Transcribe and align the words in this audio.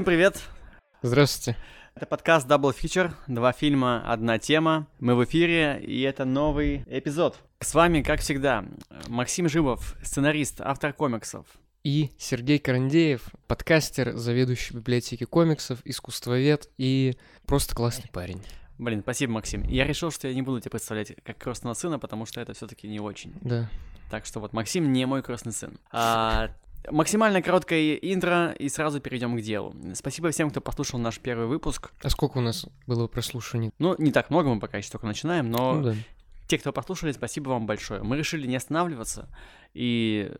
Всем 0.00 0.06
привет! 0.06 0.42
Здравствуйте. 1.02 1.58
Это 1.94 2.06
подкаст 2.06 2.48
Double 2.48 2.74
Feature. 2.74 3.12
Два 3.26 3.52
фильма, 3.52 4.02
одна 4.10 4.38
тема. 4.38 4.86
Мы 4.98 5.14
в 5.14 5.22
эфире, 5.24 5.78
и 5.78 6.00
это 6.00 6.24
новый 6.24 6.84
эпизод. 6.86 7.36
С 7.58 7.74
вами, 7.74 8.00
как 8.00 8.20
всегда, 8.20 8.64
Максим 9.08 9.46
Живов, 9.46 9.96
сценарист, 10.02 10.62
автор 10.62 10.94
комиксов. 10.94 11.44
И 11.84 12.12
Сергей 12.16 12.58
Карандеев, 12.58 13.28
подкастер, 13.46 14.16
заведующий 14.16 14.72
библиотеки 14.72 15.24
комиксов, 15.24 15.80
искусствовед 15.84 16.70
и 16.78 17.18
просто 17.44 17.74
классный 17.74 18.08
парень. 18.10 18.42
Блин, 18.78 19.02
спасибо, 19.02 19.34
Максим. 19.34 19.64
Я 19.64 19.86
решил, 19.86 20.10
что 20.10 20.28
я 20.28 20.34
не 20.34 20.40
буду 20.40 20.60
тебя 20.60 20.70
представлять 20.70 21.12
как 21.22 21.36
крестного 21.36 21.74
сына, 21.74 21.98
потому 21.98 22.24
что 22.24 22.40
это 22.40 22.54
все-таки 22.54 22.88
не 22.88 23.00
очень. 23.00 23.34
Да. 23.42 23.68
Так 24.10 24.24
что 24.24 24.40
вот 24.40 24.54
Максим 24.54 24.92
не 24.94 25.04
мой 25.04 25.22
крестный 25.22 25.52
сын. 25.52 25.78
А, 25.92 26.48
максимально 26.90 27.42
короткое 27.42 27.94
интро 27.96 28.52
и 28.52 28.68
сразу 28.68 29.00
перейдем 29.00 29.36
к 29.36 29.40
делу. 29.42 29.74
Спасибо 29.94 30.30
всем, 30.30 30.50
кто 30.50 30.60
послушал 30.60 30.98
наш 30.98 31.18
первый 31.18 31.46
выпуск. 31.46 31.92
А 32.02 32.10
сколько 32.10 32.38
у 32.38 32.40
нас 32.40 32.66
было 32.86 33.06
прослушиваний? 33.06 33.70
Ну, 33.78 33.94
не 33.98 34.12
так 34.12 34.30
много, 34.30 34.48
мы 34.54 34.60
пока 34.60 34.78
еще 34.78 34.90
только 34.90 35.06
начинаем, 35.06 35.50
но 35.50 35.74
Ну 35.74 35.82
да. 35.82 35.94
те, 36.46 36.58
кто 36.58 36.72
послушали, 36.72 37.12
спасибо 37.12 37.50
вам 37.50 37.66
большое. 37.66 38.02
Мы 38.02 38.16
решили 38.16 38.46
не 38.46 38.56
останавливаться 38.56 39.28
и 39.74 40.32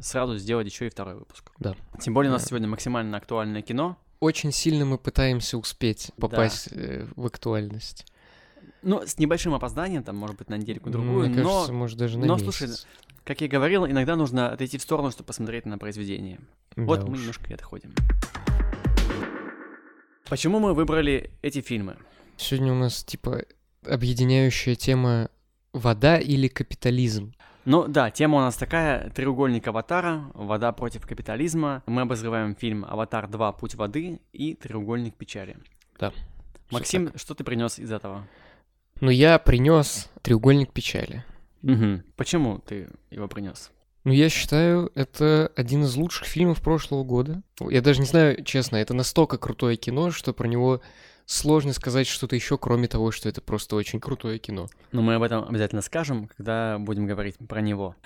сразу 0.00 0.36
сделать 0.36 0.66
еще 0.66 0.86
и 0.86 0.90
второй 0.90 1.14
выпуск. 1.14 1.50
Да. 1.58 1.74
Тем 2.00 2.12
более 2.14 2.30
у 2.30 2.32
нас 2.34 2.42
Да. 2.42 2.48
сегодня 2.48 2.68
максимально 2.68 3.16
актуальное 3.16 3.62
кино. 3.62 3.96
Очень 4.20 4.52
сильно 4.52 4.84
мы 4.84 4.98
пытаемся 4.98 5.58
успеть 5.58 6.10
попасть 6.18 6.68
э, 6.72 7.06
в 7.16 7.26
актуальность. 7.26 8.06
Ну, 8.82 9.02
с 9.04 9.18
небольшим 9.18 9.52
опозданием, 9.52 10.04
там, 10.04 10.16
может 10.16 10.36
быть, 10.38 10.48
на 10.48 10.56
недельку-другую, 10.56 11.26
кажется, 11.34 11.42
но, 11.42 11.72
может, 11.72 11.98
даже 11.98 12.18
на 12.18 12.26
но, 12.26 12.34
месяц. 12.34 12.44
слушай, 12.44 12.68
как 13.26 13.40
я 13.40 13.48
говорил, 13.48 13.84
иногда 13.86 14.14
нужно 14.14 14.52
отойти 14.52 14.78
в 14.78 14.82
сторону, 14.82 15.10
чтобы 15.10 15.26
посмотреть 15.26 15.66
на 15.66 15.78
произведение. 15.78 16.38
Вот 16.76 17.00
Да 17.00 17.06
мы 17.06 17.12
уж. 17.14 17.18
немножко 17.18 17.50
и 17.50 17.54
отходим. 17.54 17.92
Почему 20.28 20.60
мы 20.60 20.74
выбрали 20.74 21.30
эти 21.42 21.60
фильмы? 21.60 21.96
Сегодня 22.36 22.72
у 22.72 22.76
нас, 22.76 23.02
типа, 23.02 23.42
объединяющая 23.84 24.76
тема 24.76 25.28
«Вода 25.72 26.18
или 26.18 26.46
капитализм?» 26.46 27.34
Ну 27.64 27.88
да, 27.88 28.12
тема 28.12 28.38
у 28.38 28.40
нас 28.42 28.56
такая, 28.56 29.10
треугольник 29.10 29.66
Аватара, 29.66 30.30
вода 30.34 30.70
против 30.70 31.04
капитализма. 31.04 31.82
Мы 31.86 32.02
обозреваем 32.02 32.54
фильм 32.54 32.84
«Аватар 32.84 33.26
2. 33.26 33.52
Путь 33.52 33.74
воды» 33.74 34.20
и 34.32 34.54
«Треугольник 34.54 35.16
печали». 35.16 35.56
Да, 35.98 36.12
Максим, 36.70 37.10
что 37.16 37.34
ты 37.34 37.42
принес 37.42 37.80
из 37.80 37.90
этого? 37.90 38.28
Но 39.00 39.10
я 39.10 39.38
принес 39.40 40.08
треугольник 40.22 40.72
печали. 40.72 41.24
Мгм. 41.66 42.04
Почему 42.14 42.58
ты 42.58 42.88
его 43.10 43.26
принес? 43.26 43.72
Ну, 44.04 44.12
я 44.12 44.28
считаю, 44.28 44.92
это 44.94 45.50
один 45.56 45.82
из 45.82 45.96
лучших 45.96 46.28
фильмов 46.28 46.62
прошлого 46.62 47.02
года. 47.02 47.42
Я 47.58 47.82
даже 47.82 47.98
не 47.98 48.06
знаю, 48.06 48.44
честно, 48.44 48.76
это 48.76 48.94
настолько 48.94 49.36
крутое 49.36 49.76
кино, 49.76 50.12
что 50.12 50.32
про 50.32 50.46
него 50.46 50.80
сложно 51.24 51.72
сказать 51.72 52.06
что-то 52.06 52.36
еще, 52.36 52.56
кроме 52.56 52.86
того, 52.86 53.10
что 53.10 53.28
это 53.28 53.40
просто 53.40 53.74
очень 53.74 53.98
крутое 53.98 54.38
кино. 54.38 54.68
Но 54.92 55.02
мы 55.02 55.16
об 55.16 55.24
этом 55.24 55.48
обязательно 55.48 55.82
скажем, 55.82 56.28
когда 56.28 56.78
будем 56.78 57.06
говорить 57.06 57.36
про 57.48 57.60
него. 57.60 57.96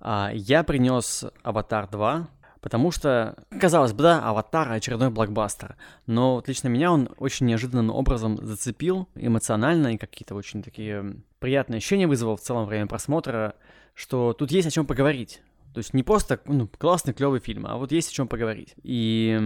А, 0.00 0.30
я 0.32 0.64
принес 0.64 1.26
Аватар 1.42 1.88
2, 1.90 2.26
потому 2.64 2.90
что, 2.90 3.36
казалось 3.60 3.92
бы, 3.92 4.04
да, 4.04 4.26
Аватар 4.26 4.72
очередной 4.72 5.10
блокбастер. 5.10 5.76
Но 6.06 6.36
вот 6.36 6.48
лично 6.48 6.68
меня 6.68 6.92
он 6.92 7.10
очень 7.18 7.44
неожиданным 7.44 7.90
образом 7.90 8.38
зацепил 8.38 9.06
эмоционально 9.14 9.88
и 9.88 9.98
какие-то 9.98 10.34
очень 10.34 10.62
такие 10.62 11.16
приятные 11.40 11.76
ощущения 11.76 12.06
вызвал 12.06 12.36
в 12.36 12.40
целом 12.40 12.64
время 12.64 12.86
просмотра, 12.86 13.54
что 13.92 14.32
тут 14.32 14.50
есть 14.50 14.66
о 14.66 14.70
чем 14.70 14.86
поговорить. 14.86 15.42
То 15.74 15.78
есть 15.80 15.92
не 15.92 16.02
просто 16.02 16.40
ну, 16.46 16.66
классный, 16.78 17.12
клевый 17.12 17.40
фильм, 17.40 17.66
а 17.66 17.76
вот 17.76 17.92
есть 17.92 18.08
о 18.08 18.14
чем 18.14 18.28
поговорить. 18.28 18.74
И 18.82 19.38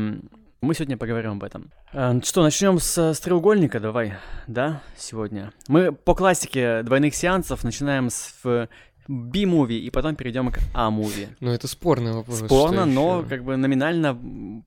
мы 0.61 0.75
сегодня 0.75 0.97
поговорим 0.97 1.33
об 1.33 1.43
этом. 1.43 1.73
А, 1.93 2.21
Что, 2.23 2.45
начнем 2.45 2.79
с, 2.79 2.97
с 2.97 3.19
треугольника, 3.19 3.81
давай, 3.81 4.15
да, 4.47 4.81
сегодня. 4.97 5.53
Мы 5.67 5.91
по 5.91 6.15
классике 6.15 6.85
двойных 6.85 7.17
сеансов 7.17 7.65
начинаем 7.65 8.11
с 8.11 8.33
в 8.45 8.69
B-муви 9.09 9.79
и 9.79 9.91
потом 9.91 10.17
перейдем 10.17 10.53
к 10.53 10.59
A-муви. 10.75 11.29
Но 11.41 11.53
это 11.53 11.67
спорный 11.67 12.13
вопрос. 12.13 12.39
Спорно, 12.41 12.85
но 12.85 13.21
ещё. 13.21 13.29
как 13.29 13.43
бы 13.43 13.57
номинально 13.57 14.15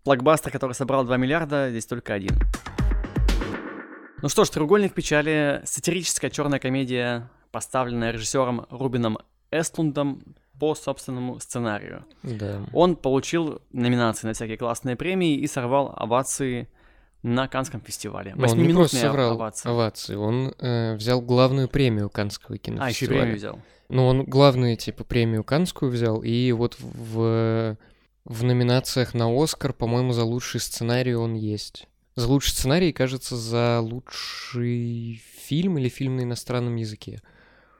блокбастер, 0.03 0.51
который 0.51 0.73
собрал 0.73 1.05
2 1.05 1.17
миллиарда, 1.17 1.69
здесь 1.69 1.85
только 1.85 2.13
один. 2.13 2.31
Ну 4.23 4.29
что 4.29 4.43
ж, 4.43 4.49
«Треугольник 4.49 4.93
печали»— 4.93 5.61
сатирическая 5.65 6.29
черная 6.29 6.59
комедия, 6.59 7.29
поставленная 7.51 8.11
режиссером 8.11 8.65
Рубином 8.69 9.17
Эстлундом 9.51 10.21
по 10.59 10.75
собственному 10.75 11.39
сценарию. 11.39 12.05
Да. 12.23 12.61
Он 12.73 12.95
получил 12.95 13.61
номинации 13.71 14.27
на 14.27 14.33
всякие 14.33 14.57
классные 14.57 14.95
премии 14.95 15.35
и 15.35 15.47
сорвал 15.47 15.93
овации 15.95 16.67
на 17.23 17.47
Канском 17.47 17.81
фестивале. 17.81 18.35
Он 18.35 18.57
не 18.57 18.73
просто 18.73 18.97
соврал 18.97 19.33
овации. 19.33 19.69
овации, 19.69 20.15
он 20.15 20.53
э, 20.59 20.95
взял 20.95 21.21
главную 21.21 21.67
премию 21.67 22.09
Канского 22.09 22.55
А, 22.55 22.55
еще 22.55 22.61
кинофестиваля. 22.61 23.19
премию 23.19 23.37
взял. 23.37 23.59
Ну, 23.91 24.07
он 24.07 24.23
главную, 24.23 24.77
типа, 24.77 25.03
премию 25.03 25.43
Канскую 25.43 25.91
взял, 25.91 26.23
и 26.23 26.51
вот 26.53 26.77
в, 26.79 27.77
в 28.23 28.43
номинациях 28.43 29.13
на 29.13 29.27
Оскар, 29.27 29.73
по-моему, 29.73 30.13
за 30.13 30.23
лучший 30.23 30.61
сценарий 30.61 31.13
он 31.13 31.33
есть. 31.33 31.87
За 32.15 32.27
лучший 32.27 32.51
сценарий, 32.51 32.93
кажется, 32.93 33.35
за 33.35 33.81
лучший 33.81 35.21
фильм 35.45 35.77
или 35.77 35.89
фильм 35.89 36.15
на 36.15 36.21
иностранном 36.21 36.75
языке. 36.77 37.21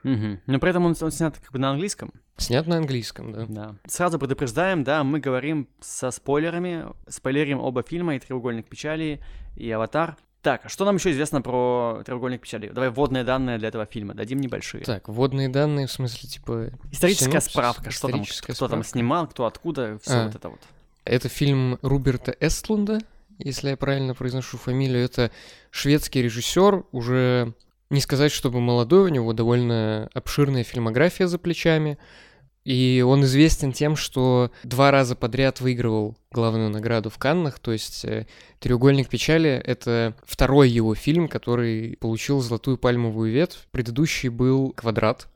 Мгм. 0.02 0.40
Но 0.46 0.58
при 0.58 0.70
этом 0.70 0.84
он, 0.84 0.94
он 1.00 1.12
снят 1.12 1.38
как 1.38 1.52
бы 1.52 1.58
на 1.58 1.70
английском. 1.70 2.12
Снят 2.36 2.66
на 2.66 2.76
английском, 2.76 3.32
да. 3.32 3.46
Да. 3.48 3.76
Сразу 3.86 4.18
предупреждаем, 4.18 4.84
да, 4.84 5.04
мы 5.04 5.20
говорим 5.20 5.68
со 5.80 6.10
спойлерами, 6.10 6.86
спойлерим 7.08 7.60
оба 7.60 7.82
фильма, 7.82 8.16
и 8.16 8.18
«Треугольник 8.18 8.68
печали», 8.68 9.20
и 9.56 9.70
«Аватар». 9.70 10.16
Так, 10.42 10.66
а 10.66 10.68
что 10.68 10.84
нам 10.84 10.96
еще 10.96 11.12
известно 11.12 11.40
про 11.40 12.02
«Треугольник 12.04 12.40
печали»? 12.40 12.68
Давай 12.68 12.90
вводные 12.90 13.22
данные 13.22 13.58
для 13.58 13.68
этого 13.68 13.86
фильма, 13.86 14.12
дадим 14.14 14.40
небольшие. 14.40 14.82
Так, 14.84 15.08
вводные 15.08 15.48
данные, 15.48 15.86
в 15.86 15.92
смысле, 15.92 16.28
типа... 16.28 16.70
Историческая 16.90 17.30
синопсис? 17.30 17.50
справка, 17.52 17.90
что 17.92 18.08
там, 18.08 18.16
Историческая 18.16 18.52
кто 18.54 18.66
там 18.66 18.82
справка. 18.82 18.88
снимал, 18.90 19.26
кто 19.28 19.46
откуда, 19.46 19.98
все 20.02 20.12
А. 20.12 20.26
вот 20.26 20.34
это 20.34 20.48
вот. 20.48 20.60
Это 21.04 21.28
фильм 21.28 21.78
Руберта 21.82 22.34
Эстлунда, 22.40 22.98
если 23.38 23.70
я 23.70 23.76
правильно 23.76 24.14
произношу 24.14 24.58
фамилию. 24.58 25.04
Это 25.04 25.30
шведский 25.70 26.22
режиссер, 26.22 26.84
уже 26.90 27.54
не 27.90 28.00
сказать, 28.00 28.32
чтобы 28.32 28.60
молодой, 28.60 29.04
у 29.04 29.08
него 29.08 29.32
довольно 29.32 30.08
обширная 30.12 30.64
фильмография 30.64 31.28
за 31.28 31.38
плечами. 31.38 31.98
И 32.64 33.04
он 33.06 33.24
известен 33.24 33.72
тем, 33.72 33.96
что 33.96 34.52
два 34.62 34.90
раза 34.90 35.16
подряд 35.16 35.60
выигрывал 35.60 36.16
главную 36.30 36.70
награду 36.70 37.10
в 37.10 37.18
Каннах, 37.18 37.58
то 37.58 37.72
есть 37.72 38.04
э, 38.04 38.26
«Треугольник 38.60 39.08
печали»— 39.08 39.50
это 39.64 40.14
второй 40.24 40.70
его 40.70 40.94
фильм, 40.94 41.26
который 41.26 41.96
получил 42.00 42.40
«Золотую 42.40 42.78
пальмовую 42.78 43.32
ветвь». 43.32 43.66
Предыдущий 43.72 44.28
был 44.28 44.72
«Квадрат», 44.76 45.28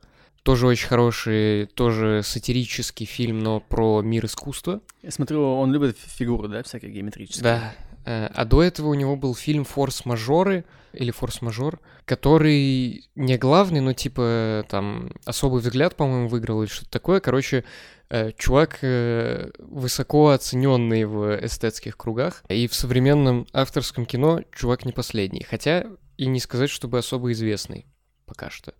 тоже 0.43 0.65
очень 0.67 0.87
хороший, 0.87 1.65
тоже 1.65 2.21
сатирический 2.23 3.05
фильм, 3.05 3.39
но 3.39 3.59
про 3.59 4.01
мир 4.01 4.25
искусства. 4.25 4.79
Я 5.03 5.11
смотрю, 5.11 5.43
он 5.43 5.73
любит 5.73 5.97
фи- 5.97 6.09
фигуры, 6.09 6.47
да, 6.47 6.63
всякие 6.63 6.91
геометрические. 6.91 7.43
Да. 7.43 7.75
Э, 8.07 8.29
А 8.33 8.45
до 8.45 8.63
этого 8.63 8.87
у 8.87 8.93
него 8.93 9.15
был 9.17 9.35
фильм 9.35 9.65
«Форс-мажоры» 9.65 10.63
или 10.93 11.11
«Форс-мажор», 11.11 11.79
который 12.05 13.09
не 13.15 13.37
главный, 13.37 13.81
но 13.81 13.91
типа 13.93 14.65
там 14.69 15.11
«Особый 15.25 15.61
взгляд», 15.61 15.95
по-моему, 15.97 16.29
выиграл 16.29 16.61
или 16.63 16.69
что-то 16.69 16.89
такое. 16.89 17.19
Короче, 17.19 17.65
э, 18.09 18.31
чувак 18.37 18.79
э, 18.81 19.51
высоко 19.59 20.29
оцененный 20.29 21.03
в 21.03 21.45
эстетских 21.45 21.97
кругах. 21.97 22.43
И 22.47 22.67
в 22.69 22.73
современном 22.73 23.45
авторском 23.51 24.05
кино 24.05 24.41
чувак 24.55 24.85
не 24.85 24.93
последний. 24.93 25.43
Хотя 25.43 25.85
и 26.15 26.27
не 26.27 26.39
сказать, 26.39 26.69
чтобы 26.69 26.97
особо 26.99 27.31
известный 27.33 27.85
пока 28.25 28.49
что. 28.49 28.73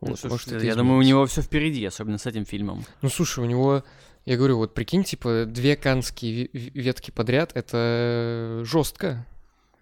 Ну, 0.00 0.08
Вот, 0.10 0.18
слушай, 0.20 0.32
может, 0.32 0.64
я 0.64 0.74
думаю, 0.74 0.98
у 0.98 1.02
изменится. 1.02 1.08
него 1.08 1.26
все 1.26 1.42
впереди, 1.42 1.84
особенно 1.84 2.16
с 2.18 2.26
этим 2.26 2.44
фильмом. 2.46 2.84
Ну, 3.02 3.08
слушай, 3.10 3.40
у 3.40 3.46
него, 3.46 3.84
я 4.24 4.36
говорю, 4.36 4.56
вот 4.58 4.74
прикинь, 4.74 5.04
типа, 5.04 5.44
две 5.46 5.76
канские 5.76 6.46
ве- 6.46 6.70
ветки 6.74 7.10
подряд, 7.10 7.52
это 7.54 8.60
жестко. 8.64 9.26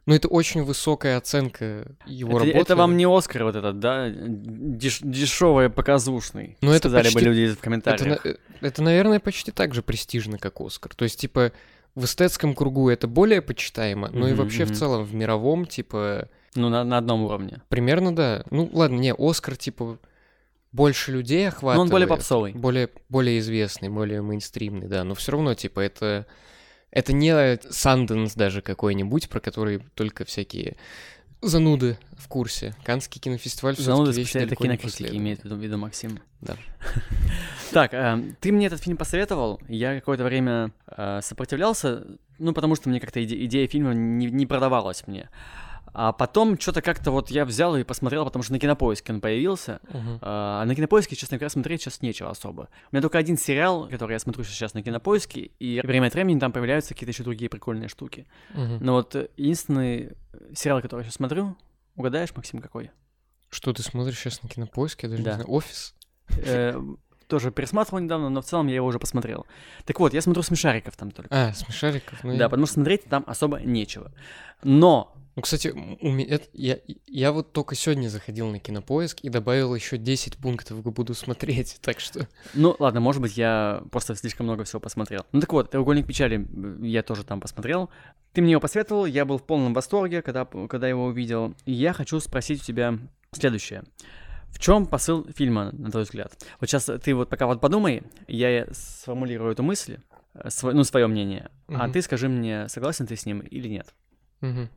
Ну, 0.07 0.15
это 0.15 0.29
очень 0.29 0.63
высокая 0.65 1.19
оценка 1.19 1.87
его 2.07 2.31
это, 2.31 2.39
работы. 2.41 2.59
это 2.59 2.77
вам 2.77 2.97
не 2.97 3.05
Оскар 3.07 3.45
вот 3.45 3.55
этот, 3.55 3.79
да, 3.81 4.09
деш- 4.09 5.01
дешевый, 5.03 5.69
показушный. 5.71 6.57
Ну, 6.63 6.71
это 6.73 6.89
сказали 6.89 7.09
бы 7.09 7.15
почти- 7.15 7.27
люди 7.29 7.47
в 7.49 7.53
это, 7.53 7.63
комментариях. 7.63 8.25
на- 8.25 8.29
э, 8.31 8.37
это, 8.61 8.83
наверное, 8.83 9.21
почти 9.21 9.53
так 9.53 9.75
же 9.75 9.83
престижно, 9.83 10.39
как 10.39 10.61
Оскар. 10.61 10.95
То 10.95 11.05
есть, 11.05 11.21
типа, 11.21 11.53
в 11.95 12.05
эстетском 12.07 12.55
кругу 12.55 12.89
это 12.89 13.07
более 13.09 13.43
почитаемо, 13.43 14.09
но 14.13 14.27
и 14.27 14.33
вообще 14.33 14.65
в 14.65 14.69
мгм. 14.69 14.77
целом 14.77 15.05
в 15.05 15.15
мировом, 15.15 15.67
типа, 15.67 16.29
Ну, 16.55 16.71
на, 16.71 16.83
на 16.83 16.99
одном 16.99 17.23
уровне. 17.25 17.61
примерно 17.69 18.15
да. 18.17 18.45
Ну, 18.51 18.69
ладно, 18.73 18.99
не, 18.99 19.15
Оскар, 19.17 19.57
типа, 19.57 19.99
больше 20.73 21.13
людей 21.13 21.49
охватывает. 21.49 21.77
Но 21.77 21.83
он 21.83 21.89
более 21.89 22.09
попсовый. 22.09 22.53
более, 22.53 22.91
более 23.09 23.39
известный, 23.41 23.89
более 23.89 24.23
мейнстримный, 24.23 24.89
да, 24.89 25.05
но 25.05 25.15
все 25.15 25.33
равно, 25.33 25.55
типа, 25.55 25.81
это, 25.81 26.27
это 26.91 27.13
не 27.13 27.59
Санденс 27.71 28.35
даже 28.35 28.63
какой-нибудь, 28.63 29.29
про 29.29 29.41
который 29.41 29.81
только 29.95 30.25
всякие 30.25 30.77
зануды 31.43 31.99
в 32.19 32.29
курсе. 32.29 32.75
Канский 32.85 33.21
кинофестиваль 33.21 33.75
Зануды 33.77 34.13
все-таки 34.13 34.21
вещь 34.21 34.29
специально 34.29 34.47
это 34.47 34.57
кинокритики 34.57 35.17
имеет 35.17 35.41
в 35.41 35.45
виду, 35.45 35.57
в 35.57 35.59
виду 35.59 35.79
Максим. 35.79 36.21
Да. 36.41 36.57
Так, 37.73 37.95
э, 37.95 38.35
ты 38.41 38.51
мне 38.51 38.67
этот 38.67 38.83
фильм 38.83 38.97
посоветовал, 38.97 39.61
я 39.69 39.95
какое-то 39.95 40.25
время 40.25 40.73
э, 40.89 41.21
сопротивлялся, 41.23 42.05
Ну, 42.41 42.53
потому 42.53 42.75
что 42.75 42.89
мне 42.89 42.99
как-то 42.99 43.21
иде- 43.21 43.45
идея 43.45 43.69
фильма 43.69 43.95
не 44.27 44.45
продавалась 44.45 45.07
мне. 45.07 45.29
А 45.93 46.13
потом 46.13 46.59
что-то 46.59 46.83
как-то 46.83 47.11
вот 47.11 47.31
я 47.31 47.45
взял 47.45 47.77
и 47.77 47.83
посмотрел, 47.85 48.25
потому 48.25 48.43
что 48.43 48.53
на 48.53 48.59
кинопоиске 48.59 49.13
он 49.13 49.21
появился. 49.21 49.81
Мгм. 49.93 50.19
А 50.23 50.65
на 50.65 50.75
кинопоиске, 50.75 51.17
честно 51.17 51.37
говоря, 51.37 51.51
смотреть 51.51 51.83
сейчас 51.83 52.03
нечего 52.03 52.31
особо. 52.31 52.69
У 52.93 52.95
меня 52.97 53.03
только 53.03 53.19
один 53.19 53.37
сериал, 53.37 53.89
который 53.89 54.13
я 54.13 54.19
смотрю 54.19 54.45
сейчас 54.45 54.75
на 54.75 54.83
кинопоиске, 54.83 55.51
и 55.59 55.81
время 55.85 56.07
от 56.07 56.15
времени 56.15 56.39
там 56.39 56.53
появляются 56.53 56.95
какие-то 56.95 57.11
еще 57.13 57.23
другие 57.25 57.49
прикольные 57.49 57.89
штуки. 57.89 58.27
Мгм. 58.55 58.79
Но 58.81 58.93
вот 58.95 59.15
э, 59.17 59.29
единственный 59.37 60.13
сериал, 60.55 60.81
который 60.81 61.01
я 61.01 61.05
сейчас 61.05 61.15
смотрю, 61.17 61.57
угадаешь, 61.97 62.35
Максим, 62.37 62.61
какой? 62.61 62.91
Что 63.51 63.73
ты 63.73 63.83
смотришь 63.83 64.19
сейчас 64.19 64.43
на 64.43 64.49
кинопоиске? 64.49 65.07
Я 65.09 65.11
даже 65.11 65.23
Да. 65.25 65.31
не 65.31 65.35
знаю. 65.37 65.51
Офис? 65.51 65.95
Э, 66.45 66.81
Тоже 67.27 67.53
пересматривал 67.53 68.01
недавно, 68.03 68.29
но 68.29 68.43
в 68.43 68.45
целом 68.45 68.67
я 68.67 68.75
его 68.77 68.87
уже 68.89 68.99
посмотрел. 68.99 69.47
Так 69.85 70.01
вот, 70.01 70.15
я 70.15 70.21
смотрю 70.21 70.43
смешариков 70.43 70.97
там 70.97 71.13
только. 71.13 71.29
А, 71.33 71.53
смешариков. 71.53 72.25
Ну, 72.25 72.37
Да, 72.37 72.49
потому 72.49 72.67
что 72.67 72.75
смотреть 72.75 73.05
там 73.05 73.23
особо 73.27 73.61
нечего. 73.61 74.13
Но 74.65 75.15
Ну, 75.37 75.43
кстати, 75.43 75.69
у 75.69 76.11
меня, 76.11 76.35
это- 76.35 76.49
я, 76.53 76.79
я 77.07 77.31
вот 77.33 77.53
только 77.53 77.75
сегодня 77.77 78.09
заходил 78.09 78.49
на 78.51 78.59
кинопоиск 78.59 79.21
и 79.21 79.29
добавил 79.29 79.75
еще 79.75 79.97
10 79.97 80.37
пунктов, 80.39 80.83
буду 80.83 81.15
смотреть, 81.15 81.79
так 81.83 82.01
что... 82.01 82.29
Ну, 82.55 82.75
ладно, 82.79 83.01
может 83.01 83.23
быть, 83.23 83.37
я 83.37 83.83
просто 83.93 84.17
слишком 84.17 84.47
много 84.47 84.65
всего 84.65 84.81
посмотрел. 84.81 85.25
Ну 85.33 85.41
так 85.41 85.53
вот, 85.53 85.71
«Треугольник 85.71 86.07
печали» 86.07 86.47
э, 86.83 86.87
я 86.87 87.03
тоже 87.03 87.25
там 87.25 87.41
посмотрел. 87.41 87.91
Ты 88.33 88.43
мне 88.43 88.53
его 88.53 88.61
посоветовал, 88.61 89.07
я 89.07 89.25
был 89.25 89.39
в 89.39 89.47
полном 89.47 89.73
восторге, 89.73 90.21
когда, 90.23 90.45
когда 90.45 90.89
его 90.89 91.05
увидел. 91.07 91.55
И 91.65 91.73
я 91.73 91.93
хочу 91.93 92.19
спросить 92.21 92.63
у 92.63 92.65
тебя 92.65 92.99
следующее. 93.33 93.85
В 94.51 94.59
чем 94.59 94.85
посыл 94.87 95.25
фильма, 95.37 95.71
на 95.73 95.91
твой 95.93 96.03
взгляд? 96.03 96.33
Вот 96.59 96.69
сейчас 96.69 96.91
ты 97.03 97.15
вот 97.15 97.29
пока 97.31 97.47
вот 97.47 97.61
подумай, 97.61 98.03
я 98.27 98.67
сформулирую 98.73 99.53
эту 99.53 99.63
мысль, 99.63 99.99
э, 100.35 100.49
сво- 100.49 100.73
ну, 100.73 100.83
свое 100.83 101.07
мнение, 101.07 101.51
а 101.69 101.85
Мгм. 101.85 101.93
ты 101.93 102.03
скажи 102.03 102.29
мне, 102.29 102.69
согласен 102.69 103.07
ты 103.07 103.15
с 103.15 103.27
ним 103.27 103.41
или 103.41 103.69
нет. 103.69 103.95
Мгм. 104.41 104.69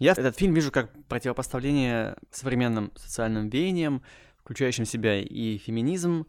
Я 0.00 0.12
этот 0.12 0.36
фильм 0.36 0.54
вижу 0.54 0.72
как 0.72 0.90
противопоставление 1.04 2.16
современным 2.30 2.90
социальным 2.96 3.48
веяниям, 3.50 4.02
включающим 4.42 4.84
в 4.86 4.88
себя 4.88 5.20
и 5.20 5.58
феминизм, 5.58 6.26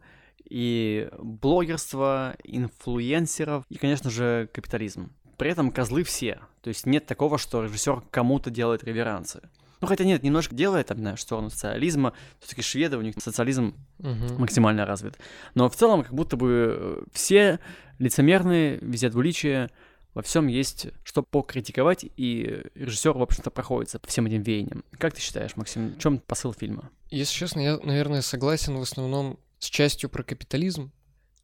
и 0.48 1.08
блогерство, 1.18 2.36
инфлюенсеров, 2.44 3.64
и, 3.70 3.78
конечно 3.78 4.10
же, 4.10 4.48
капитализм. 4.52 5.10
При 5.38 5.50
этом 5.50 5.70
козлы 5.72 6.04
все. 6.04 6.40
То 6.60 6.68
есть 6.68 6.84
нет 6.86 7.06
такого, 7.06 7.38
что 7.38 7.64
режиссер 7.64 8.02
кому-то 8.10 8.50
делает 8.50 8.84
реверансы. 8.84 9.40
Ну, 9.80 9.88
хотя 9.88 10.04
нет, 10.04 10.22
немножко 10.22 10.54
делает, 10.54 10.86
там, 10.88 10.98
знаешь, 10.98 11.18
в 11.18 11.22
сторону 11.22 11.50
социализма. 11.50 12.12
Все-таки 12.38 12.62
шведы, 12.62 12.98
у 12.98 13.02
них 13.02 13.14
социализм 13.18 13.74
Мгм. 13.98 14.38
максимально 14.38 14.84
развит. 14.86 15.18
Но 15.54 15.68
в 15.68 15.74
целом, 15.74 16.04
как 16.04 16.12
будто 16.12 16.36
бы 16.36 16.76
э, 16.78 17.02
все 17.12 17.58
лицемерные, 17.98 18.78
везде 18.80 19.08
двуличие, 19.08 19.70
во 20.14 20.22
всем 20.22 20.46
есть 20.46 20.88
что 21.04 21.22
покритиковать, 21.22 22.04
и 22.16 22.62
режиссер, 22.74 23.12
в 23.12 23.22
общем-то, 23.22 23.50
проходится 23.50 23.98
по 23.98 24.08
всем 24.08 24.26
этим 24.26 24.42
веяниям. 24.42 24.84
Как 24.98 25.14
ты 25.14 25.20
считаешь, 25.20 25.56
Максим, 25.56 25.94
в 25.94 25.98
чем 25.98 26.18
посыл 26.18 26.52
фильма? 26.52 26.90
Если 27.10 27.34
честно, 27.34 27.60
я, 27.60 27.78
наверное, 27.78 28.22
согласен 28.22 28.76
в 28.76 28.82
основном 28.82 29.38
с 29.58 29.66
частью 29.66 30.10
про 30.10 30.22
капитализм, 30.22 30.90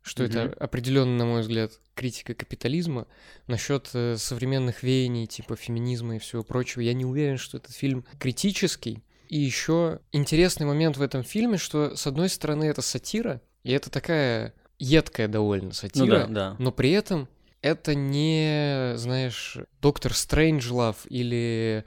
что 0.03 0.25
это 0.25 0.45
Мгм. 0.45 0.55
определенно, 0.61 1.17
на 1.17 1.25
мой 1.27 1.41
взгляд, 1.43 1.73
критика 1.95 2.35
капитализма. 2.35 3.07
Насчет 3.47 3.91
э, 3.95 4.17
современных 4.17 4.83
веяний, 4.83 5.27
типа 5.27 5.57
феминизма 5.57 6.17
и 6.17 6.19
всего 6.19 6.43
прочего, 6.43 6.81
я 6.83 6.95
не 6.95 7.05
уверен, 7.05 7.37
что 7.37 7.59
этот 7.59 7.75
фильм 7.75 8.05
критический. 8.19 9.03
И 9.29 9.39
еще 9.39 10.01
интересный 10.13 10.67
момент 10.67 10.97
в 10.97 11.03
этом 11.03 11.23
фильме, 11.25 11.59
что, 11.59 11.97
с 11.97 12.07
одной 12.07 12.29
стороны, 12.31 12.65
это 12.65 12.81
сатира, 12.81 13.43
и 13.63 13.73
это 13.73 13.91
такая 13.91 14.55
едкая 14.79 15.29
довольно 15.29 15.73
сатира, 15.75 16.05
Ну 16.05 16.11
да, 16.11 16.27
да. 16.27 16.57
но 16.59 16.73
при 16.73 16.93
этом 16.93 17.29
это 17.69 17.95
не, 17.95 18.97
знаешь, 18.97 19.59
Доктор 19.81 20.15
Стрэнджлав 20.15 20.97
или 21.09 21.85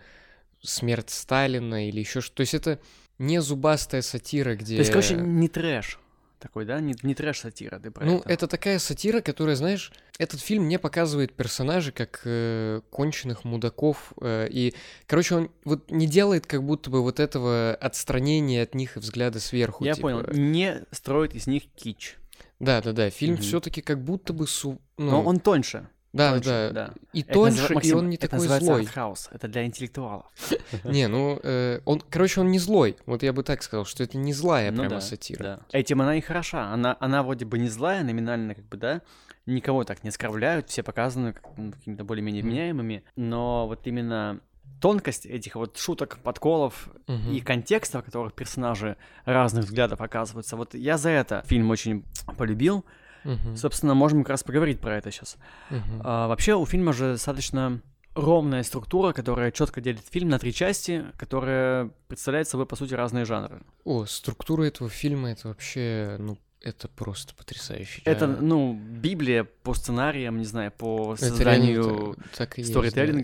Смерть 0.61 1.09
Сталина 1.09 1.87
или 1.87 1.99
еще 1.99 2.21
что. 2.21 2.35
То 2.35 2.41
есть 2.41 2.53
это 2.53 2.79
не 3.17 3.41
зубастая 3.41 4.01
сатира, 4.01 4.55
где... 4.55 4.75
То 4.75 4.79
есть, 4.79 4.91
короче, 4.91 5.15
не 5.15 5.47
трэш 5.47 5.99
такой, 6.41 6.65
да? 6.65 6.79
Не, 6.79 6.95
не 7.03 7.13
трэш-сатира, 7.13 7.79
ты 7.79 7.91
про 7.91 8.03
Ну, 8.03 8.19
это. 8.19 8.29
это 8.29 8.47
такая 8.47 8.79
сатира, 8.79 9.21
которая, 9.21 9.55
знаешь, 9.55 9.93
этот 10.17 10.41
фильм 10.41 10.67
не 10.67 10.77
показывает 10.79 11.33
персонажей 11.33 11.93
как 11.93 12.21
э, 12.25 12.81
конченых 12.89 13.45
мудаков. 13.45 14.13
э, 14.19 14.47
и, 14.49 14.73
короче, 15.05 15.35
он 15.35 15.51
вот 15.63 15.89
не 15.91 16.07
делает 16.07 16.47
как 16.47 16.63
будто 16.63 16.89
бы 16.89 17.01
вот 17.01 17.19
этого 17.19 17.75
отстранения 17.75 18.63
от 18.63 18.75
них 18.75 18.97
и 18.97 18.99
взгляда 18.99 19.39
сверху. 19.39 19.85
Я 19.85 19.93
типа. 19.93 20.09
понял, 20.09 20.25
не 20.33 20.83
строит 20.91 21.35
из 21.35 21.47
них 21.47 21.63
кич. 21.75 22.17
Да, 22.61 22.81
да, 22.81 22.93
да. 22.93 23.09
Фильм 23.09 23.33
Мгм. 23.33 23.41
все-таки 23.43 23.81
как 23.81 24.03
будто 24.03 24.33
бы 24.33 24.47
су... 24.47 24.79
ну, 24.97 25.11
Но 25.11 25.23
он 25.23 25.39
тоньше. 25.39 25.87
да, 26.13 26.31
тоньше, 26.31 26.49
да, 26.49 26.69
да. 26.71 26.93
И 27.13 27.21
Это 27.21 27.33
тоньше, 27.33 27.71
и 27.71 27.75
Максим, 27.75 27.97
он 27.97 28.09
не 28.09 28.15
это 28.17 28.27
такой 28.27 28.47
злой. 28.47 28.81
артхаус. 28.81 29.29
Это 29.31 29.47
для 29.47 29.65
интеллектуалов. 29.65 30.25
Не, 30.83 31.07
ну, 31.07 31.39
э, 31.41 31.79
он, 31.85 32.01
короче, 32.09 32.41
он 32.41 32.51
не 32.51 32.59
злой. 32.59 32.97
Вот 33.05 33.23
я 33.23 33.33
бы 33.33 33.43
так 33.43 33.63
сказал, 33.63 33.85
что 33.85 34.03
это 34.03 34.17
не 34.17 34.33
злая 34.33 34.71
Ну 34.71 34.77
прямо 34.79 34.95
да, 34.95 35.01
сатира. 35.01 35.43
Да. 35.43 35.59
Этим 35.71 36.01
она 36.01 36.15
и 36.17 36.21
хороша. 36.21 36.71
Она, 36.73 36.97
она 36.99 37.23
вроде 37.23 37.45
бы 37.45 37.57
не 37.57 37.67
злая, 37.69 38.03
номинально 38.03 38.55
как 38.55 38.65
бы, 38.65 38.77
да, 38.77 39.01
никого 39.45 39.83
так 39.83 40.03
не 40.03 40.09
оскорбляют, 40.09 40.69
все 40.69 40.83
показаны 40.83 41.33
ну, 41.57 41.71
какими-то 41.71 42.03
более-менее 42.03 42.43
вменяемыми, 42.43 43.03
но 43.15 43.67
вот 43.67 43.87
именно 43.87 44.39
тонкость 44.79 45.25
этих 45.25 45.55
вот 45.55 45.77
шуток, 45.77 46.19
подколов 46.23 46.89
Мгм. 47.07 47.31
и 47.31 47.39
контекста, 47.41 48.01
в 48.01 48.05
которых 48.05 48.33
персонажи 48.33 48.97
разных 49.25 49.65
взглядов 49.65 50.01
оказываются, 50.01 50.55
вот 50.55 50.73
я 50.73 50.97
за 50.97 51.09
это 51.09 51.43
фильм 51.45 51.69
очень 51.69 52.05
полюбил. 52.37 52.85
Мгм. 53.23 53.55
Собственно, 53.55 53.93
можем 53.93 54.23
как 54.23 54.29
раз 54.31 54.43
поговорить 54.43 54.79
про 54.79 54.97
это 54.97 55.11
сейчас. 55.11 55.37
Мгм. 55.69 56.01
А, 56.03 56.27
вообще 56.27 56.55
у 56.55 56.65
фильма 56.65 56.93
же 56.93 57.13
достаточно 57.13 57.79
ровная 58.15 58.63
структура, 58.63 59.13
которая 59.13 59.51
четко 59.51 59.79
делит 59.79 60.01
фильм 60.09 60.29
на 60.29 60.39
три 60.39 60.51
части, 60.53 61.05
которая 61.17 61.91
представляет 62.07 62.47
собой, 62.47 62.65
по 62.65 62.75
сути, 62.75 62.93
разные 62.95 63.25
жанры. 63.25 63.61
О, 63.85 64.05
структура 64.05 64.63
этого 64.63 64.89
фильма, 64.89 65.31
это 65.31 65.47
вообще, 65.49 66.17
ну, 66.19 66.37
это 66.61 66.87
просто 66.89 67.33
потрясающе. 67.35 68.01
Это, 68.05 68.27
ну, 68.27 68.73
Библия 68.73 69.43
по 69.63 69.73
сценариям, 69.73 70.37
не 70.39 70.43
знаю, 70.45 70.71
по 70.71 71.13
Это 71.13 71.25
созданию... 71.27 71.83
реально 71.83 72.13
та- 72.15 72.37
так 72.37 72.57
и 72.59 72.61
есть, 72.61 72.73
да. 72.73 72.79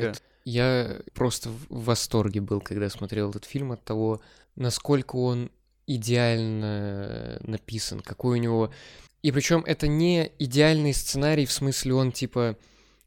Это- 0.10 0.20
Я 0.50 1.02
просто 1.14 1.50
в 1.50 1.84
восторге 1.84 2.40
был, 2.40 2.62
когда 2.62 2.90
смотрел 2.90 3.32
этот 3.32 3.44
фильм 3.44 3.74
от 3.74 3.84
того, 3.84 4.22
насколько 4.56 5.18
он 5.18 5.52
идеально 5.88 7.38
написан, 7.42 8.00
какой 8.00 8.40
у 8.40 8.42
него... 8.42 8.72
И 9.24 9.34
причем 9.34 9.66
это 9.68 9.90
не 9.90 10.32
идеальный 10.40 10.94
сценарий, 10.94 11.46
в 11.46 11.52
смысле 11.52 11.96
он 11.96 12.14
типа 12.14 12.56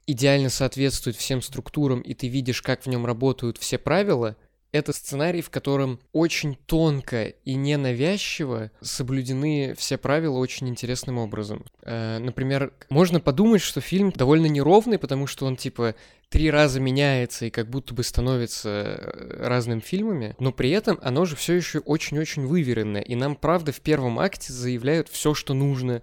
идеально 0.07 0.51
соответствует 0.51 1.17
всем 1.17 1.41
структурам, 1.41 2.03
и 2.03 2.13
ты 2.13 2.29
видишь, 2.29 2.61
как 2.61 2.83
в 2.83 2.89
нем 2.89 3.07
работают 3.07 3.57
все 3.57 3.79
правила. 3.79 4.37
Это 4.73 4.93
сценарий, 4.93 5.41
в 5.41 5.49
котором 5.49 5.99
очень 6.13 6.57
тонко 6.67 7.25
и 7.25 7.55
ненавязчиво 7.55 8.71
соблюдены 8.83 9.75
все 9.79 9.97
правила 9.97 10.37
очень 10.37 10.69
интересным 10.69 11.17
образом. 11.17 11.65
Э, 11.83 12.19
Например, 12.19 12.75
можно 12.91 13.19
подумать, 13.19 13.63
что 13.63 13.81
фильм 13.81 14.13
довольно 14.13 14.47
неровный, 14.47 14.99
потому 14.99 15.27
что 15.27 15.47
он 15.47 15.57
типа 15.57 15.95
три 16.31 16.51
раза 16.51 16.81
меняется 16.81 17.47
и 17.47 17.51
как 17.51 17.69
будто 17.69 17.93
бы 17.93 18.03
становится 18.03 18.69
э, 18.69 19.47
разным 19.47 19.81
фильмами, 19.81 20.35
но 20.39 20.53
при 20.53 20.71
этом 20.71 20.99
оно 21.03 21.27
же 21.27 21.37
все 21.37 21.55
еще 21.55 21.81
очень-очень 21.81 22.47
выверенное, 22.47 23.03
и 23.03 23.17
нам, 23.17 23.35
правда, 23.37 23.73
в 23.73 23.81
первом 23.81 24.19
акте 24.19 24.53
заявляют 24.53 25.09
все, 25.09 25.35
что 25.35 25.55
нужно, 25.55 26.03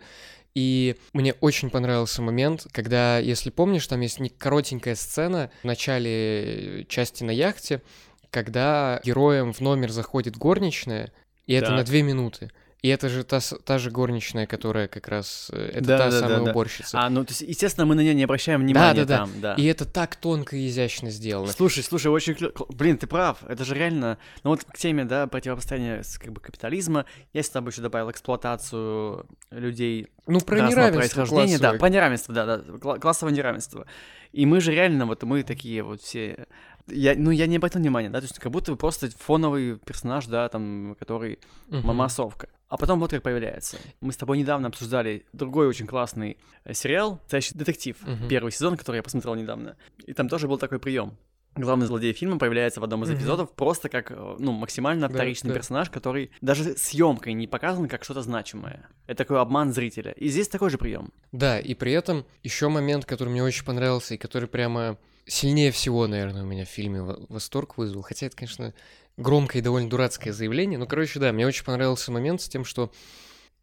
и 0.54 0.98
мне 1.14 1.34
очень 1.40 1.70
понравился 1.70 2.22
момент, 2.22 2.68
когда, 2.72 3.20
если 3.20 3.50
помнишь, 3.50 3.88
там 3.88 4.02
есть 4.02 4.20
коротенькая 4.38 4.96
сцена 4.96 5.50
в 5.62 5.66
начале 5.66 6.86
части 6.90 7.24
на 7.24 7.32
яхте, 7.32 7.82
когда 8.30 9.00
героям 9.06 9.54
в 9.54 9.62
номер 9.62 9.92
заходит 9.92 10.36
горничная, 10.36 11.14
и 11.46 11.54
это 11.54 11.72
на 11.72 11.84
две 11.84 12.02
минуты. 12.02 12.52
И 12.84 12.90
это 12.90 13.10
же 13.10 13.24
та, 13.24 13.40
с- 13.42 13.58
та 13.66 13.80
же 13.80 13.90
горничная, 13.90 14.46
которая 14.46 14.88
как 14.88 15.08
раз... 15.08 15.50
э, 15.52 15.72
Это 15.74 15.82
Да, 15.88 15.98
та 15.98 16.06
да, 16.06 16.12
да, 16.12 16.20
самая 16.28 16.46
да. 16.46 16.52
уборщица. 16.52 17.00
А, 17.00 17.10
ну, 17.10 17.26
то 17.26 17.32
есть, 17.32 17.42
естественно, 17.42 17.88
мы 17.88 17.96
на 17.96 18.02
нее 18.02 18.14
не 18.14 18.24
обращаем 18.24 18.62
внимания 18.62 19.04
да, 19.04 19.06
да. 19.06 19.18
там, 19.18 19.32
да. 19.42 19.54
И 19.56 19.66
это 19.66 19.86
так 19.86 20.16
тонко 20.16 20.56
и 20.56 20.68
изящно 20.68 21.10
сделано. 21.10 21.52
Слушай, 21.52 21.84
слушай, 21.84 22.08
очень 22.08 22.36
Блин, 22.70 22.98
ты 23.00 23.08
прав, 23.08 23.40
это 23.48 23.66
же 23.66 23.74
реально... 23.74 24.20
Ну 24.44 24.52
вот 24.52 24.64
к 24.64 24.78
теме, 24.78 25.06
да, 25.06 25.26
противопоставления 25.26 26.04
с, 26.04 26.20
как 26.20 26.32
бы 26.32 26.40
капитализма, 26.40 27.06
я 27.34 27.42
сюда 27.42 27.62
бы 27.62 27.72
еще 27.72 27.82
добавил 27.82 28.12
эксплуатацию 28.12 29.26
людей 29.50 30.08
Ну, 30.28 30.40
про 30.42 30.58
неравенство 30.70 31.00
происхождения, 31.00 31.58
да, 31.58 31.74
про 31.74 31.90
неравенство, 31.90 32.34
да, 32.34 32.46
да, 32.46 32.58
кла- 32.76 33.00
классовое 33.00 33.34
неравенство. 33.34 33.88
И 34.34 34.46
мы 34.46 34.62
же 34.62 34.72
реально, 34.72 35.08
вот 35.08 35.24
мы 35.24 35.42
такие 35.44 35.82
вот 35.82 36.02
все... 36.02 36.46
Я, 36.88 37.16
ну, 37.18 37.32
я 37.32 37.48
не 37.48 37.58
обратил 37.58 37.82
внимания, 37.82 38.10
да, 38.10 38.20
то 38.20 38.26
есть 38.26 38.40
как 38.40 38.52
будто 38.52 38.72
бы 38.72 38.78
просто 38.78 39.10
фоновый 39.18 39.78
персонаж, 39.78 40.28
да, 40.28 40.48
там, 40.48 40.96
который 41.00 41.40
Мгм. 41.70 41.88
мамасовка. 41.88 42.48
А 42.70 42.78
потом 42.78 43.00
вот 43.00 43.12
как 43.12 43.24
появляется. 43.24 43.78
Мы 44.02 44.12
с 44.12 44.18
тобой 44.18 44.38
недавно 44.38 44.68
обсуждали 44.68 45.26
другой 45.34 45.68
очень 45.68 45.88
классный 45.88 46.38
э, 46.66 46.74
сериал 46.74 47.20
«Настоящий 47.24 47.56
детектив», 47.56 47.96
Мгм. 48.06 48.28
первый 48.28 48.52
сезон, 48.52 48.76
который 48.76 48.98
я 48.98 49.04
посмотрел 49.04 49.36
недавно. 49.36 49.78
И 50.06 50.14
там 50.14 50.28
тоже 50.28 50.48
был 50.48 50.58
такой 50.58 50.80
прием. 50.80 51.18
Главный 51.56 51.88
злодей 51.88 52.14
фильма 52.14 52.38
появляется 52.38 52.80
в 52.82 52.84
одном 52.84 53.04
из 53.04 53.10
эпизодов 53.10 53.52
просто 53.54 53.90
как, 53.90 54.12
э, 54.12 54.36
ну, 54.38 54.52
максимально 54.52 55.08
Да, 55.08 55.14
вторичный 55.16 55.50
да. 55.50 55.56
персонаж, 55.56 55.90
который 55.90 56.30
даже 56.42 56.76
съемкой 56.78 57.34
не 57.34 57.48
показан 57.48 57.88
как 57.88 58.04
что-то 58.04 58.22
значимое. 58.22 58.88
Это 59.08 59.20
такой 59.24 59.40
обман 59.40 59.74
зрителя. 59.74 60.12
И 60.12 60.28
здесь 60.28 60.50
такой 60.50 60.70
же 60.70 60.78
прием. 60.78 61.12
Да, 61.32 61.60
и 61.60 61.74
при 61.74 61.94
этом 61.94 62.26
еще 62.44 62.68
момент, 62.70 63.06
который 63.06 63.30
мне 63.30 63.44
очень 63.44 63.66
понравился 63.66 64.14
и 64.14 64.18
который 64.18 64.48
прямо 64.48 64.98
сильнее 65.26 65.72
всего, 65.72 66.06
наверное, 66.06 66.44
у 66.44 66.46
меня 66.46 66.66
в 66.66 66.70
фильме 66.70 67.02
восторг 67.02 67.78
вызвал. 67.78 68.02
Хотя 68.04 68.28
это, 68.28 68.36
конечно, 68.36 68.74
громкое 69.18 69.60
и 69.60 69.62
довольно 69.62 69.90
дурацкое 69.90 70.32
заявление. 70.34 70.80
Ну, 70.80 70.88
короче, 70.88 71.20
да, 71.20 71.32
мне 71.32 71.46
очень 71.46 71.66
понравился 71.66 72.12
момент 72.12 72.42
с 72.42 72.48
тем, 72.48 72.64
что 72.64 72.92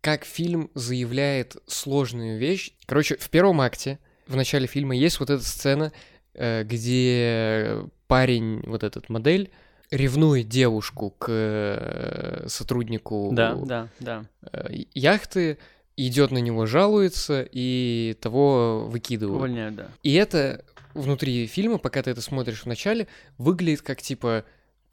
как 0.00 0.25
фильм 0.25 0.70
заявляет 0.75 1.56
сложную 1.66 2.38
вещь. 2.38 2.73
Короче, 2.87 3.16
в 3.16 3.30
первом 3.30 3.61
акте, 3.61 3.99
в 4.26 4.37
начале 4.37 4.66
фильма, 4.66 4.94
есть 4.94 5.18
вот 5.20 5.30
эта 5.30 5.42
сцена, 5.42 5.92
э, 6.34 6.64
где 6.64 7.78
парень, 8.06 8.62
вот 8.66 8.82
этот 8.82 9.08
модель, 9.08 9.50
ревнует 9.90 10.49
девушку 10.49 11.11
к 11.11 11.26
э, 11.28 12.44
сотруднику 12.49 13.30
да, 13.32 13.54
да, 13.54 13.88
да. 14.00 14.25
Э, 14.52 14.66
яхты, 14.92 15.58
идет 15.96 16.32
на 16.32 16.38
него, 16.38 16.66
жалуется, 16.66 17.46
и 17.50 18.16
того 18.20 18.87
выкидывают. 18.87 19.38
Увольняют, 19.38 19.76
да. 19.76 19.88
И 20.02 20.12
это 20.14 20.64
внутри 20.92 21.46
фильма, 21.46 21.78
пока 21.78 22.02
ты 22.02 22.11
это 22.11 22.20
смотришь 22.20 22.62
в 22.62 22.66
начале, 22.66 23.06
выглядит 23.38 23.82
как 23.82 24.02
типа 24.02 24.44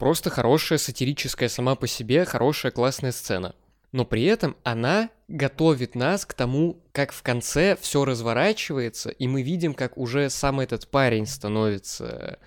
просто 0.02 0.30
хорошая 0.30 0.80
сатирическая 0.80 1.48
сама 1.48 1.76
по 1.76 1.86
себе, 1.86 2.24
хорошая 2.24 2.72
классная 2.72 3.12
сцена. 3.12 3.54
Но 3.92 4.04
при 4.04 4.24
этом 4.24 4.56
она 4.64 5.10
готовит 5.28 5.94
нас 5.94 6.26
к 6.26 6.34
тому, 6.34 6.82
как 6.90 7.12
в 7.12 7.22
конце 7.22 7.76
все 7.80 8.04
разворачивается, 8.04 9.10
и 9.10 9.28
мы 9.28 9.42
видим, 9.42 9.74
как 9.74 9.96
уже 9.96 10.28
сам 10.28 10.58
этот 10.58 10.88
парень 10.88 11.24
становится 11.24 12.40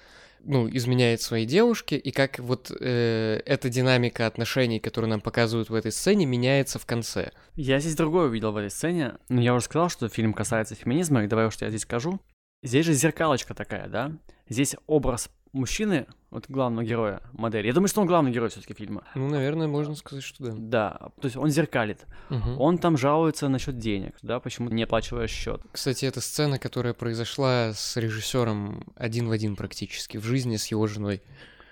ну, 0.43 0.67
изменяет 0.69 1.21
своей 1.21 1.45
девушке, 1.45 1.95
и 1.95 2.11
как 2.11 2.39
вот 2.39 2.71
э, 2.77 3.41
эта 3.45 3.69
динамика 3.69 4.27
отношений, 4.27 4.81
которую 4.81 5.09
нам 5.09 5.21
показывают 5.21 5.69
в 5.69 5.75
этой 5.75 5.93
сцене, 5.93 6.25
меняется 6.25 6.77
в 6.77 6.85
конце. 6.85 7.31
Я 7.53 7.79
здесь 7.79 7.95
другое 7.95 8.27
увидел 8.27 8.51
в 8.51 8.57
этой 8.57 8.69
сцене. 8.69 9.13
Но 9.29 9.39
я 9.39 9.55
уже 9.55 9.63
сказал, 9.63 9.87
что 9.87 10.09
фильм 10.09 10.33
касается 10.33 10.75
феминизма, 10.75 11.23
и 11.23 11.27
давай 11.27 11.45
уж 11.45 11.55
я 11.61 11.69
здесь 11.69 11.83
скажу. 11.83 12.19
Здесь 12.63 12.85
же 12.85 12.91
зеркалочка 12.91 13.53
такая, 13.53 13.87
да? 13.87 14.11
Здесь 14.49 14.75
образ 14.87 15.29
мужчины, 15.55 16.05
вот 16.29 16.45
главного 16.49 16.85
героя, 16.85 17.21
модели. 17.31 17.67
Я 17.67 17.73
думаю, 17.73 17.87
что 17.87 18.01
он 18.01 18.07
главный 18.07 18.31
герой 18.31 18.49
все-таки 18.49 18.73
фильма. 18.73 19.03
Ну, 19.15 19.29
наверное, 19.29 19.67
можно 19.67 19.95
сказать, 19.95 20.23
что 20.23 20.43
да. 20.43 20.53
Да, 20.57 21.09
то 21.21 21.25
есть 21.25 21.37
он 21.37 21.49
зеркалит. 21.49 22.05
Угу. 22.29 22.57
Он 22.59 22.77
там 22.77 22.97
жалуется 22.97 23.47
насчет 23.47 23.77
денег, 23.77 24.15
да, 24.21 24.39
почему 24.39 24.69
не 24.69 24.83
оплачиваешь 24.83 25.31
счет. 25.31 25.61
Кстати, 25.71 26.05
это 26.05 26.21
сцена, 26.21 26.59
которая 26.59 26.93
произошла 26.93 27.71
с 27.73 27.97
режиссером 27.97 28.83
один 28.95 29.29
в 29.29 29.31
один 29.31 29.55
практически 29.55 30.17
в 30.17 30.23
жизни 30.25 30.57
с 30.57 30.67
его 30.67 30.87
женой. 30.87 31.21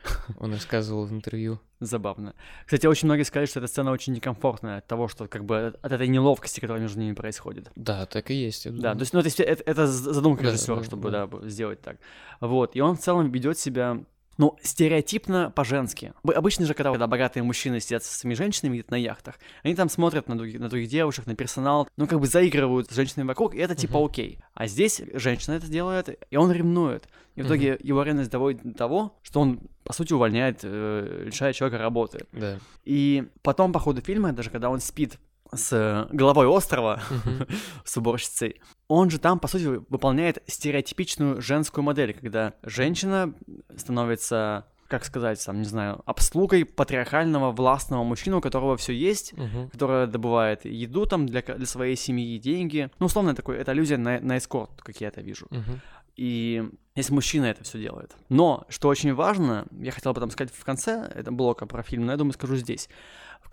Он 0.40 0.52
рассказывал 0.54 1.06
в 1.06 1.12
интервью. 1.12 1.60
Забавно. 1.80 2.34
Кстати, 2.66 2.86
очень 2.88 3.08
многие 3.08 3.24
сказали, 3.24 3.46
что 3.46 3.60
эта 3.60 3.68
сцена 3.68 3.92
очень 3.92 4.14
некомфортная 4.14 4.78
от 4.78 4.88
того, 4.88 5.08
что 5.08 5.28
как 5.28 5.46
бы 5.46 5.74
от 5.82 5.92
этой 5.92 6.08
неловкости, 6.08 6.60
которая 6.60 6.82
между 6.82 7.00
ними 7.00 7.14
происходит. 7.14 7.72
Да, 7.76 8.06
так 8.06 8.32
и 8.32 8.34
есть. 8.34 8.70
Да, 8.80 8.94
то 8.94 9.02
есть, 9.02 9.14
ну, 9.14 9.20
это, 9.20 9.44
это, 9.44 9.64
это 9.66 9.88
задумка 9.88 10.44
режиссера, 10.44 10.78
да, 10.78 10.84
чтобы 10.84 11.12
да. 11.12 11.28
Да, 11.28 11.48
сделать 11.50 11.82
так. 11.82 11.98
Вот. 12.40 12.76
И 12.76 12.82
он 12.82 12.96
в 12.96 13.00
целом 13.00 13.32
ведет 13.32 13.58
себя 13.58 14.04
ну, 14.38 14.58
стереотипно 14.62 15.52
по-женски. 15.52 16.14
Обычно 16.24 16.66
же, 16.66 16.74
когда, 16.74 16.92
когда 16.92 17.08
богатые 17.08 17.44
мужчины 17.44 17.80
сидят 17.80 18.04
с 18.04 18.10
своими 18.10 18.36
женщинами 18.36 18.76
где-то 18.76 18.92
на 18.92 18.98
яхтах, 18.98 19.36
они 19.64 19.76
там 19.76 19.90
смотрят 19.90 20.28
на 20.28 20.38
других, 20.38 20.60
на 20.60 20.70
других 20.70 20.90
девушек, 20.90 21.26
на 21.26 21.36
персонал, 21.36 21.88
ну, 21.98 22.08
как 22.08 22.20
бы 22.20 22.28
заигрывают 22.28 22.90
с 22.90 22.96
женщинами 22.96 23.28
вокруг, 23.28 23.56
и 23.56 23.60
это 23.60 23.76
типа 23.76 23.98
uh-huh. 23.98 24.06
окей. 24.06 24.40
А 24.54 24.68
здесь 24.68 25.02
женщина 25.14 25.54
это 25.54 25.68
делает, 25.68 26.18
и 26.30 26.36
он 26.36 26.52
ревнует. 26.52 27.08
И 27.36 27.42
в 27.42 27.48
итоге 27.48 27.74
uh-huh. 27.74 27.88
его 27.88 28.04
ревность 28.04 28.30
доводит 28.30 28.64
до 28.64 28.74
того, 28.74 29.20
что 29.24 29.42
он, 29.42 29.62
по 29.84 29.94
сути, 29.94 30.14
увольняет, 30.14 30.60
э, 30.64 31.24
лишает 31.26 31.56
человека 31.56 31.80
работы. 31.80 32.26
Да. 32.32 32.60
И 32.86 33.28
потом, 33.42 33.74
по 33.74 33.80
ходу 33.80 34.02
фильма, 34.02 34.34
даже 34.34 34.50
когда 34.50 34.70
он 34.70 34.80
спит 34.80 35.20
с 35.56 36.08
главой 36.12 36.48
острова, 36.48 37.02
uh-huh. 37.10 37.52
с 37.86 37.98
уборщицей, 37.98 38.62
он 38.88 39.10
же 39.10 39.20
там, 39.20 39.40
по 39.40 39.48
сути, 39.48 39.64
выполняет 39.64 40.44
стереотипичную 40.48 41.42
женскую 41.42 41.84
модель, 41.84 42.14
когда 42.14 42.54
женщина 42.64 43.34
становится 43.76 44.68
как 44.90 45.06
сказать, 45.06 45.44
там, 45.44 45.58
не 45.58 45.66
знаю, 45.66 46.04
обслугой 46.06 46.66
патриархального 46.66 47.52
властного 47.52 48.04
мужчины, 48.04 48.36
у 48.36 48.42
которого 48.42 48.78
все 48.78 48.94
есть, 48.94 49.34
uh-huh. 49.34 49.72
которая 49.72 50.06
добывает 50.06 50.66
еду 50.66 51.08
там 51.08 51.26
для, 51.26 51.42
для 51.42 51.66
своей 51.66 51.96
семьи, 51.96 52.38
деньги. 52.38 52.92
Ну, 53.00 53.08
условно, 53.08 53.34
такой, 53.34 53.58
это 53.58 53.72
аллюзия 53.72 53.98
на, 53.98 54.20
на 54.20 54.38
эскорт, 54.38 54.84
как 54.84 55.02
я 55.02 55.08
это 55.08 55.22
вижу. 55.22 55.48
Uh-huh. 55.50 55.80
И 56.16 56.70
если 56.96 57.14
мужчина 57.14 57.46
это 57.46 57.64
все 57.64 57.80
делает. 57.80 58.16
Но, 58.30 58.66
что 58.70 58.88
очень 58.88 59.14
важно, 59.16 59.66
я 59.72 59.92
хотел 59.92 60.14
бы 60.14 60.20
там 60.20 60.30
сказать 60.30 60.54
в 60.54 60.64
конце, 60.64 61.12
это 61.16 61.32
блока 61.32 61.66
про 61.66 61.82
фильм, 61.82 62.06
но 62.06 62.12
я 62.12 62.18
думаю, 62.18 62.34
скажу 62.34 62.56
здесь. 62.56 62.88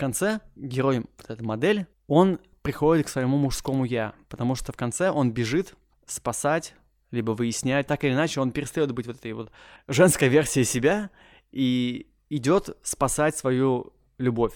Конце 0.01 0.41
герой, 0.57 1.01
вот 1.19 1.29
эта 1.29 1.45
модель, 1.45 1.87
он 2.07 2.41
приходит 2.63 3.05
к 3.05 3.09
своему 3.11 3.37
мужскому 3.37 3.85
я, 3.85 4.15
потому 4.31 4.55
что 4.55 4.73
в 4.73 4.77
конце 4.77 5.11
он 5.11 5.31
бежит 5.31 5.75
спасать, 6.07 6.75
либо 7.11 7.33
выяснять, 7.33 7.87
так 7.87 8.03
или 8.05 8.15
иначе 8.15 8.41
он 8.41 8.51
перестает 8.51 8.93
быть 8.93 9.07
вот 9.07 9.17
этой 9.17 9.35
вот 9.35 9.53
женской 9.89 10.29
версией 10.29 10.65
себя 10.65 11.11
и 11.53 12.07
идет 12.31 12.79
спасать 12.83 13.37
свою 13.37 13.93
любовь. 14.17 14.55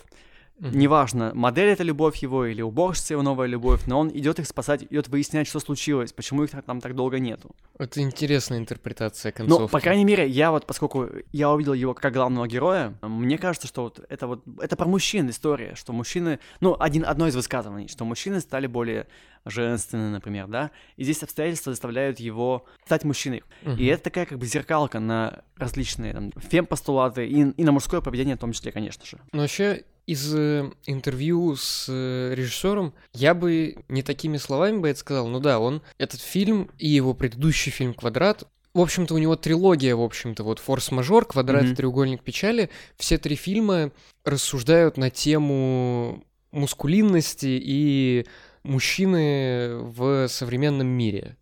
Mm-hmm. 0.60 0.76
Неважно, 0.76 1.32
модель 1.34 1.68
это 1.68 1.82
любовь 1.82 2.18
его 2.18 2.46
или 2.46 2.62
уборщица 2.62 3.14
его 3.14 3.22
новая 3.22 3.48
любовь, 3.48 3.86
но 3.86 3.98
он 3.98 4.10
идет 4.10 4.38
их 4.38 4.46
спасать, 4.46 4.84
идет 4.84 5.08
выяснять, 5.08 5.48
что 5.48 5.58
случилось, 5.58 6.12
почему 6.12 6.44
их 6.44 6.50
там 6.64 6.80
так 6.80 6.94
долго 6.94 7.18
нету. 7.18 7.56
Это 7.76 8.00
интересная 8.00 8.58
интерпретация 8.58 9.32
концовки. 9.32 9.62
Ну, 9.62 9.68
по 9.68 9.80
крайней 9.80 10.04
мере, 10.04 10.28
я 10.28 10.52
вот, 10.52 10.64
поскольку 10.64 11.08
я 11.32 11.50
увидел 11.50 11.72
его 11.72 11.92
как 11.92 12.12
главного 12.12 12.46
героя, 12.46 12.94
мне 13.02 13.36
кажется, 13.36 13.66
что 13.66 13.82
вот 13.82 14.04
это 14.08 14.28
вот, 14.28 14.44
это 14.60 14.76
про 14.76 14.86
мужчин 14.86 15.28
история, 15.28 15.74
что 15.74 15.92
мужчины, 15.92 16.38
ну, 16.60 16.76
один, 16.78 17.04
одно 17.04 17.26
из 17.26 17.34
высказываний, 17.34 17.88
что 17.88 18.04
мужчины 18.04 18.40
стали 18.40 18.68
более 18.68 19.08
женственны, 19.44 20.10
например, 20.10 20.46
да, 20.46 20.70
и 20.96 21.02
здесь 21.02 21.22
обстоятельства 21.22 21.72
заставляют 21.72 22.20
его 22.20 22.64
стать 22.86 23.04
мужчиной. 23.04 23.42
Uh-huh. 23.62 23.76
И 23.76 23.86
это 23.86 24.04
такая 24.04 24.24
как 24.24 24.38
бы 24.38 24.46
зеркалка 24.46 25.00
на 25.00 25.42
различные 25.56 26.12
там 26.14 26.32
фем-постулаты 26.36 27.26
и, 27.26 27.50
и 27.50 27.64
на 27.64 27.72
мужское 27.72 28.00
поведение 28.00 28.36
в 28.36 28.38
том 28.38 28.52
числе, 28.52 28.72
конечно 28.72 29.04
же. 29.04 29.18
Но 29.32 29.42
вообще 29.42 29.84
из 30.06 30.34
э, 30.34 30.70
интервью 30.86 31.56
с 31.56 31.86
э, 31.88 32.34
режиссером 32.34 32.94
я 33.12 33.34
бы 33.34 33.76
не 33.88 34.02
такими 34.02 34.36
словами 34.36 34.78
бы 34.78 34.88
это 34.88 35.00
сказал. 35.00 35.28
Ну 35.28 35.40
да, 35.40 35.58
он 35.58 35.82
этот 35.98 36.20
фильм 36.20 36.70
и 36.78 36.88
его 36.88 37.14
предыдущий 37.14 37.72
фильм 37.72 37.94
Квадрат. 37.94 38.44
В 38.74 38.80
общем-то, 38.80 39.14
у 39.14 39.18
него 39.18 39.36
трилогия, 39.36 39.94
в 39.94 40.02
общем-то, 40.02 40.42
вот 40.42 40.58
«Форс-мажор», 40.58 41.26
«Квадрат» 41.26 41.64
mm-hmm. 41.64 41.72
и 41.72 41.76
«Треугольник 41.76 42.22
печали». 42.22 42.70
Все 42.96 43.18
три 43.18 43.36
фильма 43.36 43.92
рассуждают 44.24 44.96
на 44.96 45.10
тему 45.10 46.24
мускулинности 46.50 47.58
и 47.62 48.26
мужчины 48.64 49.76
в 49.76 50.26
современном 50.28 50.88
мире. 50.88 51.36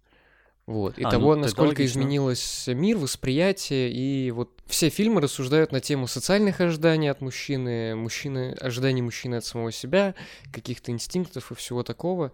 Вот. 0.72 0.98
И 0.98 1.04
а, 1.04 1.10
того, 1.10 1.34
ну, 1.34 1.42
насколько 1.42 1.84
изменилось 1.84 2.64
мир, 2.66 2.96
восприятие, 2.96 3.92
и 3.92 4.30
вот 4.30 4.50
все 4.66 4.88
фильмы 4.88 5.20
рассуждают 5.20 5.70
на 5.70 5.80
тему 5.80 6.06
социальных 6.06 6.62
ожиданий 6.62 7.08
от 7.08 7.20
мужчины, 7.20 7.94
мужчины, 7.94 8.56
ожиданий 8.58 9.02
мужчины 9.02 9.34
от 9.34 9.44
самого 9.44 9.70
себя, 9.70 10.14
каких-то 10.50 10.90
инстинктов 10.90 11.52
и 11.52 11.54
всего 11.54 11.82
такого. 11.82 12.32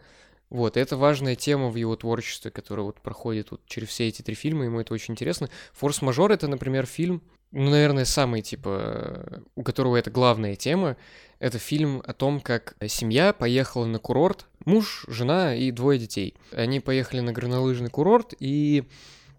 Вот, 0.50 0.76
и 0.76 0.80
это 0.80 0.96
важная 0.96 1.34
тема 1.34 1.68
в 1.68 1.74
его 1.74 1.96
творчестве, 1.96 2.52
которая 2.52 2.86
вот 2.86 3.00
проходит 3.00 3.50
вот 3.50 3.60
через 3.66 3.88
все 3.88 4.06
эти 4.06 4.22
три 4.22 4.36
фильма, 4.36 4.66
ему 4.66 4.78
это 4.78 4.94
очень 4.94 5.14
интересно. 5.14 5.50
«Форс-мажор»— 5.72 6.30
это, 6.32 6.46
например, 6.46 6.86
фильм, 6.86 7.22
ну, 7.50 7.70
наверное, 7.70 8.04
самый, 8.04 8.42
типа, 8.42 9.42
у 9.56 9.64
которого 9.64 9.96
это 9.96 10.12
главная 10.12 10.54
тема. 10.54 10.96
Это 11.40 11.58
фильм 11.58 12.02
о 12.06 12.12
том, 12.12 12.40
как 12.40 12.76
семья 12.86 13.32
поехала 13.32 13.86
на 13.86 13.98
курорт, 13.98 14.46
муж, 14.68 15.04
жена 15.08 15.54
и 15.54 15.70
двое 15.70 15.98
детей. 15.98 16.34
Они 16.52 16.78
поехали 16.78 17.20
на 17.20 17.32
горнолыжный 17.32 17.90
курорт, 17.90 18.34
и 18.38 18.84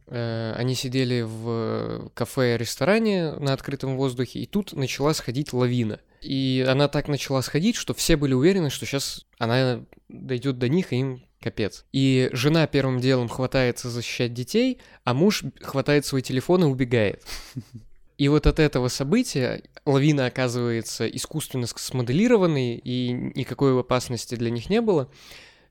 э, 0.08 0.54
они 0.58 0.76
сидели 0.76 1.22
в 1.22 2.10
кафе-ресторане 2.14 3.34
на 3.34 3.54
открытом 3.54 3.96
воздухе, 3.96 4.40
и 4.40 4.46
тут 4.46 4.74
начала 4.74 5.14
сходить 5.14 5.54
лавина. 5.54 6.00
И 6.22 6.66
она 6.68 6.90
так 6.90 7.08
начала 7.08 7.42
сходить, 7.42 7.76
что 7.76 7.94
все 7.94 8.18
были 8.18 8.34
уверены, 8.34 8.70
что 8.70 8.86
сейчас 8.86 9.26
она 9.38 9.86
дойдет 10.10 10.58
до 10.58 10.68
них, 10.68 10.92
и 10.92 10.98
им 10.98 11.24
капец. 11.42 11.86
И 11.94 12.30
жена 12.34 12.68
первым 12.68 13.00
делом 13.00 13.30
хватается 13.30 13.90
защищать 13.90 14.34
детей, 14.34 14.80
а 15.06 15.14
муж 15.14 15.44
хватает 15.62 16.06
свой 16.06 16.22
телефон 16.22 16.64
и 16.64 16.68
убегает. 16.68 17.24
И 18.20 18.28
вот 18.28 18.48
от 18.48 18.60
этого 18.60 18.90
события 18.90 19.64
лавина 19.86 20.26
оказывается 20.26 21.08
искусственно 21.08 21.68
смоделированной, 21.68 22.76
и 22.76 23.12
никакой 23.34 23.80
опасности 23.80 24.36
для 24.36 24.50
них 24.50 24.70
не 24.70 24.82
было. 24.82 25.10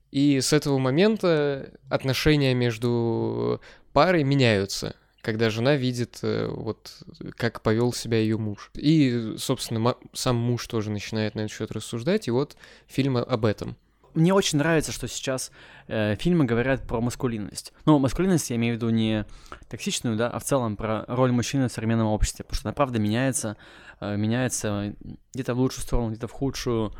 И 0.09 0.41
с 0.41 0.51
этого 0.51 0.79
момента 0.79 1.71
отношения 1.89 2.55
между 2.55 3.61
парой 3.93 4.23
меняются, 4.23 4.95
когда 5.21 5.51
жена 5.51 5.75
видит, 5.75 6.21
э, 6.23 6.47
вот 6.47 7.03
как 7.37 7.61
повел 7.61 7.93
себя 7.93 8.17
ее 8.17 8.39
муж. 8.39 8.71
И, 8.73 9.35
собственно, 9.37 9.93
сам 10.13 10.37
муж 10.37 10.65
тоже 10.65 10.89
начинает 10.89 11.35
на 11.35 11.41
этот 11.41 11.51
счет 11.51 11.71
рассуждать, 11.71 12.27
и 12.27 12.31
вот 12.31 12.57
фильм 12.87 13.17
об 13.17 13.45
этом. 13.45 13.77
Мне 14.13 14.33
очень 14.33 14.57
нравится, 14.57 14.91
что 14.91 15.07
сейчас 15.07 15.51
э, 15.87 16.15
фильмы 16.15 16.45
говорят 16.45 16.87
про 16.87 17.01
маскулинность. 17.01 17.73
Ну, 17.85 17.99
маскулинность 17.99 18.49
я 18.49 18.55
имею 18.55 18.75
в 18.75 18.77
виду 18.77 18.89
не 18.89 19.25
токсичную, 19.69 20.15
да, 20.17 20.29
а 20.29 20.39
в 20.39 20.43
целом 20.43 20.75
про 20.75 21.05
роль 21.07 21.31
мужчины 21.31 21.67
в 21.67 21.71
современном 21.71 22.07
обществе, 22.07 22.43
потому 22.43 22.57
что 22.57 22.67
она 22.69 22.73
правда 22.73 22.99
меняется, 22.99 23.57
э, 23.99 24.15
меняется 24.15 24.93
где-то 25.33 25.53
в 25.53 25.59
лучшую 25.59 25.83
сторону, 25.83 26.09
где-то 26.09 26.27
в 26.27 26.31
худшую, 26.31 26.93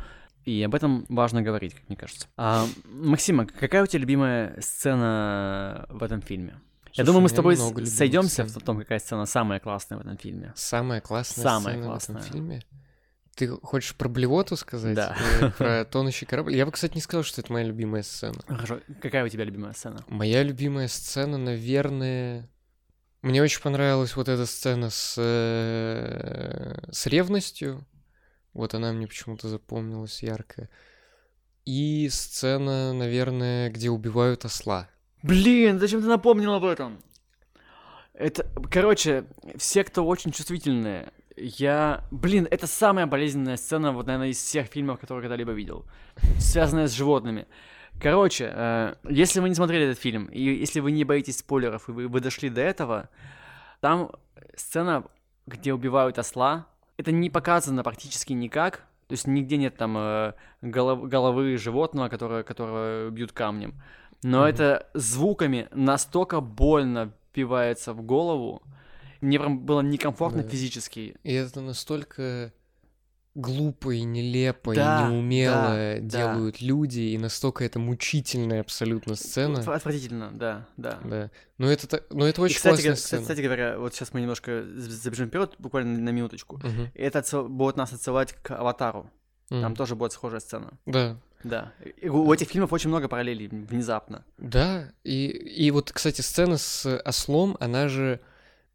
и 0.44 0.62
об 0.62 0.74
этом 0.74 1.04
важно 1.08 1.42
говорить, 1.42 1.74
как 1.74 1.88
мне 1.88 1.96
кажется. 1.96 2.26
А, 2.36 2.66
Максима, 2.84 3.46
какая 3.46 3.82
у 3.82 3.86
тебя 3.86 4.00
любимая 4.00 4.58
сцена 4.60 5.86
в 5.90 6.02
этом 6.02 6.22
фильме? 6.22 6.60
Я 6.94 7.04
думаю, 7.04 7.22
мы 7.22 7.28
с 7.28 7.32
тобой 7.32 7.56
сойдемся 7.56 8.46
сцен. 8.46 8.60
в 8.60 8.64
том, 8.64 8.78
какая 8.78 8.98
сцена 8.98 9.26
самая 9.26 9.60
классная 9.60 9.98
в 9.98 10.00
этом 10.00 10.16
фильме. 10.16 10.52
Самая 10.56 11.00
классная 11.00 11.42
Самая 11.42 11.74
сцена 11.74 11.82
в 11.82 11.86
классная. 11.86 12.16
этом 12.16 12.32
фильме? 12.32 12.62
Ты 13.34 13.48
хочешь 13.48 13.94
про 13.94 14.08
блевоту 14.08 14.56
сказать? 14.56 14.94
Да. 14.94 15.16
Или 15.40 15.50
Про 15.58 15.84
тонущий 15.84 16.26
корабль? 16.26 16.54
Я 16.54 16.66
бы, 16.66 16.72
кстати, 16.72 16.94
не 16.94 17.00
сказал, 17.00 17.22
что 17.22 17.40
это 17.40 17.52
моя 17.52 17.66
любимая 17.66 18.02
сцена. 18.02 18.40
Хорошо, 18.46 18.80
какая 19.00 19.24
у 19.24 19.28
тебя 19.28 19.44
любимая 19.44 19.72
сцена? 19.72 20.04
Моя 20.08 20.42
любимая 20.42 20.88
сцена, 20.88 21.38
наверное... 21.38 22.48
Мне 23.22 23.42
очень 23.42 23.60
понравилась 23.60 24.16
вот 24.16 24.28
эта 24.28 24.46
сцена 24.46 24.88
с, 24.88 25.14
э, 25.18 26.90
с 26.90 27.06
ревностью. 27.06 27.86
Вот 28.54 28.74
она 28.74 28.92
мне 28.92 29.06
почему-то 29.06 29.48
запомнилась 29.48 30.22
ярко. 30.22 30.70
И 31.66 32.08
сцена, 32.10 32.92
наверное, 32.94 33.70
где 33.70 33.90
убивают 33.90 34.46
осла. 34.46 34.88
Блин, 35.22 35.78
зачем 35.78 36.00
ты 36.00 36.06
напомнил 36.06 36.54
об 36.54 36.64
этом? 36.64 37.02
Это, 38.14 38.46
короче, 38.70 39.24
все, 39.56 39.84
кто 39.84 40.06
очень 40.06 40.32
чувствительные, 40.32 41.12
я... 41.40 42.04
Блин, 42.10 42.46
это 42.50 42.66
самая 42.66 43.06
болезненная 43.06 43.56
сцена, 43.56 43.92
вот, 43.92 44.06
наверное, 44.06 44.28
из 44.28 44.38
всех 44.38 44.66
фильмов, 44.66 45.00
которые 45.00 45.22
когда-либо 45.22 45.52
видел. 45.52 45.84
Связанная 46.38 46.86
с 46.86 46.92
животными. 46.92 47.46
Короче, 48.00 48.50
э, 48.54 48.94
если 49.08 49.40
вы 49.40 49.48
не 49.48 49.54
смотрели 49.54 49.86
этот 49.86 49.98
фильм, 49.98 50.26
и 50.26 50.40
если 50.40 50.80
вы 50.80 50.92
не 50.92 51.04
боитесь 51.04 51.38
спойлеров, 51.38 51.88
и 51.88 51.92
вы, 51.92 52.08
вы 52.08 52.20
дошли 52.20 52.48
до 52.48 52.60
этого, 52.60 53.08
там 53.80 54.10
сцена, 54.56 55.04
где 55.46 55.74
убивают 55.74 56.18
осла, 56.18 56.66
это 56.96 57.12
не 57.12 57.30
показано 57.30 57.82
практически 57.82 58.32
никак, 58.32 58.84
то 59.08 59.12
есть 59.12 59.26
нигде 59.26 59.56
нет 59.56 59.76
там 59.76 59.96
э, 59.98 60.32
голов- 60.62 61.08
головы 61.08 61.56
животного, 61.56 62.08
которое, 62.08 62.42
которое 62.42 63.10
бьют 63.10 63.32
камнем. 63.32 63.74
Но 64.22 64.40
Мгм. 64.40 64.46
это 64.46 64.86
звуками 64.94 65.68
настолько 65.72 66.40
больно 66.40 67.12
впивается 67.30 67.92
в 67.92 68.02
голову. 68.02 68.62
Мне 69.20 69.38
прям 69.38 69.60
было 69.60 69.80
некомфортно 69.80 70.42
Да. 70.42 70.48
физически. 70.48 71.16
И 71.22 71.32
это 71.32 71.60
настолько 71.60 72.52
глупо 73.36 73.90
и 73.94 74.02
нелепо 74.02 74.74
Да, 74.74 75.06
и 75.08 75.12
неумело 75.12 75.54
да, 75.54 75.94
да. 75.94 76.00
делают 76.00 76.60
люди, 76.60 77.00
и 77.00 77.18
настолько 77.18 77.64
это 77.64 77.78
мучительная 77.78 78.60
абсолютно 78.60 79.14
сцена. 79.14 79.58
Отв- 79.58 79.72
Отвратительно, 79.72 80.30
да, 80.32 80.66
да. 80.76 80.98
Да. 81.04 81.30
Но 81.56 81.70
это, 81.70 81.86
та- 81.86 82.00
но 82.10 82.26
это 82.26 82.40
И, 82.42 82.44
очень 82.44 82.56
кстати, 82.56 82.72
классная 82.74 82.90
га- 82.92 82.96
сцена. 82.96 83.22
кстати 83.22 83.40
говоря, 83.40 83.78
вот 83.78 83.94
сейчас 83.94 84.12
мы 84.12 84.20
немножко 84.20 84.64
забежим 84.76 85.28
вперед, 85.28 85.54
буквально 85.58 85.98
на 86.00 86.10
минуточку. 86.10 86.60
И 86.94 87.00
это 87.00 87.20
отсыл- 87.20 87.48
будет 87.48 87.76
нас 87.76 87.92
отсылать 87.92 88.32
к 88.32 88.50
Аватару. 88.58 89.08
Там 89.48 89.60
Мгм. 89.62 89.76
тоже 89.76 89.94
будет 89.96 90.12
схожая 90.12 90.40
сцена. 90.40 90.72
Да. 90.86 91.16
Да. 91.42 91.72
И 92.02 92.08
у 92.08 92.32
этих 92.32 92.48
фильмов 92.48 92.72
очень 92.72 92.88
много 92.88 93.08
параллелей 93.08 93.48
внезапно. 93.48 94.24
Да, 94.38 94.92
и, 95.04 95.26
и 95.28 95.70
вот, 95.70 95.90
кстати, 95.92 96.20
сцена 96.20 96.56
с 96.58 97.00
ослом, 97.04 97.56
она 97.60 97.88
же, 97.88 98.20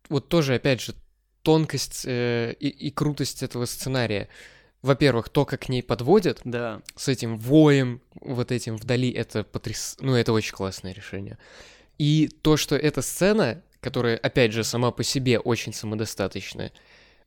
вот 0.09 0.29
тоже, 0.29 0.55
опять 0.55 0.81
же, 0.81 0.93
тонкость 1.41 2.03
э, 2.05 2.53
и, 2.59 2.67
и 2.67 2.91
крутость 2.91 3.43
этого 3.43 3.65
сценария. 3.65 4.29
Во-первых, 4.81 5.29
то, 5.29 5.45
как 5.45 5.62
к 5.62 5.69
ней 5.69 5.81
подводят, 5.81 6.41
Да. 6.43 6.81
с 6.95 7.07
этим 7.07 7.38
воем 7.38 8.01
вот 8.21 8.51
этим 8.51 8.77
вдали, 8.77 9.09
это 9.12 9.43
потряс... 9.43 9.97
Ну, 10.00 10.15
это 10.15 10.33
очень 10.33 10.53
классное 10.53 10.93
решение. 10.93 11.38
И 11.97 12.29
то, 12.41 12.57
что 12.57 12.75
эта 12.75 13.01
сцена, 13.01 13.63
которая, 13.79 14.17
опять 14.17 14.51
же, 14.51 14.63
сама 14.63 14.91
по 14.91 15.03
себе 15.03 15.39
очень 15.39 15.74
самодостаточная, 15.74 16.71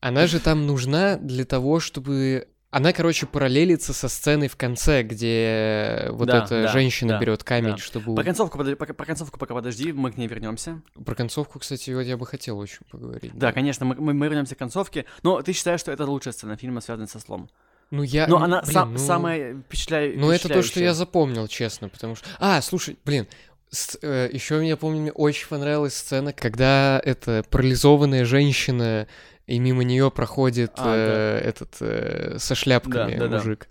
она 0.01 0.27
же 0.27 0.41
там 0.41 0.67
нужна 0.67 1.17
для 1.17 1.45
того, 1.45 1.81
чтобы... 1.81 2.49
Она, 2.71 2.93
короче, 2.93 3.25
параллелится 3.27 3.95
со 3.95 4.09
сценой 4.09 4.49
в 4.49 4.57
конце, 4.57 5.03
где 5.03 6.09
вот 6.11 6.27
Да, 6.29 6.45
эта 6.45 6.63
да, 6.65 6.69
женщина 6.69 7.15
да, 7.15 7.19
берет 7.19 7.43
камень, 7.43 7.73
да. 7.73 7.77
чтобы... 7.79 8.15
Про 8.15 8.25
концовку, 8.25 8.59
подо- 8.59 8.77
пока- 8.77 8.93
про 8.93 9.07
концовку 9.07 9.39
пока 9.39 9.55
подожди, 9.55 9.91
мы 9.93 10.13
к 10.13 10.19
ней 10.19 10.27
вернемся. 10.27 10.83
Про 11.03 11.15
концовку, 11.15 11.59
кстати, 11.59 11.91
вот 11.93 12.03
я 12.03 12.19
бы 12.19 12.27
хотел 12.27 12.59
очень 12.59 12.81
поговорить. 12.91 13.33
Да, 13.35 13.53
конечно, 13.53 13.87
мы, 13.87 13.95
мы, 13.95 14.13
мы 14.13 14.27
вернемся 14.27 14.55
к 14.55 14.59
концовке. 14.59 15.07
Но 15.23 15.41
ты 15.41 15.55
считаешь, 15.55 15.81
что 15.81 15.93
это 15.93 16.05
лучшая 16.05 16.35
сцена 16.35 16.59
фильма, 16.59 16.83
связанная 16.83 17.09
со 17.09 17.21
слом? 17.21 17.49
Ну, 17.91 18.03
я... 18.03 18.27
Но 18.27 18.39
ну, 18.39 18.45
она 18.45 18.61
блин, 18.61 18.73
сам- 18.75 18.93
ну- 18.93 18.99
самая 18.99 19.55
впечатляющая. 19.55 20.21
Ну, 20.21 20.31
это 20.31 20.49
то, 20.51 20.63
что 20.63 20.81
я 20.81 20.93
запомнил, 20.93 21.49
честно, 21.49 21.89
потому 21.89 22.17
что... 22.17 22.29
А, 22.39 22.61
слушай, 22.61 22.99
блин, 23.03 23.27
еще 23.73 24.67
я 24.67 24.77
помню, 24.77 25.01
мне 25.01 25.13
очень 25.13 25.49
понравилась 25.49 25.95
сцена, 25.95 26.35
когда 26.35 27.01
эта 27.03 27.45
парализованная 27.49 28.27
женщина, 28.27 29.09
и 29.49 29.59
мимо 29.59 29.83
нее 29.83 30.11
проходит 30.11 30.73
А, 30.77 30.95
э, 30.95 31.39
этот 31.49 31.77
э, 31.81 32.37
со 32.39 32.55
шляпками 32.55 33.15
Да, 33.17 33.21
да, 33.25 33.29
да. 33.29 33.37
мужик. 33.39 33.69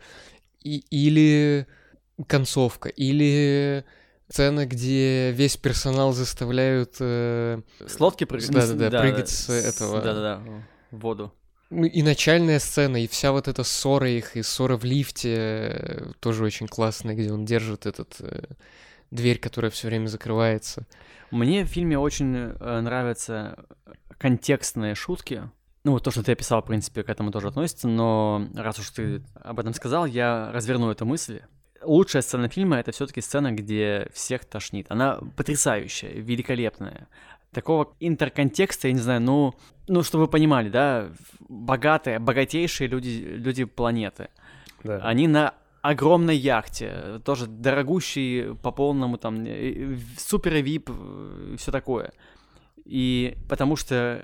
И, 0.63 0.79
или 0.89 1.67
концовка, 2.27 2.89
или 2.89 3.85
сцена, 4.29 4.65
где 4.65 5.31
весь 5.31 5.55
персонал 5.55 6.13
заставляют... 6.13 6.95
э, 6.99 7.61
С 7.85 7.99
лодки 7.99 8.25
прыгать? 8.25 8.49
Да-да-да, 8.51 8.99
прыгать 8.99 9.29
с 9.29 9.49
этого- 9.49 10.01
Да-да-да, 10.01 10.41
в 10.91 10.99
воду. 10.99 11.33
Ну, 11.69 11.83
и 11.85 12.01
начальная 12.01 12.59
сцена, 12.59 12.97
и 13.03 13.07
вся 13.07 13.31
вот 13.31 13.47
эта 13.47 13.63
ссора 13.63 14.09
их, 14.09 14.35
и 14.37 14.41
ссора 14.41 14.77
в 14.77 14.83
лифте 14.85 15.35
э, 15.35 16.11
тоже 16.19 16.43
очень 16.43 16.67
классная, 16.67 17.13
где 17.13 17.31
он 17.31 17.45
держит 17.45 17.85
этот 17.85 18.15
э, 18.19 18.43
дверь, 19.11 19.37
которая 19.37 19.69
все 19.69 19.87
время 19.87 20.07
закрывается. 20.07 20.85
Мне 21.29 21.63
в 21.65 21.67
фильме 21.67 21.99
очень 21.99 22.35
э, 22.35 22.79
нравятся 22.81 23.65
контекстные 24.17 24.95
шутки. 24.95 25.49
Ну, 25.87 25.93
вот 25.93 26.03
то, 26.03 26.11
что 26.11 26.21
ты 26.21 26.33
описал, 26.33 26.61
в 26.61 26.65
принципе, 26.65 27.01
к 27.01 27.09
этому 27.09 27.31
тоже 27.31 27.47
относится, 27.47 27.87
но 27.87 28.45
раз 28.55 28.77
уж 28.77 28.89
ты 28.89 29.23
об 29.35 29.57
этом 29.57 29.73
сказал, 29.73 30.05
я 30.05 30.51
разверну 30.51 30.91
эту 30.91 31.05
мысль. 31.05 31.39
Лучшая 31.81 32.21
сцена 32.21 32.49
фильма— 32.49 32.75
это 32.79 32.91
все 32.91 33.07
таки 33.07 33.21
сцена, 33.21 33.53
где 33.53 34.09
всех 34.11 34.43
тошнит. 34.43 34.87
Она 34.89 35.17
потрясающая, 35.37 36.11
великолепная. 36.11 37.07
Такого 37.53 37.95
интерконтекста, 38.01 38.89
я 38.89 38.93
не 38.95 38.99
знаю, 38.99 39.21
ну, 39.21 39.53
ну, 39.87 40.03
чтобы 40.03 40.25
вы 40.25 40.29
понимали, 40.29 40.67
да, 40.67 41.09
богатые, 41.47 42.19
богатейшие 42.19 42.89
люди, 42.89 43.23
люди 43.25 43.63
планеты. 43.63 44.27
Да. 44.83 44.97
Они 44.97 45.25
на 45.29 45.53
огромной 45.81 46.35
яхте, 46.35 47.21
тоже 47.23 47.47
дорогущий 47.47 48.55
по 48.55 48.71
полному, 48.71 49.17
там, 49.17 49.45
э, 49.45 49.95
супер 50.17 50.55
вип, 50.55 50.89
все 51.57 51.71
такое. 51.71 52.11
И 52.83 53.37
потому 53.47 53.77
что 53.77 54.21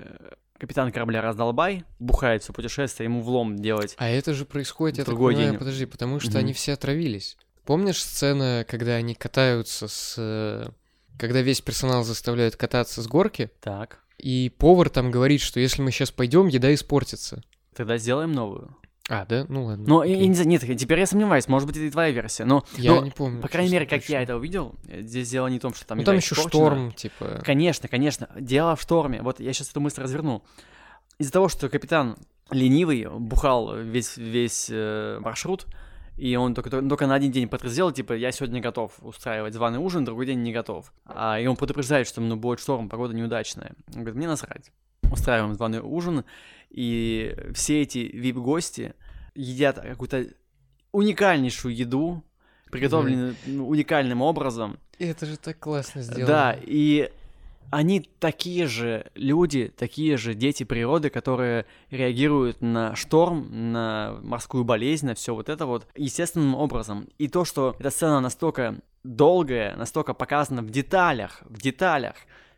капитан 0.58 0.92
корабля 0.92 1.20
раздолбай, 1.22 1.84
бухает 1.98 2.42
все 2.42 2.52
путешествие, 2.52 3.04
ему 3.06 3.20
влом 3.22 3.56
делать. 3.56 3.94
А 3.98 4.08
это 4.08 4.34
же 4.34 4.44
происходит, 4.44 4.98
я 4.98 5.04
так 5.04 5.12
Другой 5.12 5.34
понимаю, 5.34 5.52
день. 5.52 5.58
подожди, 5.58 5.86
потому 5.86 6.20
что 6.20 6.30
Мгм. 6.30 6.38
они 6.38 6.52
все 6.52 6.72
отравились. 6.74 7.36
Помнишь 7.64 8.02
сцена, 8.02 8.64
когда 8.68 8.92
они 8.94 9.14
катаются 9.14 9.88
с... 9.88 10.14
э, 10.18 10.68
Когда 11.18 11.40
весь 11.42 11.60
персонал 11.60 12.04
заставляют 12.04 12.56
кататься 12.56 13.00
с 13.02 13.06
горки, 13.06 13.50
Так, 13.60 14.00
и 14.18 14.52
повар 14.58 14.90
там 14.90 15.10
говорит, 15.10 15.40
что 15.40 15.60
если 15.60 15.80
мы 15.82 15.90
сейчас 15.90 16.10
пойдем, 16.10 16.46
еда 16.48 16.72
испортится. 16.74 17.42
тогда 17.74 17.96
сделаем 17.98 18.32
новую. 18.32 18.76
А, 19.10 19.26
да? 19.26 19.44
Ну 19.48 19.64
ладно. 19.64 19.84
Но 19.86 20.02
я, 20.02 20.12
окей. 20.12 20.22
я 20.22 20.28
не 20.28 20.34
знаю, 20.34 20.48
нет, 20.48 20.62
теперь 20.78 20.98
я 20.98 21.06
сомневаюсь, 21.06 21.46
может 21.46 21.66
быть, 21.66 21.76
это 21.76 21.84
и 21.84 21.90
твоя 21.90 22.10
версия, 22.10 22.44
но, 22.46 22.64
Я 22.76 22.94
но, 22.94 23.02
не 23.02 23.10
помню. 23.10 23.42
по 23.42 23.48
крайней 23.48 23.70
мере, 23.70 23.86
как 23.86 24.00
точно. 24.00 24.12
я 24.12 24.22
это 24.22 24.36
увидел, 24.36 24.74
э, 24.88 25.02
здесь 25.02 25.28
дело 25.28 25.46
не 25.48 25.58
в 25.58 25.62
том, 25.62 25.74
что 25.74 25.86
там 25.86 25.98
Ну 25.98 26.04
там 26.04 26.16
еще 26.16 26.34
испорчена. 26.34 26.48
шторм, 26.48 26.92
типа... 26.92 27.42
Конечно, 27.44 27.88
конечно. 27.88 28.30
Дело 28.38 28.76
в 28.76 28.80
шторме. 28.80 29.20
Вот 29.20 29.40
я 29.40 29.52
сейчас 29.52 29.70
эту 29.70 29.80
мысль 29.80 30.00
разверну. 30.00 30.42
Из-за 31.18 31.32
того, 31.32 31.48
что 31.48 31.68
капитан 31.68 32.16
ленивый, 32.50 33.06
бухал 33.10 33.76
весь, 33.76 34.16
весь 34.16 34.68
э, 34.70 35.18
маршрут, 35.20 35.66
и 36.16 36.36
он 36.36 36.54
только, 36.54 36.70
только 36.70 37.06
на 37.06 37.14
один 37.14 37.30
день 37.30 37.48
подтвердил, 37.48 37.90
типа, 37.90 38.12
я 38.14 38.32
сегодня 38.32 38.60
готов 38.60 38.92
устраивать 39.02 39.52
званый 39.52 39.80
ужин, 39.80 40.04
другой 40.04 40.26
день 40.26 40.42
не 40.42 40.52
готов. 40.52 40.92
А, 41.04 41.38
и 41.38 41.46
он 41.46 41.56
предупреждает, 41.56 42.06
что 42.06 42.20
ну, 42.20 42.36
будет 42.36 42.60
шторм, 42.60 42.88
погода 42.88 43.14
неудачная. 43.14 43.74
Он 43.88 44.00
говорит, 44.00 44.14
мне 44.14 44.28
насрать. 44.28 44.70
Устраиваем 45.14 45.54
званый 45.54 45.80
ужин, 45.80 46.24
и 46.70 47.34
все 47.54 47.82
эти 47.82 47.98
вип-гости 47.98 48.94
едят 49.34 49.80
какую-то 49.80 50.26
уникальнейшую 50.92 51.74
еду, 51.74 52.22
приготовленную 52.70 53.36
ну, 53.46 53.68
уникальным 53.68 54.22
образом, 54.22 54.78
И 54.98 55.04
это 55.06 55.26
же 55.26 55.36
так 55.36 55.58
классно 55.58 56.02
сделано. 56.02 56.26
да, 56.26 56.56
и 56.60 57.10
они 57.70 58.08
такие 58.20 58.66
же 58.66 59.10
люди, 59.14 59.72
такие 59.76 60.16
же 60.16 60.34
дети 60.34 60.62
природы, 60.62 61.10
которые 61.10 61.66
реагируют 61.90 62.60
на 62.60 62.94
шторм, 62.94 63.72
на 63.72 64.18
морскую 64.22 64.62
болезнь, 64.64 65.06
на 65.06 65.14
все 65.14 65.34
вот 65.34 65.48
это 65.48 65.66
вот 65.66 65.88
естественным 65.96 66.54
образом. 66.54 67.08
И 67.18 67.26
то, 67.26 67.44
что 67.44 67.74
эта 67.80 67.90
сцена 67.90 68.20
настолько 68.20 68.76
долгая, 69.02 69.76
настолько 69.76 70.14
показана 70.14 70.62
в 70.62 70.70
деталях, 70.70 71.42
в 71.44 71.60
деталях, 71.60 72.14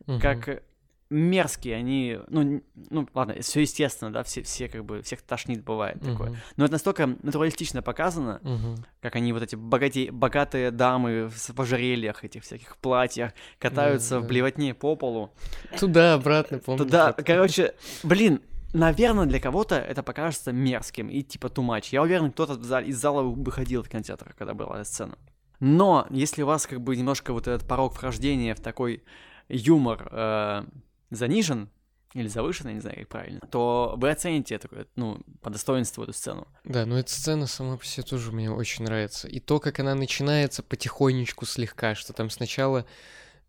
Мгм. 0.07 0.21
как 0.21 0.63
мерзкие 1.09 1.77
они, 1.77 2.19
ну, 2.29 2.63
ну 2.91 3.09
ладно, 3.15 3.35
все 3.41 3.61
естественно, 3.61 4.13
да, 4.13 4.23
все, 4.25 4.43
все 4.43 4.69
как 4.69 4.85
бы, 4.85 5.03
всех 5.03 5.23
тошнит 5.23 5.63
бывает 5.65 6.01
такое. 6.01 6.31
Мгм. 6.31 6.37
Но 6.57 6.65
это 6.65 6.73
настолько 6.73 7.07
натуралистично 7.07 7.81
показано, 7.83 8.41
Мгм. 8.43 8.85
как 9.01 9.15
они 9.17 9.33
вот 9.33 9.43
эти 9.43 9.55
богатей, 9.55 10.11
богатые 10.11 10.71
дамы 10.71 11.29
в 11.29 11.61
ожерельях, 11.61 12.25
этих 12.25 12.43
всяких 12.43 12.77
платьях, 12.79 13.33
катаются 13.59 14.17
Да, 14.17 14.21
в 14.21 14.27
блевотне 14.27 14.75
по 14.75 14.97
полу. 14.97 15.31
Туда-обратно, 15.79 16.59
помню. 16.59 16.85
Да, 16.87 17.13
как- 17.13 17.27
короче, 17.27 17.75
блин, 18.03 18.41
наверное, 18.73 19.27
для 19.27 19.39
кого-то 19.41 19.77
это 19.77 20.03
покажется 20.03 20.53
мерзким 20.53 21.09
и 21.09 21.23
типа 21.23 21.47
much. 21.47 21.89
Я 21.93 22.03
уверен, 22.03 22.33
кто-то 22.33 22.81
из 22.81 22.97
зала 22.99 23.23
выходил 23.23 23.83
в 23.83 23.89
кинотеатр, 23.89 24.35
когда 24.37 24.55
была 24.55 24.77
эта 24.81 24.85
сцена. 24.85 25.17
Но 25.61 26.07
если 26.11 26.43
у 26.43 26.47
вас 26.47 26.67
как 26.67 26.81
бы 26.81 26.97
немножко 26.97 27.33
вот 27.33 27.47
этот 27.47 27.67
порог 27.67 27.95
вхождения 27.95 28.55
в 28.55 28.61
такой 28.61 29.03
юмор 29.49 30.09
э, 30.11 30.65
занижен 31.11 31.71
или 32.15 32.29
завышен, 32.29 32.69
я 32.69 32.75
не 32.75 32.81
знаю, 32.81 32.97
как 33.01 33.09
правильно, 33.09 33.41
то 33.51 33.95
вы 33.99 34.11
оцените 34.11 34.55
это, 34.55 34.69
ну, 34.97 35.21
по 35.43 35.51
достоинству 35.51 36.03
эту 36.03 36.13
сцену. 36.13 36.49
Да, 36.65 36.87
но 36.87 36.99
эта 36.99 37.11
сцена 37.11 37.47
сама 37.47 37.77
по 37.77 37.85
себе 37.85 38.05
тоже 38.05 38.33
мне 38.33 38.51
очень 38.51 38.85
нравится. 38.85 39.29
И 39.29 39.39
то, 39.39 39.61
как 39.61 39.81
она 39.81 39.95
начинается 39.95 40.63
потихонечку 40.63 41.45
слегка, 41.45 41.95
что 41.95 42.13
там 42.13 42.31
сначала 42.31 42.87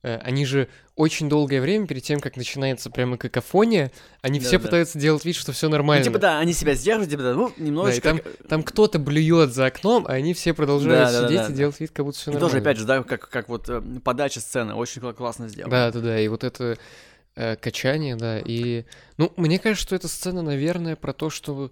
Э, 0.04 0.17
они 0.20 0.46
же 0.46 0.70
очень 0.96 1.28
долгое 1.28 1.60
время 1.60 1.88
перед 1.88 2.04
тем, 2.04 2.20
как 2.20 2.38
начинается 2.38 2.89
прямо 2.89 3.17
какофония, 3.17 3.91
они 4.22 4.39
да, 4.39 4.46
все 4.46 4.58
да. 4.58 4.65
пытаются 4.65 5.00
делать 5.00 5.26
вид, 5.26 5.36
что 5.36 5.52
все 5.52 5.70
нормально. 5.70 6.06
Ну, 6.06 6.12
типа, 6.12 6.20
да, 6.20 6.39
они 6.39 6.54
себя 6.54 6.76
сдерживают, 6.76 7.10
типа, 7.10 7.24
да, 7.24 7.34
ну, 7.34 7.52
немножечко... 7.58 8.13
Да, 8.13 8.20
там, 8.20 8.48
там 8.48 8.63
кто-то 8.63 9.00
блюет 9.00 9.54
за 9.54 9.65
окном, 9.65 10.06
а 10.08 10.13
они 10.13 10.34
все 10.34 10.54
продолжают 10.54 11.12
да, 11.12 11.26
сидеть 11.26 11.38
да, 11.38 11.43
да, 11.43 11.50
и 11.50 11.52
да. 11.52 11.58
делать 11.58 11.80
вид, 11.80 11.91
как 11.91 12.06
будто 12.06 12.17
все 12.17 12.32
нормально. 12.32 12.48
И 12.48 12.50
тоже, 12.50 12.62
опять 12.62 12.78
же, 12.78 12.86
да, 12.86 13.04
как, 13.04 13.28
как 13.28 13.50
вот 13.50 13.70
э, 13.70 13.82
подача 14.04 14.39
сцены, 14.39 14.76
очень 14.76 15.02
классно 15.13 15.48
сделана. 15.48 15.72
Да, 15.72 15.91
да, 15.91 16.00
да, 16.00 16.20
и 16.20 16.28
вот 16.28 16.43
это 16.43 16.78
э, 17.38 17.56
качание, 17.56 18.15
да, 18.15 18.39
и... 18.39 18.84
Ну, 19.17 19.32
мне 19.38 19.60
кажется, 19.60 19.86
что 19.86 19.95
эта 19.95 20.08
сцена, 20.08 20.41
наверное, 20.41 20.95
про 20.95 21.13
то, 21.13 21.30
что 21.30 21.71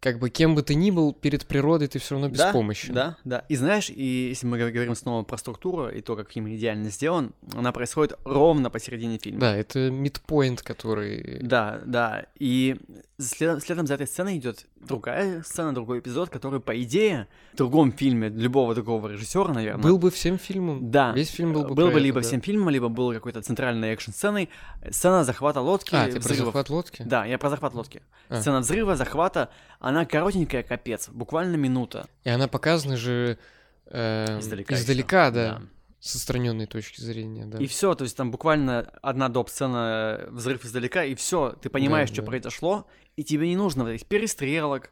как 0.00 0.18
бы 0.18 0.30
кем 0.30 0.54
бы 0.54 0.62
ты 0.62 0.74
ни 0.74 0.90
был, 0.90 1.12
перед 1.12 1.46
природой 1.46 1.88
ты 1.88 1.98
все 1.98 2.14
равно 2.14 2.28
беспомощен. 2.28 2.94
Да, 2.94 3.16
да, 3.24 3.38
да. 3.38 3.44
И 3.48 3.56
знаешь, 3.56 3.90
и 3.90 4.28
если 4.28 4.46
мы 4.46 4.58
говорим 4.58 4.94
снова 4.94 5.22
про 5.24 5.36
структуру 5.36 5.88
и 5.88 6.00
то, 6.00 6.16
как 6.16 6.30
фильм 6.30 6.48
идеально 6.54 6.90
сделан, 6.90 7.32
она 7.54 7.72
происходит 7.72 8.18
ровно 8.24 8.70
посередине 8.70 9.18
фильма. 9.18 9.40
Да, 9.40 9.56
это 9.56 9.90
мидпоинт, 9.90 10.62
который... 10.62 11.40
Да, 11.42 11.80
да. 11.84 12.26
И 12.38 12.76
след, 13.18 13.62
следом 13.62 13.86
за 13.86 13.94
этой 13.94 14.06
сценой 14.06 14.36
идет 14.38 14.66
другая 14.76 15.42
сцена, 15.42 15.74
другой 15.74 16.00
эпизод, 16.00 16.30
который, 16.30 16.60
по 16.60 16.80
идее, 16.80 17.26
в 17.54 17.56
другом 17.56 17.92
фильме 17.92 18.28
любого 18.28 18.74
другого 18.74 19.08
режиссера, 19.08 19.52
наверное. 19.52 19.82
Был 19.82 19.98
бы 19.98 20.10
всем 20.10 20.38
фильмом. 20.38 20.90
Да. 20.90 21.12
Весь 21.12 21.30
фильм 21.30 21.52
был 21.52 21.64
бы 21.64 21.74
Был 21.74 21.86
бы 21.86 21.92
это, 21.92 21.98
либо 21.98 22.20
да. 22.20 22.26
всем 22.26 22.40
фильмом, 22.40 22.70
либо 22.70 22.88
был 22.88 23.12
какой-то 23.12 23.42
центральной 23.42 23.92
экшн-сценой. 23.94 24.50
Сцена 24.90 25.24
захвата 25.24 25.60
лодки. 25.60 25.94
А, 25.94 26.06
ты 26.06 26.20
про 26.20 26.34
захват 26.34 26.70
лодки? 26.70 27.02
Да, 27.02 27.24
я 27.24 27.38
про 27.38 27.50
захват 27.50 27.74
лодки. 27.74 28.02
А. 28.28 28.40
Сцена 28.40 28.60
взрыва, 28.60 28.96
захвата, 28.96 29.50
она 29.88 30.04
коротенькая, 30.04 30.62
капец, 30.62 31.08
буквально 31.08 31.56
минута. 31.56 32.08
И 32.24 32.28
она 32.28 32.48
показана 32.48 32.96
же 32.96 33.38
э, 33.86 34.38
издалека, 34.40 34.74
издалека 34.74 35.30
да. 35.30 35.58
да 35.58 35.62
с 36.00 36.14
отстраненной 36.14 36.66
точки 36.66 37.00
зрения, 37.00 37.46
да. 37.46 37.58
И 37.58 37.66
все, 37.66 37.94
то 37.94 38.04
есть 38.04 38.16
там 38.16 38.30
буквально 38.30 38.92
одна 39.02 39.28
доп. 39.28 39.48
сцена, 39.48 40.26
взрыв 40.28 40.64
издалека, 40.64 41.04
и 41.04 41.14
все, 41.14 41.56
ты 41.60 41.70
понимаешь, 41.70 42.10
да, 42.10 42.14
что 42.14 42.22
да. 42.22 42.26
произошло, 42.28 42.86
и 43.16 43.24
тебе 43.24 43.48
не 43.48 43.56
нужно 43.56 43.88
этих 43.88 44.06
перестрелок, 44.06 44.90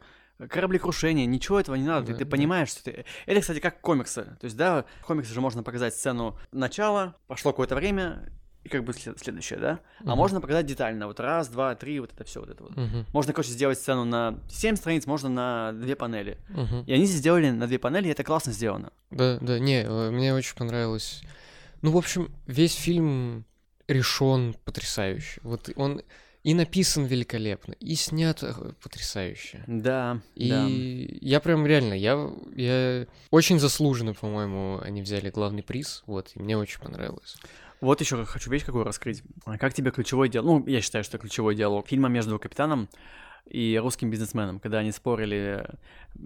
кораблекрушения, 0.49 1.27
ничего 1.27 1.61
этого 1.61 1.77
не 1.77 1.87
надо, 1.87 2.07
да, 2.07 2.13
ты, 2.13 2.25
ты 2.25 2.27
понимаешь, 2.27 2.69
что 2.69 2.85
ты... 2.85 3.05
Это, 3.27 3.41
кстати, 3.41 3.61
как 3.61 3.81
комиксы, 3.81 4.25
то 4.25 4.45
есть, 4.45 4.57
да, 4.57 4.85
в 5.03 5.07
комиксе 5.07 5.33
же 5.33 5.41
можно 5.41 5.63
показать 5.63 5.95
сцену 5.95 6.39
начала, 6.51 7.17
прошло 7.27 7.53
какое-то 7.53 7.77
время, 7.77 8.33
и 8.65 8.69
как 8.69 8.83
бы 8.83 8.93
след- 8.95 9.19
следующее, 9.19 9.59
да? 9.59 9.81
Uh-huh. 10.01 10.13
А 10.13 10.17
можно 10.17 10.41
показать 10.41 10.67
детально, 10.67 11.07
вот 11.07 11.21
раз, 11.21 11.49
два, 11.49 11.75
три, 11.75 12.01
вот 12.01 12.13
это 12.13 12.25
все, 12.25 12.41
вот 12.41 12.51
это 12.51 12.63
вот. 12.65 12.73
Uh-huh. 12.73 13.05
Можно, 13.13 13.33
короче, 13.33 13.51
сделать 13.51 13.79
сцену 13.79 14.05
на 14.05 14.39
7 14.49 14.77
страниц, 14.77 15.07
можно 15.07 15.29
на 15.29 15.73
две 15.73 15.95
панели. 15.95 16.39
Uh-huh. 16.49 16.85
И 16.87 16.93
они 16.93 17.05
здесь 17.05 17.19
сделали 17.19 17.51
на 17.51 17.67
две 17.67 17.79
панели, 17.79 18.09
и 18.09 18.11
это 18.11 18.25
классно 18.25 18.53
сделано. 18.53 18.91
Да, 19.11 19.39
да, 19.41 19.59
не, 19.59 19.83
э, 19.83 20.11
мне 20.11 20.35
очень 20.35 20.57
понравилось. 20.57 21.23
Ну, 21.83 21.91
в 21.93 21.97
общем, 21.97 22.31
весь 22.47 22.75
фильм 22.75 23.45
решен 23.87 24.57
потрясающе. 24.65 25.41
Вот 25.43 25.69
он 25.77 26.01
и 26.45 26.53
написан 26.53 27.07
великолепно, 27.07 27.73
и 27.81 27.95
снят 27.95 28.43
э, 28.43 28.53
потрясающе. 28.83 29.65
Да. 29.67 30.21
И 30.35 30.51
да. 30.51 30.67
я 30.69 31.41
прям 31.41 31.67
реально, 31.67 31.95
я, 31.95 32.31
я 32.55 33.07
очень 33.31 33.59
заслуженно, 33.59 34.13
по-моему, 34.13 34.79
они 34.83 35.01
взяли 35.01 35.31
главный 35.31 35.63
приз, 35.63 36.03
вот, 36.07 36.33
и 36.35 36.39
мне 36.39 36.57
очень 36.59 36.81
понравилось. 36.81 37.37
Вот 37.85 38.01
еще 38.01 38.25
хочу 38.25 38.51
вещь 38.51 38.65
какую 38.65 38.85
раскрыть. 38.85 39.23
Как 39.61 39.75
тебе 39.75 39.91
ключевой 39.91 40.31
диалог? 40.31 40.65
Ну, 40.65 40.73
я 40.73 40.81
считаю, 40.81 41.05
что 41.05 41.19
ключевой 41.19 41.55
диалог 41.55 41.87
фильма 41.87 42.09
между 42.09 42.39
капитаном 42.39 42.89
и 43.45 43.79
русским 43.79 44.11
бизнесменом, 44.11 44.59
когда 44.59 44.79
они 44.79 44.91
спорили 44.91 45.69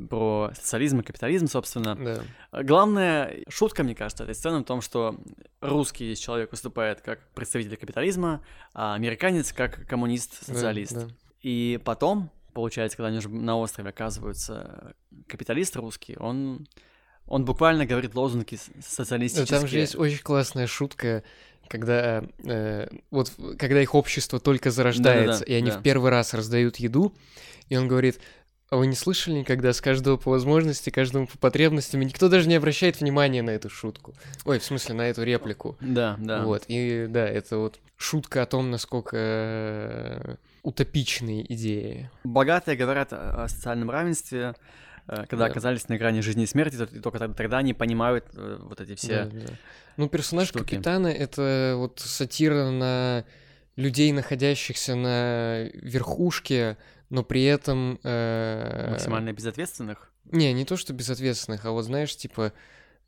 про 0.08 0.52
социализм 0.54 1.00
и 1.00 1.02
капитализм, 1.02 1.48
собственно. 1.48 1.96
Да. 1.96 2.62
Главная 2.62 3.42
шутка, 3.48 3.82
мне 3.82 3.96
кажется, 3.96 4.22
этой 4.22 4.36
сцены 4.36 4.60
в 4.60 4.64
том, 4.64 4.80
что 4.80 5.18
русский 5.60 6.14
человек 6.14 6.52
выступает 6.52 7.00
как 7.00 7.26
представитель 7.34 7.76
капитализма, 7.76 8.40
а 8.72 8.94
американец 8.94 9.52
как 9.52 9.84
коммунист-социалист. 9.88 10.92
Да, 10.92 11.06
да. 11.06 11.08
И 11.42 11.80
потом, 11.84 12.30
получается, 12.54 12.96
когда 12.96 13.08
они 13.08 13.18
уже 13.18 13.30
на 13.30 13.58
острове 13.58 13.90
оказываются, 13.90 14.94
капиталист 15.26 15.74
русский, 15.74 16.16
он 16.16 16.68
он 17.28 17.44
буквально 17.44 17.86
говорит 17.86 18.14
лозунги 18.14 18.58
социалистические. 18.80 19.58
Там 19.58 19.68
же 19.68 19.78
есть 19.78 19.96
очень 19.96 20.22
классная 20.22 20.66
шутка, 20.66 21.22
когда 21.68 22.24
э, 22.44 22.88
вот 23.10 23.32
когда 23.58 23.80
их 23.80 23.94
общество 23.94 24.40
только 24.40 24.70
зарождается, 24.70 25.40
Да-да-да, 25.40 25.52
и 25.52 25.54
они 25.54 25.70
да. 25.70 25.78
в 25.78 25.82
первый 25.82 26.10
раз 26.10 26.34
раздают 26.34 26.76
еду, 26.76 27.14
и 27.68 27.76
он 27.76 27.88
говорит, 27.88 28.20
а 28.70 28.76
вы 28.76 28.86
не 28.86 28.94
слышали 28.94 29.36
никогда 29.36 29.72
с 29.72 29.80
каждого 29.80 30.16
по 30.16 30.30
возможности, 30.30 30.90
каждому 30.90 31.26
по 31.26 31.38
потребностям, 31.38 32.02
и 32.02 32.04
никто 32.04 32.28
даже 32.28 32.48
не 32.48 32.54
обращает 32.54 33.00
внимания 33.00 33.42
на 33.42 33.50
эту 33.50 33.70
шутку. 33.70 34.14
Ой, 34.44 34.58
в 34.58 34.64
смысле, 34.64 34.94
на 34.94 35.08
эту 35.08 35.22
реплику. 35.22 35.76
Да, 35.80 36.16
да. 36.18 36.42
Вот, 36.42 36.64
и 36.68 37.06
да, 37.08 37.26
это 37.26 37.58
вот 37.58 37.78
шутка 37.96 38.42
о 38.42 38.46
том, 38.46 38.70
насколько 38.70 39.16
э, 39.16 40.36
утопичные 40.62 41.50
идеи. 41.52 42.10
Богатые 42.24 42.76
говорят 42.76 43.12
о 43.12 43.48
социальном 43.48 43.90
равенстве, 43.90 44.54
когда 45.08 45.44
да. 45.44 45.46
оказались 45.46 45.88
на 45.88 45.96
грани 45.96 46.20
жизни 46.20 46.44
и 46.44 46.46
смерти, 46.46 46.76
и 46.92 47.00
только 47.00 47.18
тогда 47.18 47.58
они 47.58 47.72
понимают 47.72 48.26
э, 48.34 48.58
вот 48.60 48.80
эти 48.80 48.94
все. 48.94 49.24
Да, 49.24 49.46
да. 49.46 49.54
Ну, 49.96 50.08
персонаж 50.08 50.48
штуки. 50.48 50.64
капитана 50.64 51.08
это 51.08 51.74
вот 51.76 52.00
сатира 52.00 52.70
на 52.70 53.24
людей, 53.76 54.12
находящихся 54.12 54.94
на 54.94 55.64
верхушке, 55.72 56.76
но 57.10 57.22
при 57.22 57.44
этом... 57.44 57.98
Э... 58.04 58.90
Максимально 58.90 59.32
безответственных? 59.32 60.12
Не, 60.24 60.52
не 60.52 60.64
то, 60.64 60.76
что 60.76 60.92
безответственных, 60.92 61.64
а 61.64 61.70
вот 61.70 61.84
знаешь, 61.84 62.14
типа, 62.14 62.52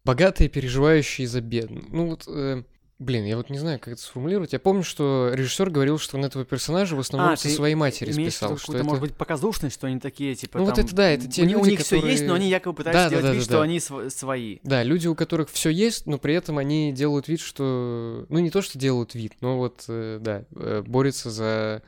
богатые, 0.04 0.48
переживающие 0.48 1.26
за 1.26 1.42
бедных. 1.42 1.88
Ну 1.90 2.08
вот, 2.10 2.24
э, 2.28 2.62
Блин, 3.00 3.24
я 3.24 3.38
вот 3.38 3.48
не 3.48 3.56
знаю, 3.56 3.78
как 3.78 3.94
это 3.94 4.02
сформулировать. 4.02 4.52
Я 4.52 4.60
помню, 4.60 4.82
что 4.82 5.30
режиссер 5.32 5.70
говорил, 5.70 5.98
что 5.98 6.18
он 6.18 6.24
этого 6.26 6.44
персонажа 6.44 6.96
в 6.96 7.00
основном 7.00 7.32
а, 7.32 7.36
со 7.38 7.48
своей 7.48 7.74
матери 7.74 8.12
списал. 8.12 8.58
Что 8.58 8.74
это 8.74 8.84
может 8.84 9.00
быть 9.00 9.16
показушность, 9.16 9.74
что 9.74 9.86
они 9.86 9.98
такие, 9.98 10.34
типа. 10.34 10.58
Ну 10.58 10.66
там... 10.66 10.74
вот 10.74 10.84
это 10.84 10.94
да, 10.94 11.08
это 11.08 11.26
те 11.26 11.40
у, 11.40 11.46
люди, 11.46 11.54
у 11.54 11.64
них 11.64 11.78
которые... 11.78 12.02
все 12.02 12.10
есть, 12.10 12.26
но 12.26 12.34
они 12.34 12.50
якобы 12.50 12.76
пытаются 12.76 13.04
да, 13.04 13.08
сделать 13.08 13.24
да, 13.24 13.28
да, 13.28 13.34
вид, 13.34 13.40
да, 13.40 13.44
что 13.44 13.56
да. 13.56 13.62
они 13.62 13.80
св- 13.80 14.12
свои. 14.12 14.58
Да, 14.64 14.82
люди, 14.82 15.08
у 15.08 15.14
которых 15.14 15.48
все 15.48 15.70
есть, 15.70 16.06
но 16.06 16.18
при 16.18 16.34
этом 16.34 16.58
они 16.58 16.92
делают 16.92 17.26
вид, 17.26 17.40
что. 17.40 18.26
Ну, 18.28 18.38
не 18.38 18.50
то, 18.50 18.60
что 18.60 18.78
делают 18.78 19.14
вид, 19.14 19.32
но 19.40 19.56
вот, 19.56 19.82
э, 19.88 20.18
да, 20.20 20.44
э, 20.54 20.82
борются 20.86 21.30
за 21.30 21.82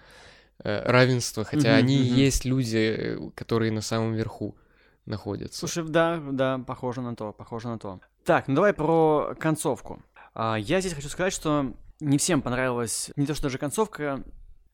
э, 0.64 0.90
равенство, 0.90 1.44
хотя 1.44 1.75
они 1.75 1.96
и 1.96 2.05
есть 2.05 2.46
люди, 2.46 3.18
которые 3.35 3.70
на 3.70 3.83
самом 3.83 4.14
верху 4.14 4.57
находятся. 5.05 5.59
Слушай, 5.59 5.85
да, 5.87 6.22
да, 6.31 6.59
похоже 6.66 7.03
на 7.03 7.14
то, 7.14 7.35
похоже 7.35 7.68
на 7.68 7.79
то. 7.79 8.01
Так, 8.25 8.48
ну 8.48 8.55
давай 8.55 8.72
про 8.72 9.35
концовку. 9.38 10.01
А, 10.35 10.57
я 10.57 10.81
здесь 10.81 10.95
хочу 10.95 11.09
сказать, 11.09 11.33
что 11.33 11.75
не 12.01 12.18
всем 12.18 12.42
понравилась 12.42 13.11
не 13.16 13.27
то 13.27 13.35
что 13.35 13.45
даже 13.45 13.59
концовка, 13.59 14.25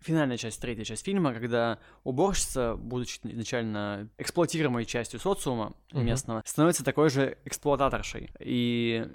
финальная 0.01 0.37
часть, 0.37 0.61
третья 0.61 0.85
часть 0.85 1.05
фильма, 1.05 1.35
когда 1.35 1.79
уборщица, 2.05 2.77
будучи 2.77 3.19
изначально 3.25 4.09
эксплуатируемой 4.19 4.85
частью 4.85 5.21
социума 5.21 5.75
uh-huh. 5.91 6.03
местного, 6.03 6.43
становится 6.47 6.85
такой 6.85 7.11
же 7.11 7.37
эксплуататоршей. 7.45 8.31
И 8.39 9.07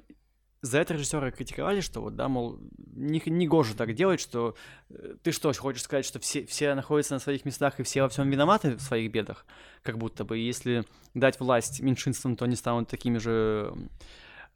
за 0.62 0.80
это 0.80 0.94
режиссеры 0.94 1.32
критиковали, 1.32 1.82
что 1.82 2.02
вот, 2.02 2.16
да, 2.16 2.30
мол, 2.30 2.58
не, 2.96 3.22
не 3.26 3.48
гоже 3.48 3.76
так 3.76 3.94
делать, 3.96 4.22
что 4.22 4.56
э, 4.90 5.16
ты 5.22 5.34
что, 5.34 5.52
хочешь 5.54 5.84
сказать, 5.84 6.06
что 6.06 6.20
все, 6.20 6.46
все 6.46 6.74
находятся 6.74 7.16
на 7.16 7.20
своих 7.20 7.44
местах 7.44 7.80
и 7.80 7.84
все 7.84 8.02
во 8.02 8.10
всем 8.10 8.30
виноваты 8.30 8.78
в 8.78 8.82
своих 8.82 9.12
бедах, 9.12 9.46
как 9.82 9.98
будто 9.98 10.24
бы, 10.24 10.38
если 10.38 10.86
дать 11.14 11.40
власть 11.40 11.82
меньшинствам, 11.82 12.38
то 12.38 12.46
они 12.46 12.56
станут 12.56 12.88
такими 12.88 13.18
же, 13.18 13.74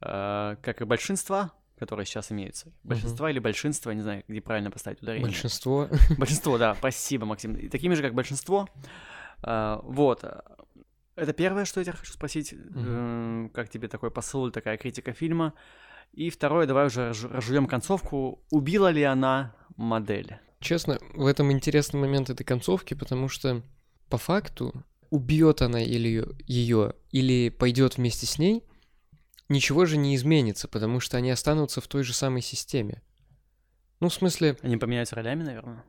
э, 0.00 0.56
как 0.62 0.80
и 0.80 0.84
большинства, 0.84 1.52
которые 1.78 2.06
сейчас 2.06 2.30
имеются. 2.32 2.72
Большинство 2.82 3.24
угу. 3.24 3.30
или 3.30 3.38
большинство, 3.38 3.92
не 3.92 4.02
знаю, 4.02 4.24
где 4.28 4.40
правильно 4.40 4.70
поставить 4.70 5.02
ударение. 5.02 5.26
Большинство. 5.26 5.88
Большинство, 6.18 6.58
да, 6.58 6.74
спасибо, 6.74 7.26
Максим. 7.26 7.54
И 7.54 7.68
такими 7.68 7.94
же, 7.94 8.02
как 8.02 8.14
большинство. 8.14 8.68
А, 9.42 9.80
вот. 9.84 10.24
Это 11.16 11.32
первое, 11.32 11.64
что 11.64 11.80
я 11.80 11.84
тебя 11.84 11.96
хочу 11.96 12.12
спросить. 12.12 12.52
Угу. 12.52 13.50
Как 13.52 13.68
тебе 13.68 13.88
такой 13.88 14.10
посыл, 14.10 14.50
такая 14.50 14.76
критика 14.76 15.12
фильма? 15.12 15.54
И 16.12 16.30
второе, 16.30 16.66
давай 16.66 16.86
уже 16.86 17.12
разжуем 17.30 17.66
концовку. 17.66 18.42
Убила 18.50 18.90
ли 18.90 19.02
она 19.02 19.54
модель? 19.76 20.38
Честно, 20.60 20.98
в 21.14 21.26
этом 21.26 21.52
интересный 21.52 22.00
момент 22.00 22.30
этой 22.30 22.44
концовки, 22.44 22.94
потому 22.94 23.28
что 23.28 23.62
по 24.08 24.18
факту 24.18 24.84
убьет 25.10 25.62
она 25.62 25.82
или 25.82 26.26
ее, 26.46 26.94
или 27.10 27.48
пойдет 27.50 27.96
вместе 27.96 28.26
с 28.26 28.38
ней, 28.38 28.64
ничего 29.48 29.86
же 29.86 29.96
не 29.96 30.14
изменится, 30.16 30.68
потому 30.68 31.00
что 31.00 31.16
они 31.16 31.30
останутся 31.30 31.80
в 31.80 31.88
той 31.88 32.02
же 32.02 32.12
самой 32.12 32.42
системе. 32.42 33.02
Ну, 34.00 34.08
в 34.08 34.14
смысле... 34.14 34.56
Они 34.62 34.76
поменяются 34.76 35.16
ролями, 35.16 35.42
наверное? 35.42 35.84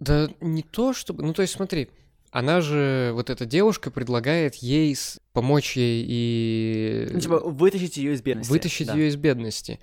Да 0.00 0.28
не 0.40 0.62
то, 0.62 0.92
чтобы... 0.92 1.22
Ну, 1.22 1.32
то 1.32 1.42
есть, 1.42 1.54
смотри, 1.54 1.88
она 2.30 2.60
же, 2.60 3.12
вот 3.14 3.30
эта 3.30 3.46
девушка 3.46 3.90
предлагает 3.90 4.56
ей 4.56 4.96
помочь 5.32 5.76
ей 5.76 6.04
и... 6.08 7.08
Ну, 7.10 7.20
типа, 7.20 7.38
вытащить 7.40 7.96
ее 7.96 8.12
из 8.12 8.22
бедности. 8.22 8.50
Вытащить 8.50 8.86
да. 8.88 8.94
ее 8.94 9.08
из 9.08 9.16
бедности. 9.16 9.80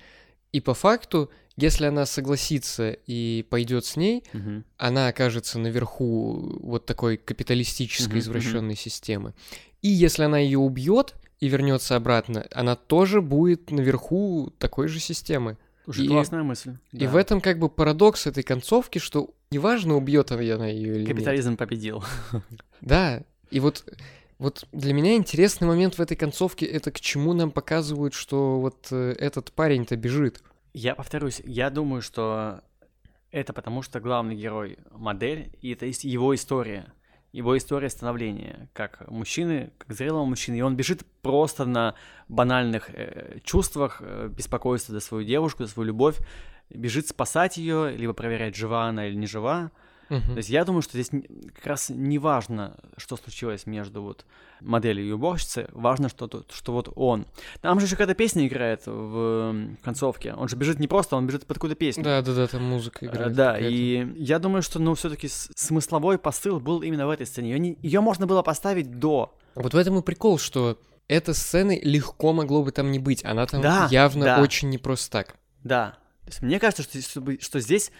И 0.52 0.62
по 0.62 0.74
факту, 0.74 1.32
если 1.58 1.86
она 1.86 2.06
согласится 2.06 2.92
и 2.92 3.46
пойдет 3.50 3.86
с 3.86 3.96
ней, 3.96 4.24
Мгм. 4.32 4.64
она 4.78 5.08
окажется 5.08 5.60
наверху 5.60 6.60
вот 6.62 6.86
такой 6.86 7.18
капиталистической 7.18 8.10
Мгм, 8.10 8.20
извращенной 8.20 8.76
системы. 8.76 9.34
И 9.82 9.90
если 9.90 10.24
она 10.24 10.38
ее 10.38 10.60
убьет 10.60 11.16
и 11.46 11.48
вернется 11.48 11.96
обратно, 11.96 12.48
она 12.52 12.76
тоже 12.76 13.22
будет 13.22 13.70
наверху 13.70 14.52
такой 14.58 14.88
же 14.88 15.00
системы. 15.00 15.58
Слушай, 15.84 16.06
И- 16.06 16.08
классная 16.08 16.42
мысль. 16.42 16.78
И 16.92 17.06
да. 17.06 17.10
в 17.10 17.16
этом 17.16 17.40
как 17.40 17.60
бы 17.60 17.70
парадокс 17.70 18.26
этой 18.26 18.42
концовки, 18.42 18.98
что 18.98 19.30
неважно, 19.52 19.96
убьет 19.96 20.32
она 20.32 20.66
ее 20.66 20.96
или 20.96 21.00
нет. 21.02 21.10
Капитализм 21.10 21.56
победил. 21.56 22.04
Да, 22.82 23.24
и 23.52 23.60
вот, 23.60 23.86
вот 24.40 24.68
для 24.72 24.94
меня 24.94 25.16
интересный 25.16 25.68
момент 25.68 25.98
в 25.98 26.02
этой 26.02 26.18
концовке 26.18 26.66
это 26.66 26.92
к 26.92 27.00
чему 27.00 27.34
нам 27.34 27.52
показывают, 27.52 28.16
что 28.16 28.60
вот 28.60 28.88
э, 28.92 29.16
этот 29.20 29.52
парень-то 29.54 29.96
бежит. 29.96 30.44
Я 30.74 30.96
повторюсь, 30.96 31.42
я 31.46 31.70
думаю, 31.70 32.02
что 32.02 32.62
это 33.32 33.54
потому, 33.54 33.82
что 33.84 34.00
главный 34.00 34.36
герой 34.36 34.78
модель, 34.92 35.52
и 35.62 35.72
это 35.74 35.86
его 35.86 36.34
история. 36.34 36.92
Его 37.36 37.58
история 37.58 37.90
становления 37.90 38.70
как 38.72 39.10
мужчины, 39.10 39.74
как 39.78 39.92
зрелого 39.92 40.24
мужчины. 40.24 40.56
И 40.56 40.62
он 40.62 40.78
бежит 40.78 41.06
просто 41.22 41.66
на 41.66 41.96
банальных 42.30 42.90
э, 42.94 43.40
чувствах, 43.44 43.98
э, 44.00 44.30
беспокойства 44.30 44.94
за 44.94 45.02
свою 45.02 45.26
девушку, 45.26 45.66
за 45.66 45.72
свою 45.72 45.88
любовь. 45.88 46.18
Бежит 46.70 47.10
спасать 47.10 47.58
ее, 47.58 47.92
либо 47.92 48.14
проверять, 48.14 48.56
жива 48.56 48.86
она 48.86 49.08
или 49.08 49.16
не 49.16 49.28
жива. 49.28 49.72
Мгм. 50.10 50.22
То 50.34 50.38
есть 50.38 50.50
я 50.50 50.64
думаю, 50.66 50.82
что 50.82 50.94
здесь 51.02 51.10
как 51.56 51.66
раз 51.66 51.90
не 51.90 52.20
важно, 52.20 52.78
что 52.98 53.18
случилось 53.18 53.66
между 53.66 54.02
вот 54.04 54.26
моделью 54.62 55.06
и 55.08 55.12
уборщицей, 55.12 55.66
важно, 55.72 56.10
что, 56.10 56.28
тут, 56.28 56.52
что 56.54 56.74
вот 56.74 56.92
он. 56.96 57.26
Там 57.62 57.80
же 57.80 57.86
еще 57.88 57.96
какая-то 57.96 58.14
песня 58.16 58.46
играет 58.48 58.84
в 58.86 59.68
концовке. 59.84 60.34
Он 60.34 60.48
же 60.48 60.56
бежит 60.56 60.80
не 60.80 60.88
просто, 60.88 61.16
он 61.16 61.26
бежит 61.28 61.46
под 61.46 61.58
какую-то 61.58 61.76
песню. 61.76 62.04
Да, 62.04 62.22
да, 62.22 62.34
да, 62.34 62.48
там 62.48 62.64
музыка 62.64 63.06
Э, 63.06 63.10
играет. 63.10 63.34
Да, 63.34 63.54
какая-то. 63.54 63.70
и 63.76 64.14
я 64.24 64.40
думаю, 64.40 64.62
что, 64.62 64.80
ну, 64.80 64.94
все-таки 64.96 65.28
смысловой 65.28 66.18
посыл 66.18 66.60
был 66.60 66.82
именно 66.82 67.08
в 67.08 67.10
этой 67.10 67.26
сцене. 67.26 67.52
Ее, 67.52 67.60
не- 67.60 67.78
ее 67.82 68.02
можно 68.02 68.28
было 68.28 68.42
поставить 68.44 69.00
до. 69.00 69.36
Вот 69.56 69.74
в 69.74 69.78
этом 69.78 69.98
и 69.98 70.02
прикол, 70.02 70.38
что 70.38 70.80
этой 71.08 71.34
сцены 71.36 71.80
легко 71.84 72.34
могло 72.34 72.64
бы 72.64 72.72
там 72.72 72.92
не 72.92 73.00
быть. 73.00 73.24
Она 73.26 73.46
там 73.46 73.62
Да, 73.62 73.88
явно 73.92 74.26
да. 74.26 74.42
очень 74.42 74.70
не 74.70 74.78
просто 74.78 75.12
так. 75.12 75.36
Да. 75.64 75.98
То 76.26 76.30
есть 76.30 76.42
мне 76.42 76.60
кажется, 76.60 76.84
что, 77.02 77.22
что 77.40 77.60
здесь, 77.60 77.92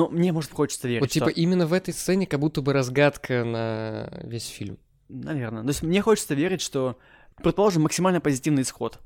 ну, 0.00 0.08
мне, 0.08 0.32
может, 0.32 0.50
хочется 0.52 0.88
верить, 0.88 1.02
Вот 1.02 1.10
типа 1.10 1.30
что... 1.30 1.40
именно 1.40 1.66
в 1.66 1.72
этой 1.72 1.92
сцене 1.92 2.26
как 2.26 2.40
будто 2.40 2.62
бы 2.62 2.72
разгадка 2.72 3.44
на 3.44 4.10
весь 4.22 4.46
фильм. 4.46 4.78
Наверное. 5.08 5.62
То 5.62 5.68
есть 5.68 5.82
мне 5.82 6.00
хочется 6.02 6.34
верить, 6.34 6.60
что, 6.62 6.98
предположим, 7.36 7.82
максимально 7.82 8.20
позитивный 8.20 8.62
исход. 8.62 8.98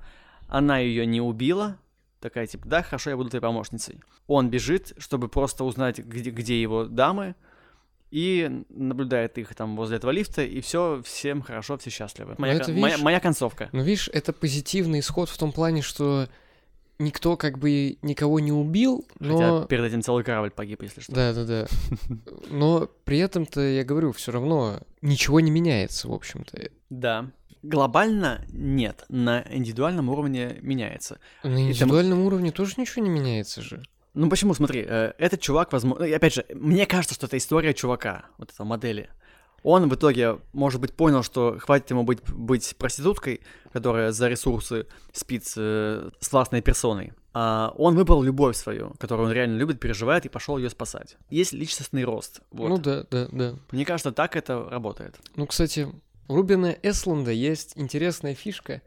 Она 0.49 0.79
ее 0.79 1.07
не 1.07 1.21
убила, 1.21 1.79
такая 2.21 2.47
типа, 2.47 2.69
да, 2.69 2.83
хорошо, 2.83 3.11
я 3.11 3.17
буду 3.17 3.31
твоей 3.31 3.43
помощницей. 3.43 4.01
Он 4.27 4.51
бежит, 4.51 4.93
чтобы 4.99 5.29
просто 5.29 5.65
узнать, 5.65 5.99
где, 5.99 6.31
где 6.31 6.61
его 6.61 6.85
дамы, 6.85 7.35
и 8.11 8.63
наблюдает 8.69 9.39
их 9.39 9.55
там 9.57 9.75
возле 9.75 9.97
этого 9.97 10.13
лифта, 10.13 10.43
и 10.45 10.61
все, 10.61 11.03
всем 11.05 11.43
хорошо, 11.43 11.77
все 11.79 11.91
счастливы. 11.91 12.37
Моя, 12.39 12.55
Ну, 12.55 12.61
это, 12.61 12.71
моя, 12.71 12.87
видишь- 12.87 13.03
моя 13.03 13.19
концовка. 13.21 13.69
Но 13.73 13.83
видишь, 13.83 14.09
это 14.13 14.33
позитивный 14.33 15.01
исход 15.01 15.29
в 15.29 15.37
том 15.37 15.51
плане, 15.51 15.83
что 15.83 16.29
никто 16.99 17.37
как 17.37 17.59
бы 17.59 17.99
никого 18.03 18.41
не 18.41 18.53
убил, 18.53 19.07
но... 19.19 19.37
Хотя 19.37 19.67
перед 19.67 19.85
этим 19.85 20.03
целый 20.03 20.25
корабль 20.25 20.51
погиб, 20.51 20.83
если 20.83 21.01
что. 21.01 21.13
Да, 21.13 21.33
да, 21.33 21.45
да. 21.45 21.67
Но 22.51 22.89
при 23.05 23.19
этом-то, 23.19 23.61
я 23.61 23.85
говорю, 23.85 24.13
все 24.13 24.33
равно 24.33 24.81
ничего 25.03 25.41
не 25.41 25.51
меняется, 25.51 26.09
в 26.09 26.13
общем-то. 26.13 26.71
Да. 26.91 27.31
Глобально 27.63 28.45
нет, 28.53 29.05
на 29.09 29.45
индивидуальном 29.51 30.11
уровне 30.11 30.59
меняется. 30.61 31.19
На 31.43 31.71
индивидуальном 31.71 32.21
уровне 32.21 32.53
тоже 32.53 32.75
ничего 32.77 33.03
не 33.03 33.11
меняется 33.11 33.63
же. 33.63 33.83
Ну 34.13 34.29
почему, 34.29 34.55
смотри, 34.55 34.85
э, 34.87 35.13
этот 35.19 35.41
чувак, 35.41 35.73
возможно, 35.73 36.05
и 36.05 36.13
опять 36.13 36.35
же, 36.35 36.45
мне 36.55 36.87
кажется, 36.87 37.15
что 37.15 37.27
это 37.27 37.37
история 37.37 37.75
чувака, 37.75 38.27
вот 38.39 38.53
этого 38.53 38.67
модели. 38.67 39.09
Он 39.65 39.89
в 39.89 39.95
итоге, 39.95 40.39
может 40.53 40.79
быть, 40.79 40.93
понял, 40.93 41.23
что 41.23 41.59
хватит 41.59 41.91
ему 41.91 42.03
быть, 42.03 42.21
быть 42.31 42.77
проституткой, 42.77 43.41
которая 43.73 44.13
за 44.13 44.29
ресурсы 44.29 44.87
спит 45.11 45.45
э, 45.57 46.11
с 46.21 46.33
властной 46.33 46.61
персоной. 46.61 47.15
А 47.33 47.73
он 47.77 47.97
выбрал 47.97 48.23
любовь 48.23 48.57
свою, 48.57 48.91
которую 48.99 49.29
он 49.29 49.33
реально 49.33 49.57
любит, 49.57 49.81
переживает, 49.81 50.27
и 50.27 50.29
пошел 50.29 50.59
ее 50.59 50.69
спасать. 50.69 51.17
Есть 51.31 51.55
личностный 51.55 52.05
рост. 52.05 52.43
Вот. 52.53 52.69
Ну 52.69 52.79
да, 52.79 53.07
да, 53.11 53.27
да. 53.33 53.55
Мне 53.73 53.87
кажется, 53.87 54.13
так 54.13 54.37
это 54.37 54.69
работает. 54.69 55.17
Ну, 55.35 55.47
кстати, 55.47 55.89
у 56.29 56.35
Рубина 56.37 56.77
Эсланда 56.83 57.33
есть 57.33 57.73
интересная 57.77 58.35
фишка. 58.35 58.83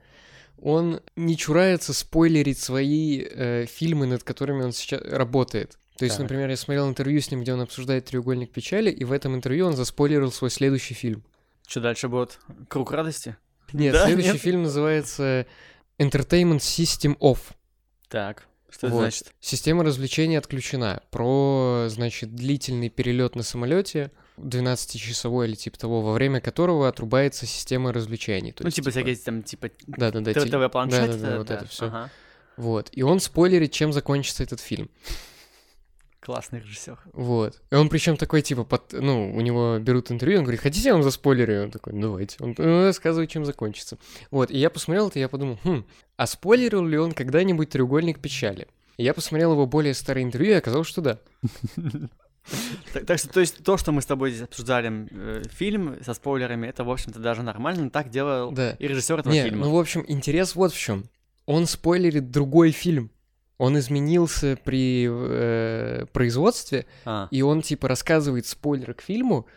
Он 0.61 1.01
не 1.15 1.37
чурается 1.37 1.91
спойлерить 1.91 2.59
свои 2.59 3.23
э, 3.23 3.65
фильмы, 3.65 4.05
над 4.05 4.23
которыми 4.23 4.63
он 4.63 4.73
сейчас 4.73 5.01
работает. 5.01 5.77
То 5.97 6.05
есть, 6.05 6.17
Так. 6.17 6.23
например, 6.23 6.49
я 6.49 6.57
смотрел 6.57 6.87
интервью 6.87 7.19
с 7.21 7.31
ним, 7.31 7.41
где 7.41 7.53
он 7.53 7.61
обсуждает 7.61 8.05
«Треугольник 8.05 8.51
печали», 8.51 8.91
и 8.91 9.03
в 9.03 9.11
этом 9.11 9.35
интервью 9.35 9.65
он 9.67 9.75
заспойлерил 9.75 10.31
свой 10.31 10.49
следующий 10.51 10.93
фильм. 10.93 11.23
Что 11.67 11.81
дальше 11.81 12.07
будет? 12.07 12.39
Круг 12.69 12.91
радости? 12.91 13.35
Нет, 13.73 13.93
Да? 13.93 14.05
следующий 14.05 14.33
Нет? 14.33 14.41
фильм 14.41 14.63
называется 14.63 15.45
Entertainment 15.99 16.59
System 16.59 17.17
Off. 17.17 17.39
Так, 18.09 18.47
что 18.69 18.87
это 18.87 18.95
Вот. 18.95 19.01
значит? 19.01 19.33
Система 19.41 19.83
развлечений 19.83 20.37
отключена. 20.37 21.01
Про, 21.11 21.87
значит, 21.89 22.33
длительный 22.35 22.89
перелет 22.89 23.35
на 23.35 23.43
самолете, 23.43 24.11
12-часовой 24.37 25.47
или 25.47 25.55
типа 25.55 25.77
того, 25.79 26.01
во 26.01 26.13
время 26.13 26.39
которого 26.39 26.87
отрубается 26.87 27.45
система 27.45 27.91
развлечений. 27.91 28.51
То 28.51 28.63
Ну, 28.63 28.67
есть, 28.67 28.75
типа 28.77 28.91
всякие 28.91 29.15
там, 29.17 29.41
типа, 29.43 29.71
Да-да-да. 29.87 30.31
теле- 30.31 30.49
ТВ-планшет. 30.51 31.07
Да-да-да, 31.11 31.37
вот 31.39 31.51
это 31.51 31.67
все. 31.67 31.87
Ага. 31.87 32.09
Вот. 32.55 32.89
И 32.93 33.01
он 33.03 33.19
спойлерит, 33.19 33.71
чем 33.71 33.91
закончится 33.93 34.43
этот 34.43 34.59
фильм. 34.59 34.89
Классный 36.27 36.59
режиссер. 36.59 36.99
Вот. 37.13 37.61
И 37.71 37.75
он 37.75 37.87
причем 37.87 38.17
такой, 38.17 38.41
типа, 38.41 38.65
под, 38.65 38.91
ну, 38.91 39.33
у 39.33 39.39
него 39.39 39.79
берут 39.79 40.11
интервью, 40.11 40.39
он 40.39 40.43
говорит, 40.43 40.59
хотите, 40.59 40.89
я 40.89 40.93
вам 40.93 41.01
заспойлерю? 41.01 41.63
Он 41.63 41.71
такой, 41.71 41.93
«Ну, 41.93 42.01
давайте. 42.01 42.35
Он 42.41 42.53
«Ну, 42.57 42.83
рассказывает, 42.83 43.29
чем 43.29 43.45
закончится. 43.45 43.97
Вот. 44.29 44.51
И 44.51 44.57
я 44.57 44.69
посмотрел 44.69 45.07
это, 45.07 45.19
и 45.19 45.21
я 45.21 45.29
подумал, 45.29 45.57
хм, 45.63 45.85
а 46.17 46.27
спойлерил 46.27 46.85
ли 46.85 46.97
он 46.97 47.13
когда-нибудь 47.13 47.69
треугольник 47.69 48.19
печали? 48.19 48.67
И 48.97 49.05
я 49.05 49.13
посмотрел 49.13 49.53
его 49.53 49.65
более 49.67 49.93
старое 49.93 50.25
интервью, 50.25 50.51
и 50.51 50.57
оказалось, 50.57 50.87
что 50.89 50.99
да. 51.01 51.19
Так, 52.93 53.05
так 53.05 53.19
что, 53.19 53.29
то 53.29 53.39
есть, 53.39 53.63
то, 53.63 53.77
что 53.77 53.93
мы 53.93 54.01
с 54.01 54.05
тобой 54.05 54.31
здесь 54.31 54.43
обсуждали, 54.43 55.07
э, 55.11 55.43
фильм 55.49 55.95
со 56.03 56.13
спойлерами, 56.13 56.67
это, 56.67 56.83
в 56.83 56.91
общем-то, 56.91 57.19
даже 57.19 57.41
нормально. 57.41 57.89
Так 57.89 58.09
делал 58.09 58.51
Да. 58.51 58.71
и 58.79 58.87
режиссер 58.87 59.19
этого 59.19 59.33
Не, 59.33 59.43
фильма. 59.43 59.65
ну, 59.65 59.71
в 59.75 59.79
общем, 59.79 60.03
интерес 60.07 60.55
вот 60.55 60.73
в 60.73 60.77
чем. 60.77 61.05
Он 61.45 61.65
спойлерит 61.67 62.31
другой 62.31 62.71
фильм. 62.71 63.11
Он 63.57 63.77
изменился 63.79 64.57
при 64.63 65.07
э, 65.09 66.05
производстве, 66.13 66.85
А, 67.05 67.27
и 67.31 67.41
он, 67.41 67.61
типа, 67.61 67.87
рассказывает 67.87 68.45
спойлер 68.45 68.93
к 68.93 69.01
фильму, 69.01 69.47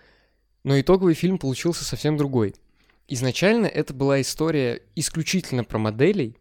но 0.65 0.81
итоговый 0.81 1.15
фильм 1.15 1.39
получился 1.39 1.85
совсем 1.85 2.17
другой. 2.17 2.55
Изначально 3.09 3.67
это 3.67 3.93
была 3.93 4.21
история 4.21 4.83
исключительно 4.95 5.65
про 5.65 5.79
моделей, 5.79 6.37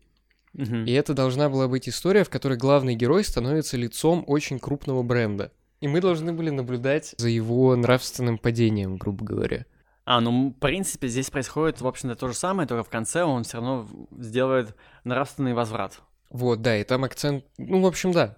мгм. 0.54 0.86
и 0.86 0.92
это 0.92 1.14
должна 1.14 1.50
была 1.50 1.68
быть 1.68 1.90
история, 1.90 2.24
в 2.24 2.30
которой 2.30 2.58
главный 2.58 2.96
герой 2.96 3.24
становится 3.24 3.76
лицом 3.76 4.24
очень 4.28 4.60
крупного 4.60 5.04
бренда. 5.04 5.52
И 5.82 5.88
мы 5.88 6.02
должны 6.02 6.34
были 6.34 6.50
наблюдать 6.50 7.16
за 7.18 7.30
его 7.30 7.76
нравственным 7.76 8.38
падением, 8.38 8.98
грубо 8.98 9.26
говоря. 9.26 9.66
А, 10.06 10.22
ну, 10.22 10.50
в 10.50 10.60
принципе, 10.60 11.08
здесь 11.08 11.30
происходит, 11.30 11.82
в 11.82 11.88
общем-то, 11.88 12.16
то 12.16 12.28
же 12.28 12.34
самое, 12.34 12.68
только 12.68 12.84
в 12.84 12.90
конце 12.90 13.24
он 13.24 13.44
все 13.44 13.58
равно 13.58 13.88
сделает 14.18 14.76
нравственный 15.04 15.54
возврат. 15.54 16.02
Вот, 16.30 16.62
да, 16.62 16.78
и 16.78 16.84
там 16.84 17.04
акцент... 17.04 17.46
Ну, 17.58 17.82
в 17.82 17.86
общем, 17.86 18.12
да. 18.12 18.36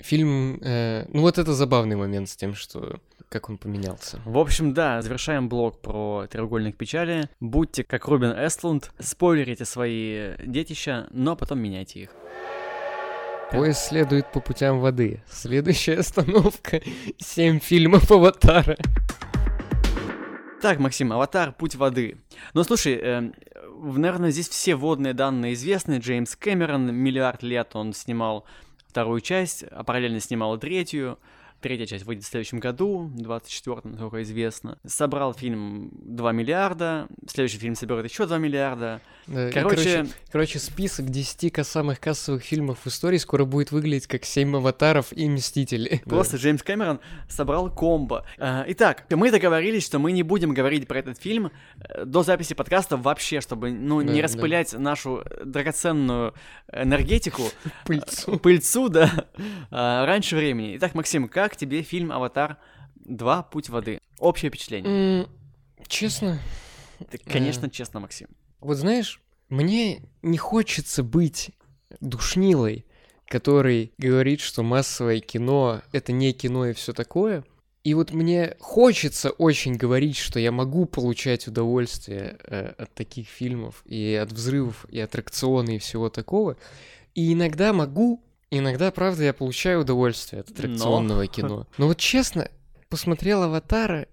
Фильм... 0.00 0.58
э, 0.62 1.06
ну, 1.08 1.22
вот 1.22 1.38
это 1.38 1.54
забавный 1.54 1.96
момент 1.96 2.28
с 2.28 2.36
тем, 2.36 2.54
что... 2.54 3.00
Как 3.28 3.48
он 3.48 3.56
поменялся. 3.56 4.20
В 4.26 4.36
общем, 4.36 4.74
да, 4.74 5.00
завершаем 5.00 5.48
блог 5.48 5.80
про 5.80 6.26
треугольник 6.30 6.76
печали. 6.76 7.30
Будьте 7.40 7.82
как 7.82 8.06
Рубин 8.06 8.32
Эстлунд, 8.32 8.92
спойлерите 8.98 9.64
свои 9.64 10.36
детища, 10.44 11.06
но 11.10 11.34
потом 11.34 11.60
меняйте 11.60 12.00
их. 12.00 12.10
Поезд 13.50 13.86
следует 13.86 14.30
по 14.32 14.40
путям 14.40 14.80
воды. 14.80 15.22
Следующая 15.30 15.98
остановка— 15.98 16.82
семь 17.18 17.58
фильмов 17.60 18.10
«Аватара». 18.10 18.76
Так, 20.62 20.78
Максим, 20.78 21.12
«Аватар. 21.12 21.52
Путь 21.52 21.74
воды». 21.74 22.18
Ну, 22.54 22.64
слушай, 22.64 22.98
э, 23.02 23.32
наверное, 23.82 24.30
здесь 24.30 24.48
все 24.48 24.74
водные 24.76 25.12
данные 25.12 25.54
известны. 25.54 25.98
Джеймс 25.98 26.36
Кэмерон 26.36 26.94
миллиард 26.94 27.42
лет 27.42 27.74
он 27.74 27.92
снимал 27.92 28.44
вторую 28.86 29.20
часть, 29.20 29.64
а 29.64 29.82
параллельно 29.84 30.20
снимал 30.20 30.56
третью. 30.58 31.18
Третья 31.62 31.86
часть 31.86 32.04
выйдет 32.04 32.24
в 32.24 32.28
следующем 32.28 32.58
году, 32.60 33.10
24-м, 33.16 33.92
насколько 33.92 34.22
известно. 34.22 34.78
Собрал 34.86 35.32
фильм 35.32 35.90
2 36.02 36.32
миллиарда, 36.32 37.06
следующий 37.26 37.58
фильм 37.58 37.74
соберет 37.74 38.04
еще 38.10 38.26
2 38.26 38.38
миллиарда. 38.38 39.00
Да, 39.28 39.50
Короче, 39.52 39.76
короче, 39.76 40.06
короче, 40.32 40.58
список 40.58 41.06
10 41.08 41.52
ка- 41.52 41.62
самых 41.62 42.00
кассовых 42.00 42.42
фильмов 42.42 42.80
в 42.84 42.86
истории 42.88 43.18
скоро 43.18 43.44
будет 43.44 43.70
выглядеть 43.70 44.08
как 44.08 44.24
7 44.24 44.56
аватаров 44.56 45.12
и 45.12 45.28
Мстители. 45.28 46.02
Просто 46.06 46.36
Джеймс 46.38 46.62
Кэмерон 46.64 46.98
собрал 47.28 47.70
комбо. 47.72 48.26
А, 48.38 48.64
Итак, 48.68 49.06
мы 49.10 49.30
договорились, 49.30 49.84
что 49.86 50.00
мы 50.00 50.10
не 50.10 50.24
будем 50.24 50.52
говорить 50.54 50.88
про 50.88 50.98
этот 50.98 51.20
фильм 51.20 51.52
э, 51.78 52.04
до 52.04 52.24
записи 52.24 52.54
подкаста 52.54 52.96
вообще, 52.96 53.40
чтобы 53.40 53.70
ну, 53.70 54.02
Да, 54.02 54.10
не 54.12 54.20
да. 54.20 54.24
распылять 54.24 54.72
нашу 54.72 55.22
драгоценную 55.44 56.34
энергетику, 56.72 57.42
Пыльцу. 57.86 58.38
пыльцу, 58.38 58.88
да, 58.88 59.26
а, 59.70 60.04
раньше 60.04 60.34
времени. 60.36 60.76
Итак, 60.78 60.94
Максим, 60.94 61.28
как 61.28 61.51
тебе 61.56 61.82
фильм 61.82 62.12
«Аватар 62.12 62.58
2. 62.96 63.42
Путь 63.44 63.68
воды»? 63.68 64.00
Общее 64.18 64.50
впечатление? 64.50 65.22
М, 65.22 65.28
Честно, 65.88 66.38
Да, 67.00 67.18
Конечно, 67.26 67.68
честно, 67.68 67.98
Максим. 68.00 68.28
вот 68.60 68.76
знаешь, 68.76 69.20
мне 69.48 70.02
не 70.22 70.38
хочется 70.38 71.02
быть 71.02 71.50
душнилой, 72.00 72.86
который 73.26 73.92
говорит, 73.98 74.40
что 74.40 74.62
массовое 74.62 75.20
кино— 75.20 75.82
это 75.92 76.12
не 76.12 76.32
кино 76.32 76.66
и 76.66 76.72
все 76.72 76.92
такое. 76.92 77.44
И 77.82 77.94
вот 77.94 78.12
мне 78.12 78.56
хочется 78.60 79.30
очень 79.30 79.74
говорить, 79.74 80.16
что 80.16 80.38
я 80.38 80.52
могу 80.52 80.86
получать 80.86 81.48
удовольствие 81.48 82.38
э, 82.44 82.74
от 82.78 82.94
таких 82.94 83.26
фильмов 83.26 83.82
и 83.84 84.14
от 84.14 84.30
взрывов, 84.30 84.86
и 84.88 85.00
аттракционов, 85.00 85.70
и 85.74 85.78
всего 85.78 86.08
такого. 86.08 86.56
И 87.16 87.32
иногда 87.32 87.72
могу, 87.72 88.22
иногда, 88.58 88.90
правда, 88.90 89.24
я 89.24 89.32
получаю 89.32 89.80
удовольствие 89.80 90.40
от 90.40 90.48
Но. 90.48 90.54
аттракционного 90.54 91.26
кино. 91.26 91.66
Но 91.78 91.86
вот 91.88 91.98
честно, 91.98 92.50
посмотрел 92.88 93.42
«Аватара» 93.42 94.06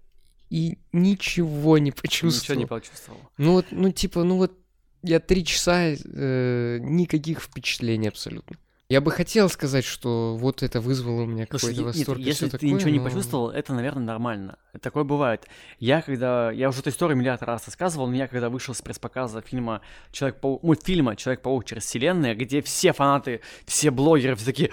и 0.49 0.80
ничего 0.91 1.78
не 1.78 1.91
почувствовал. 1.91 2.41
Ничего 2.41 2.56
не 2.56 2.65
почувствовал. 2.65 3.19
Ну 3.38 3.54
вот, 3.54 3.65
ну 3.71 3.91
типа, 3.91 4.23
ну 4.23 4.38
вот 4.38 4.58
я 5.04 5.19
три 5.19 5.45
часа 5.45 5.93
э, 5.93 6.80
никаких 6.82 7.41
впечатлений 7.41 8.08
абсолютно. 8.08 8.58
Я 8.91 9.02
бы 9.02 9.12
хотел 9.12 9.49
сказать, 9.49 9.86
что 9.86 10.36
вот 10.36 10.63
это 10.63 10.82
вызвало 10.82 11.21
у 11.21 11.25
меня 11.28 11.45
какой-то 11.45 11.84
нет, 11.84 11.95
восторг 11.95 12.19
и 12.19 12.23
если 12.23 12.45
ты 12.45 12.54
такое, 12.54 12.71
ничего 12.71 12.89
не 12.89 12.97
но- 12.97 13.06
почувствовал, 13.06 13.52
это, 13.52 13.71
наверное, 13.75 14.04
нормально. 14.04 14.58
Такое 14.82 15.04
бывает. 15.04 15.45
Я 15.78 16.02
когда... 16.02 16.49
Я 16.49 16.69
уже 16.69 16.80
эту 16.80 16.89
историю 16.89 17.15
миллиард 17.15 17.43
раз 17.43 17.67
рассказывал, 17.67 18.08
но 18.08 18.15
я 18.15 18.28
когда 18.28 18.49
вышел 18.49 18.73
с 18.73 18.82
пресс-показа 18.82 19.41
фильма 19.41 19.82
Человек-паук... 20.12 20.63
Мультфильма 20.63 21.15
Человек-паук 21.15 21.65
через 21.65 21.84
вселенную, 21.84 22.36
где 22.36 22.63
все 22.63 22.91
фанаты, 22.91 23.41
все 23.67 23.91
блогеры 23.91 24.36
все 24.36 24.45
такие... 24.45 24.71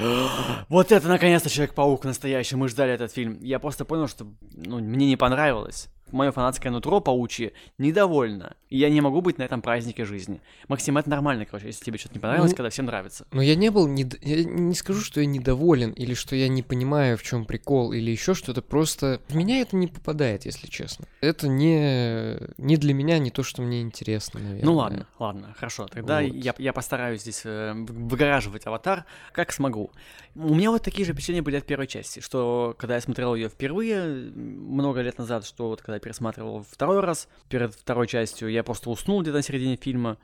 Вот 0.71 0.93
это, 0.93 1.09
наконец-то, 1.09 1.51
Человек-паук 1.51 2.05
настоящий, 2.05 2.57
мы 2.57 2.69
ждали 2.69 2.95
этот 2.95 3.13
фильм. 3.13 3.39
Я 3.43 3.59
просто 3.59 3.85
понял, 3.85 4.09
что 4.09 4.27
ну, 4.55 4.79
мне 4.79 5.09
не 5.09 5.17
понравилось. 5.17 5.91
Мое 6.13 6.31
фанатское 6.33 6.71
нутро 6.71 7.01
паучье 7.01 7.53
недовольно. 7.79 8.55
И 8.69 8.79
я 8.79 8.91
не 8.91 9.01
могу 9.01 9.21
быть 9.21 9.39
на 9.39 9.43
этом 9.45 9.63
празднике 9.63 10.05
жизни. 10.05 10.41
Максим, 10.69 10.99
это 10.99 11.09
нормально, 11.09 11.47
короче, 11.47 11.67
если 11.69 11.85
тебе 11.85 11.99
что-то 11.99 12.15
не 12.15 12.21
понравилось, 12.21 12.51
Ну, 12.53 12.57
когда 12.57 12.71
всем 12.71 12.87
нравится. 12.87 13.27
Но 13.33 13.43
я 13.43 13.55
не 13.55 13.71
был, 13.71 13.87
нед- 13.87 14.19
я 14.25 14.45
не 14.45 14.75
скажу, 14.75 15.01
что 15.01 15.21
я 15.21 15.27
недоволен, 15.27 15.91
или 15.93 16.15
что 16.15 16.35
я 16.37 16.49
не 16.49 16.63
понимаю, 16.63 17.17
в 17.17 17.23
чем 17.23 17.45
прикол, 17.45 17.93
или 17.93 18.11
еще 18.11 18.35
что-то, 18.35 18.63
просто 18.63 19.21
в 19.29 19.37
меня 19.37 19.61
это 19.61 19.77
не 19.77 19.87
попадает, 19.87 20.47
если 20.47 20.67
честно. 20.67 21.07
Это 21.21 21.49
не, 21.49 22.39
не 22.59 22.77
для 22.77 22.93
меня, 22.95 23.19
не 23.19 23.31
то, 23.31 23.43
что 23.43 23.63
мне 23.63 23.83
интересно, 23.83 24.41
наверное. 24.41 24.65
Ну 24.65 24.75
ладно, 24.75 25.07
ладно, 25.19 25.55
хорошо. 25.59 25.87
Тогда 25.87 26.23
Вот. 26.23 26.33
я, 26.35 26.55
я 26.59 26.73
постараюсь 26.73 27.23
здесь 27.23 27.43
э, 27.45 27.73
выгораживать 27.75 28.67
аватар, 28.67 29.05
как 29.33 29.53
смогу. 29.53 29.91
У 30.35 30.55
меня 30.55 30.71
вот 30.71 30.83
такие 30.83 31.05
же 31.07 31.13
впечатления 31.13 31.43
были 31.43 31.57
от 31.57 31.67
первой 31.67 31.87
части, 31.87 32.21
что 32.21 32.75
когда 32.79 32.97
я 32.97 33.01
смотрел 33.01 33.35
ее 33.35 33.49
впервые, 33.49 34.31
много 34.35 35.01
лет 35.01 35.19
назад, 35.19 35.47
что 35.47 35.69
вот 35.69 35.83
когда 35.83 35.96
я 35.97 36.01
пересматривал 36.01 36.65
второй 36.71 37.01
раз, 37.01 37.29
перед 37.49 37.75
второй 37.75 38.07
частью, 38.07 38.49
я 38.51 38.63
просто 38.63 38.91
уснул 38.91 39.21
где-то 39.23 39.39
на 39.39 39.43
середине 39.43 39.77
фильма. 39.77 40.17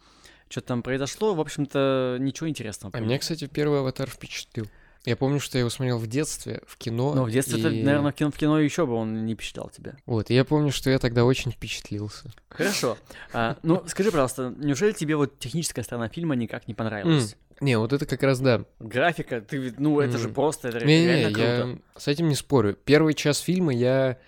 Что-то 0.48 0.68
там 0.68 0.82
произошло, 0.82 1.35
в 1.35 1.40
общем-то, 1.40 2.18
ничего 2.20 2.48
интересного. 2.48 2.92
А 2.96 3.00
меня, 3.00 3.18
кстати, 3.18 3.46
первый 3.46 3.80
аватар 3.80 4.08
впечатлил. 4.11 4.66
Я 5.04 5.16
помню, 5.16 5.40
что 5.40 5.58
я 5.58 5.61
его 5.61 5.70
смотрел 5.70 5.98
в 5.98 6.06
детстве, 6.06 6.61
в 6.66 6.76
кино. 6.76 7.14
Но 7.14 7.24
в 7.24 7.30
детстве, 7.30 7.58
и- 7.58 7.82
наверное, 7.82 8.12
в 8.12 8.14
кино, 8.14 8.30
в 8.30 8.37
кино 8.37 8.61
еще 8.61 8.87
бы 8.87 8.94
он 8.94 9.24
не 9.26 9.35
впечатлял 9.35 9.68
тебя. 9.70 9.96
Вот, 10.06 10.30
и 10.30 10.35
я 10.35 10.44
помню, 10.44 10.70
что 10.70 10.90
я 10.90 10.98
тогда 11.00 11.24
очень 11.24 11.50
впечатлился. 11.50 12.30
Хорошо. 12.50 12.96
А, 13.32 13.56
ну, 13.64 13.82
скажи, 13.88 14.11
пожалуйста, 14.12 14.54
неужели 14.58 14.92
тебе 14.92 15.16
вот 15.16 15.38
техническая 15.40 15.85
сторона 15.85 16.08
фильма 16.08 16.37
никак 16.37 16.68
не 16.68 16.74
понравилась? 16.74 17.37
Не, 17.61 17.78
вот 17.78 17.92
это 17.92 18.06
как 18.06 18.22
раз 18.22 18.38
да. 18.40 18.64
Графика, 18.78 19.40
ты, 19.40 19.74
ну, 19.78 20.00
это 20.00 20.18
же 20.18 20.28
М. 20.28 20.35
просто, 20.35 20.68
это 20.68 20.85
Не, 20.85 21.06
реально 21.06 21.28
не, 21.28 21.35
круто. 21.35 21.46
я 21.94 22.00
с 22.00 22.08
этим 22.08 22.28
не 22.28 22.35
спорю. 22.35 22.76
Первый 22.85 23.14
час 23.14 23.38
фильма 23.38 23.72
я 23.72 24.18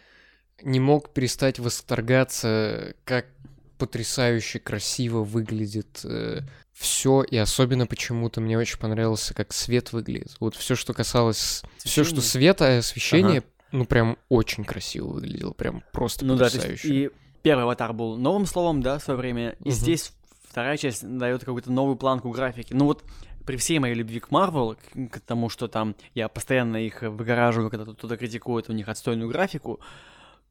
не 0.63 0.81
мог 0.81 1.11
перестать 1.11 1.59
восторгаться, 1.59 2.95
как 3.05 3.27
потрясающе 3.79 4.61
красиво 4.61 5.25
выглядит 5.25 6.05
все, 6.73 7.23
и 7.23 7.37
особенно 7.37 7.87
почему-то 7.87 8.41
мне 8.41 8.59
очень 8.59 8.79
понравился, 8.79 9.33
как 9.35 9.53
свет 9.53 9.93
выглядит. 9.93 10.35
Вот 10.41 10.55
все, 10.57 10.75
что 10.75 10.93
касалось, 10.93 11.63
все, 11.79 12.05
что 12.05 12.21
света, 12.21 12.73
и 12.75 12.79
освещение, 12.79 13.43
ну 13.73 13.85
прям 13.85 14.17
очень 14.29 14.65
красиво 14.65 15.09
выглядело, 15.09 15.53
прям 15.53 15.83
просто 15.93 16.25
Ну 16.25 16.35
да, 16.37 16.49
то 16.49 16.57
есть 16.57 16.67
потрясающе. 16.67 17.05
и 17.07 17.11
первый 17.43 17.63
аватар 17.65 17.93
был 17.93 18.17
новым 18.17 18.47
словом, 18.47 18.83
да, 18.83 18.99
в 18.99 19.03
свое 19.03 19.19
время, 19.19 19.57
и 19.61 19.69
Мгм. 19.69 19.71
здесь 19.73 20.13
вторая 20.49 20.77
часть 20.77 21.07
дает 21.07 21.45
какую-то 21.45 21.71
новую 21.71 21.97
планку 21.97 22.31
графики. 22.31 22.73
Ну 22.73 22.87
вот 22.87 23.05
при 23.47 23.57
всей 23.57 23.79
моей 23.79 23.95
любви 23.95 24.21
к 24.21 24.31
Марвел, 24.31 24.77
к, 25.11 25.21
тому, 25.21 25.49
что 25.49 25.69
там 25.69 25.95
я 26.15 26.29
постоянно 26.29 26.79
их 26.79 27.03
выгораживаю, 27.03 27.71
когда 27.71 27.93
кто-то 27.93 28.17
критикует 28.17 28.69
у 28.69 28.73
них 28.73 28.89
отстойную 28.89 29.29
графику, 29.29 29.81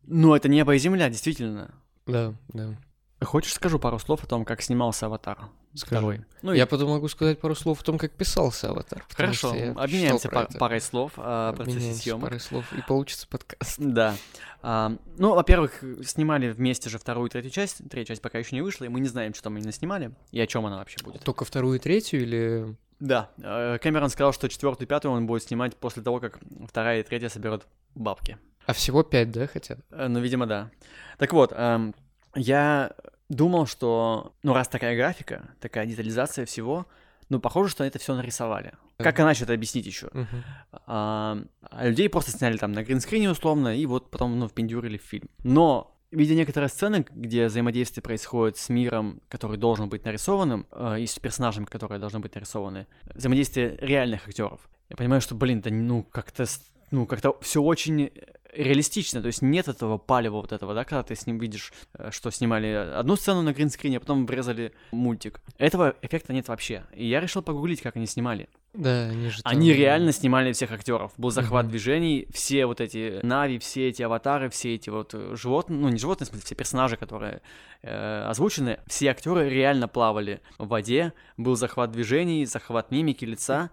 ну 0.05 0.35
это 0.35 0.49
небо 0.49 0.75
и 0.75 0.77
земля, 0.79 1.09
действительно. 1.09 1.73
Да, 2.05 2.33
да. 2.49 2.75
Хочешь, 3.21 3.53
скажу 3.53 3.79
пару 3.79 3.99
слов 3.99 4.23
о 4.23 4.27
том, 4.27 4.45
как 4.45 4.61
снимался 4.61 5.05
аватар? 5.05 5.39
Скажи. 5.75 6.25
Ну, 6.43 6.53
я 6.53 6.67
потом 6.67 6.89
могу 6.89 7.07
сказать 7.07 7.39
пару 7.39 7.55
слов 7.55 7.81
о 7.81 7.83
том, 7.83 7.97
как 7.97 8.11
писался 8.11 8.69
аватар. 8.69 9.03
Хорошо, 9.09 9.49
обменяемся 9.75 10.29
пар- 10.29 10.47
парой 10.59 10.81
слов 10.81 11.13
о 11.17 11.53
процессе 11.53 11.77
Обменяемся 11.77 12.01
съемок. 12.01 12.21
парой 12.21 12.39
слов, 12.39 12.73
и 12.73 12.81
получится 12.81 13.27
подкаст. 13.27 13.79
Да. 13.93 14.15
А, 14.61 14.95
ну, 15.17 15.33
во-первых, 15.33 15.83
снимали 16.05 16.49
вместе 16.51 16.89
же 16.89 16.97
вторую 16.99 17.27
и 17.27 17.31
третью 17.31 17.51
часть. 17.51 17.77
Третья 17.89 18.13
часть 18.13 18.21
пока 18.21 18.37
еще 18.39 18.55
не 18.55 18.61
вышла, 18.61 18.85
и 18.85 18.87
мы 18.87 18.99
не 18.99 19.07
знаем, 19.07 19.33
что 19.33 19.43
там 19.45 19.57
именно 19.57 19.71
снимали 19.71 20.11
и 20.31 20.39
о 20.39 20.47
чем 20.47 20.65
она 20.65 20.77
вообще 20.77 20.97
будет. 21.03 21.23
Только 21.23 21.43
вторую 21.45 21.77
и 21.77 21.79
третью 21.79 22.21
или... 22.21 22.75
Да, 22.99 23.31
э, 23.37 23.79
Кэмерон 23.81 24.09
сказал, 24.09 24.31
что 24.31 24.47
четвертую 24.47 24.85
и 24.85 24.89
пятую 24.89 25.13
он 25.13 25.25
будет 25.25 25.43
снимать 25.43 25.75
после 25.75 26.03
того, 26.03 26.19
как 26.19 26.39
вторая 26.67 26.99
и 27.01 27.03
третья 27.03 27.29
соберут 27.29 27.65
бабки. 27.95 28.37
А 28.65 28.73
всего 28.73 29.03
пять, 29.03 29.31
да, 29.31 29.47
хотят? 29.47 29.79
Э, 29.91 30.07
Ну, 30.07 30.19
видимо, 30.19 30.45
да. 30.45 30.69
Так 31.17 31.33
вот, 31.33 31.51
эм, 31.55 31.93
я 32.35 32.91
думал, 33.29 33.67
что, 33.67 34.33
ну, 34.43 34.53
раз 34.53 34.67
такая 34.67 34.95
графика, 34.95 35.49
такая 35.59 35.85
детализация 35.85 36.45
всего, 36.45 36.85
ну, 37.29 37.39
похоже, 37.39 37.69
что 37.69 37.83
это 37.83 37.99
все 37.99 38.15
нарисовали. 38.15 38.73
Как 38.97 39.19
иначе 39.19 39.43
это 39.43 39.53
объяснить 39.53 39.85
еще? 39.85 40.09
Мгм. 40.13 40.43
А, 40.85 41.37
людей 41.81 42.07
просто 42.09 42.31
сняли 42.31 42.57
там 42.57 42.71
на 42.73 42.83
гринскрине 42.83 43.29
условно, 43.31 43.75
и 43.75 43.85
вот 43.85 44.11
потом, 44.11 44.37
ну, 44.39 44.47
впендюрили 44.47 44.97
в 44.97 45.01
фильм. 45.01 45.29
Но, 45.43 45.97
видя 46.11 46.35
некоторые 46.35 46.69
сцены, 46.69 47.05
где 47.09 47.47
взаимодействие 47.47 48.03
происходит 48.03 48.57
с 48.57 48.69
миром, 48.69 49.19
который 49.29 49.57
должен 49.57 49.89
быть 49.89 50.05
нарисованным, 50.05 50.67
э, 50.71 50.99
и 51.01 51.07
с 51.07 51.17
персонажами, 51.19 51.65
которые 51.65 51.99
должны 51.99 52.19
быть 52.19 52.35
нарисованы, 52.35 52.87
взаимодействие 53.13 53.77
реальных 53.81 54.27
актеров, 54.27 54.69
я 54.89 54.95
понимаю, 54.95 55.21
что, 55.21 55.33
блин, 55.35 55.61
да 55.61 55.69
ну, 55.71 56.03
как-то, 56.03 56.45
ну, 56.91 57.05
как-то 57.07 57.35
все 57.41 57.61
очень 57.61 58.11
реалистично, 58.55 59.21
то 59.21 59.27
есть 59.27 59.41
нет 59.41 59.67
этого 59.67 59.97
палева 59.97 60.35
вот 60.41 60.51
этого, 60.51 60.73
да, 60.73 60.83
когда 60.83 61.03
ты 61.03 61.15
с 61.15 61.25
ним 61.27 61.37
видишь, 61.39 61.73
э, 61.97 62.09
что 62.11 62.29
снимали 62.31 62.67
одну 62.67 63.15
сцену 63.15 63.41
на 63.41 63.53
гринскрине, 63.53 63.97
а 63.97 63.99
потом 63.99 64.25
врезали 64.25 64.73
мультик. 64.91 65.41
Этого 65.57 65.95
эффекта 66.01 66.33
нет 66.33 66.47
вообще. 66.47 66.83
И 66.93 67.07
я 67.07 67.19
решил 67.19 67.41
погуглить, 67.41 67.81
как 67.81 67.95
они 67.95 68.05
снимали. 68.05 68.47
Да, 68.73 69.09
они 69.09 69.29
же 69.29 69.41
там- 69.43 69.51
Они 69.51 69.71
реально 69.71 70.11
снимали 70.11 70.51
всех 70.51 70.71
актеров. 70.71 71.11
Был 71.17 71.29
захват 71.29 71.65
Мгм. 71.65 71.71
движений, 71.71 72.27
все 72.33 72.65
вот 72.65 72.81
эти 72.81 73.19
нави, 73.23 73.59
все 73.59 73.89
эти 73.89 74.01
аватары, 74.01 74.49
все 74.49 74.73
эти 74.75 74.89
вот 74.89 75.13
э, 75.13 75.35
животные, 75.35 75.79
ну 75.79 75.89
не 75.89 75.97
животные, 75.99 76.25
в 76.25 76.29
смысле, 76.29 76.45
все 76.45 76.55
персонажи, 76.55 76.97
которые 76.97 77.41
э, 77.83 78.23
озвучены, 78.29 78.79
все 78.87 79.09
актеры 79.11 79.49
реально 79.49 79.87
плавали 79.87 80.41
в 80.57 80.67
воде, 80.69 81.13
был 81.37 81.55
захват 81.55 81.91
движений, 81.91 82.45
захват 82.45 82.91
мимики 82.91 83.25
лица. 83.25 83.69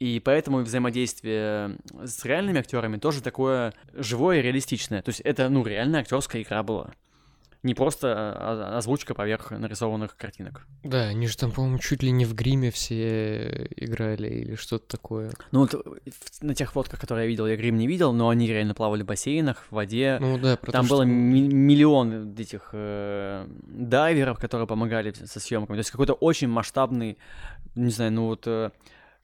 И 0.00 0.20
поэтому 0.20 0.58
взаимодействие 0.58 1.76
с 2.04 2.24
реальными 2.24 2.58
актерами 2.58 2.96
тоже 2.98 3.22
такое 3.22 3.72
живое 3.94 4.38
и 4.40 4.42
реалистичное. 4.42 5.02
То 5.02 5.10
есть 5.10 5.20
это, 5.20 5.48
ну, 5.48 5.64
реально 5.64 5.98
актерская 6.00 6.42
игра 6.42 6.62
была. 6.62 6.92
Не 7.62 7.72
просто 7.74 8.08
а, 8.14 8.76
озвучка 8.76 9.14
поверх 9.14 9.50
нарисованных 9.50 10.18
картинок. 10.18 10.66
Да, 10.82 11.04
они 11.04 11.26
же 11.26 11.34
там, 11.38 11.50
по-моему, 11.50 11.78
чуть 11.78 12.02
ли 12.02 12.10
не 12.10 12.26
в 12.26 12.34
гриме 12.34 12.70
все 12.70 13.68
играли 13.76 14.28
или 14.28 14.54
что-то 14.54 14.86
такое. 14.86 15.32
Ну 15.50 15.60
вот 15.60 15.72
в- 15.72 16.42
на 16.42 16.54
тех 16.54 16.72
фотках, 16.72 17.00
которые 17.00 17.24
я 17.24 17.28
видел, 17.30 17.46
я 17.46 17.56
грим 17.56 17.78
не 17.78 17.86
видел, 17.86 18.12
но 18.12 18.28
они 18.28 18.46
реально 18.48 18.74
плавали 18.74 19.02
в 19.02 19.06
бассейнах, 19.06 19.64
в 19.70 19.72
воде. 19.72 20.18
Ну 20.20 20.36
да, 20.38 20.58
про 20.58 20.72
Там 20.72 20.84
то, 20.86 20.90
было 20.90 21.04
что- 21.04 21.10
ми- 21.10 21.48
миллион 21.48 22.34
этих 22.36 22.68
э, 22.74 23.46
дайверов, 23.66 24.38
которые 24.38 24.66
помогали 24.66 25.12
со 25.12 25.40
съемками. 25.40 25.76
То 25.76 25.80
есть 25.80 25.90
какой-то 25.90 26.12
очень 26.12 26.48
масштабный, 26.48 27.16
не 27.76 27.90
знаю, 27.90 28.12
ну 28.12 28.26
вот 28.26 28.42
э, 28.46 28.72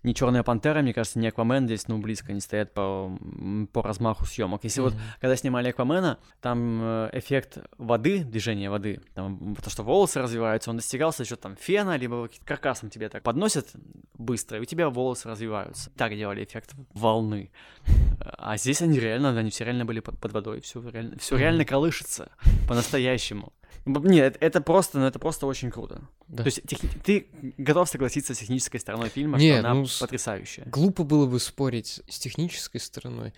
ни 0.03 0.13
Черная 0.13 0.43
пантера, 0.43 0.81
мне 0.81 0.95
кажется, 0.95 1.19
ни 1.19 1.27
Аквамен 1.27 1.67
здесь, 1.67 1.87
ну, 1.89 1.99
близко 1.99 2.33
не 2.33 2.41
стоят 2.41 2.73
по, 2.73 3.17
по 3.73 3.83
размаху 3.83 4.25
съемок. 4.25 4.65
Если 4.65 4.83
mm-hmm. 4.83 4.91
вот, 4.91 4.95
когда 5.21 5.37
снимали 5.37 5.69
Аквамена, 5.71 6.19
там 6.41 6.81
э, 6.83 7.11
эффект 7.13 7.59
воды, 7.77 8.25
движение 8.25 8.71
воды, 8.71 9.01
там, 9.15 9.57
то, 9.57 9.69
что 9.69 9.83
волосы 9.83 10.21
развиваются, 10.21 10.71
он 10.71 10.77
достигался 10.77 11.23
еще 11.23 11.37
там 11.37 11.57
фена, 11.57 11.97
либо 11.97 12.29
каркасом 12.45 12.91
тебе 12.91 13.09
так 13.09 13.23
подносят 13.23 13.69
быстро, 14.21 14.59
и 14.59 14.61
у 14.61 14.65
тебя 14.65 14.89
волосы 14.91 15.29
развиваются. 15.29 15.91
Так 15.97 16.15
делали 16.15 16.45
эффект 16.45 16.75
волны. 16.93 17.51
А 18.21 18.57
здесь 18.57 18.83
они 18.83 18.99
реально, 18.99 19.37
они 19.39 19.51
все 19.51 19.65
реально 19.65 19.85
были 19.85 20.01
под, 20.01 20.19
под 20.19 20.33
водой, 20.33 20.61
все 20.61 20.81
реально, 20.89 21.19
все 21.19 21.37
реально 21.37 21.65
колышется 21.65 22.31
по-настоящему. 22.69 23.53
Нет, 23.87 24.37
это 24.41 24.61
просто, 24.61 24.99
ну 24.99 25.07
это 25.07 25.19
просто 25.19 25.47
очень 25.47 25.71
круто. 25.71 26.03
Да. 26.29 26.43
То 26.43 26.49
есть 26.49 26.63
тех... 26.67 26.79
ты 27.03 27.29
готов 27.57 27.89
согласиться 27.89 28.35
с 28.35 28.39
технической 28.39 28.79
стороной 28.79 29.09
фильма, 29.09 29.39
Не, 29.39 29.53
что 29.53 29.61
она 29.61 29.75
ну, 29.75 29.87
потрясающая. 29.99 30.65
Глупо 30.67 31.03
было 31.03 31.27
бы 31.27 31.41
спорить 31.41 32.03
с 32.07 32.19
технической 32.19 32.81
стороной. 32.81 33.33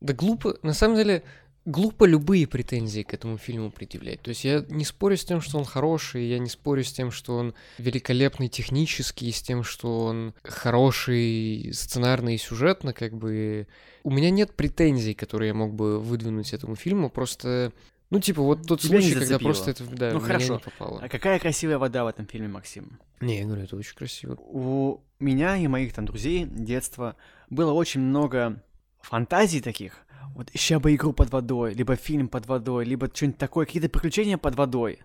Да 0.00 0.14
глупо, 0.14 0.56
на 0.62 0.72
самом 0.72 0.96
деле, 0.96 1.24
глупо 1.68 2.04
любые 2.04 2.46
претензии 2.46 3.02
к 3.02 3.12
этому 3.12 3.36
фильму 3.36 3.70
предъявлять. 3.70 4.22
То 4.22 4.30
есть 4.30 4.44
я 4.44 4.64
не 4.68 4.84
спорю 4.84 5.16
с 5.16 5.24
тем, 5.24 5.40
что 5.40 5.58
он 5.58 5.64
хороший, 5.64 6.26
я 6.26 6.38
не 6.38 6.48
спорю 6.48 6.82
с 6.82 6.92
тем, 6.92 7.10
что 7.10 7.36
он 7.36 7.54
великолепный 7.76 8.48
технически, 8.48 9.30
с 9.30 9.42
тем, 9.42 9.62
что 9.62 10.04
он 10.06 10.34
хороший 10.42 11.70
сценарно 11.72 12.34
и 12.34 12.38
сюжетно, 12.38 12.92
как 12.92 13.14
бы... 13.14 13.66
У 14.02 14.10
меня 14.10 14.30
нет 14.30 14.54
претензий, 14.54 15.12
которые 15.14 15.48
я 15.48 15.54
мог 15.54 15.74
бы 15.74 16.00
выдвинуть 16.00 16.54
этому 16.54 16.74
фильму, 16.74 17.10
просто 17.10 17.72
ну, 18.10 18.20
типа, 18.20 18.40
вот 18.40 18.66
тот 18.66 18.80
Тебя 18.80 19.02
случай, 19.02 19.14
когда 19.14 19.38
просто 19.38 19.70
это, 19.70 19.84
да, 19.84 20.12
ну, 20.14 20.20
хорошо. 20.20 20.54
не 20.54 20.60
попало. 20.60 21.00
А 21.02 21.08
какая 21.10 21.38
красивая 21.38 21.76
вода 21.76 22.04
в 22.04 22.06
этом 22.06 22.26
фильме, 22.26 22.48
Максим? 22.48 22.98
Не, 23.20 23.40
я 23.40 23.44
говорю, 23.44 23.64
это 23.64 23.76
очень 23.76 23.94
красиво. 23.94 24.34
У 24.38 25.02
меня 25.20 25.58
и 25.58 25.66
моих 25.66 25.92
там 25.92 26.06
друзей 26.06 26.46
детства 26.46 27.16
было 27.50 27.72
очень 27.72 28.00
много 28.00 28.62
фантазий 29.02 29.60
таких. 29.60 30.06
Вот 30.34 30.50
еще 30.54 30.78
бы 30.78 30.94
игру 30.94 31.12
под 31.12 31.30
водой, 31.30 31.74
либо 31.74 31.96
фильм 31.96 32.28
под 32.28 32.46
водой, 32.46 32.84
либо 32.84 33.10
что-нибудь 33.12 33.38
такое, 33.38 33.66
какие-то 33.66 33.88
приключения 33.88 34.38
под 34.38 34.54
водой. 34.54 35.00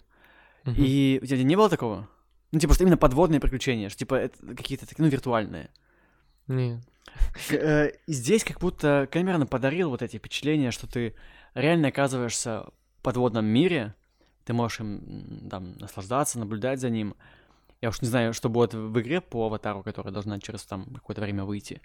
Угу. 0.65 0.75
И 0.77 1.19
у 1.21 1.25
тебя 1.25 1.43
не 1.43 1.55
было 1.55 1.69
такого? 1.69 2.07
Ну, 2.51 2.59
типа, 2.59 2.73
что 2.73 2.83
именно 2.83 2.97
подводные 2.97 3.39
приключения, 3.39 3.89
что, 3.89 3.99
типа, 3.99 4.29
какие-то 4.55 4.87
такие, 4.87 5.03
ну, 5.03 5.09
виртуальные. 5.09 5.69
Нет. 6.47 6.79
Э, 7.51 7.91
здесь 8.07 8.43
как 8.43 8.59
будто 8.59 9.07
Кэмерон 9.11 9.47
подарил 9.47 9.89
вот 9.89 10.01
эти 10.01 10.17
впечатления, 10.17 10.71
что 10.71 10.87
ты 10.87 11.15
реально 11.53 11.89
оказываешься 11.89 12.67
подводном 13.01 13.45
мире, 13.45 13.95
ты 14.45 14.53
можешь 14.53 14.79
им 14.79 15.47
там 15.49 15.73
наслаждаться, 15.77 16.39
наблюдать 16.39 16.79
за 16.79 16.89
ним. 16.89 17.15
Я 17.81 17.89
уж 17.89 18.01
не 18.01 18.07
знаю, 18.07 18.33
что 18.33 18.49
будет 18.49 18.73
в 18.73 18.99
игре 18.99 19.19
по 19.19 19.47
аватару, 19.47 19.83
которая 19.83 20.13
должна 20.13 20.39
через 20.39 20.63
там 20.63 20.85
какое-то 20.93 21.21
время 21.21 21.43
выйти. 21.43 21.81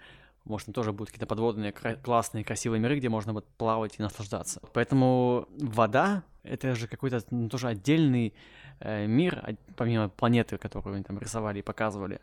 Может, 0.48 0.66
там 0.66 0.72
тоже 0.72 0.92
будут 0.92 1.10
какие-то 1.10 1.26
подводные, 1.26 1.72
классные, 1.72 2.44
красивые 2.44 2.80
миры, 2.80 2.98
где 2.98 3.08
можно 3.08 3.32
вот 3.32 3.46
плавать 3.56 3.96
и 3.98 4.02
наслаждаться. 4.02 4.60
Поэтому 4.72 5.46
вода— 5.58 6.22
это 6.42 6.74
же 6.74 6.88
какой-то 6.88 7.22
ну, 7.30 7.48
тоже 7.48 7.68
отдельный 7.68 8.34
э, 8.80 9.06
мир, 9.06 9.40
а, 9.42 9.54
помимо 9.76 10.08
планеты, 10.08 10.56
которую 10.56 10.94
они 10.94 11.04
там 11.04 11.18
рисовали 11.18 11.58
и 11.58 11.62
показывали. 11.62 12.20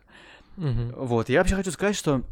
Угу. 0.56 1.04
Вот, 1.04 1.28
я 1.28 1.38
вообще 1.38 1.54
хочу 1.54 1.70
сказать, 1.70 1.96
что 1.96 2.22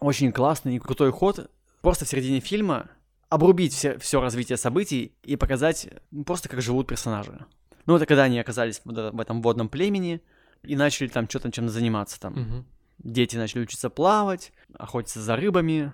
очень 0.00 0.32
классный 0.32 0.76
и 0.76 0.78
крутой 0.78 1.12
ход. 1.12 1.50
Просто 1.82 2.04
в 2.04 2.08
середине 2.08 2.40
фильма 2.40 2.88
обрубить 3.28 3.74
все, 3.74 3.98
все 3.98 4.20
развитие 4.20 4.56
событий 4.56 5.12
и 5.22 5.36
показать 5.36 5.88
просто, 6.24 6.48
как 6.48 6.62
живут 6.62 6.86
персонажи. 6.86 7.44
Ну, 7.86 7.96
это 7.96 8.06
когда 8.06 8.24
они 8.24 8.38
оказались 8.38 8.80
в, 8.84 8.90
в 8.90 9.20
этом 9.20 9.42
водном 9.42 9.68
племени 9.68 10.22
и 10.62 10.76
начали 10.76 11.08
там 11.08 11.28
что-то 11.28 11.50
чем-то 11.52 11.72
заниматься 11.72 12.18
там. 12.20 12.32
Угу. 12.32 12.64
Дети 12.98 13.36
начали 13.36 13.62
учиться 13.62 13.90
плавать, 13.90 14.52
охотиться 14.74 15.20
за 15.20 15.36
рыбами. 15.36 15.92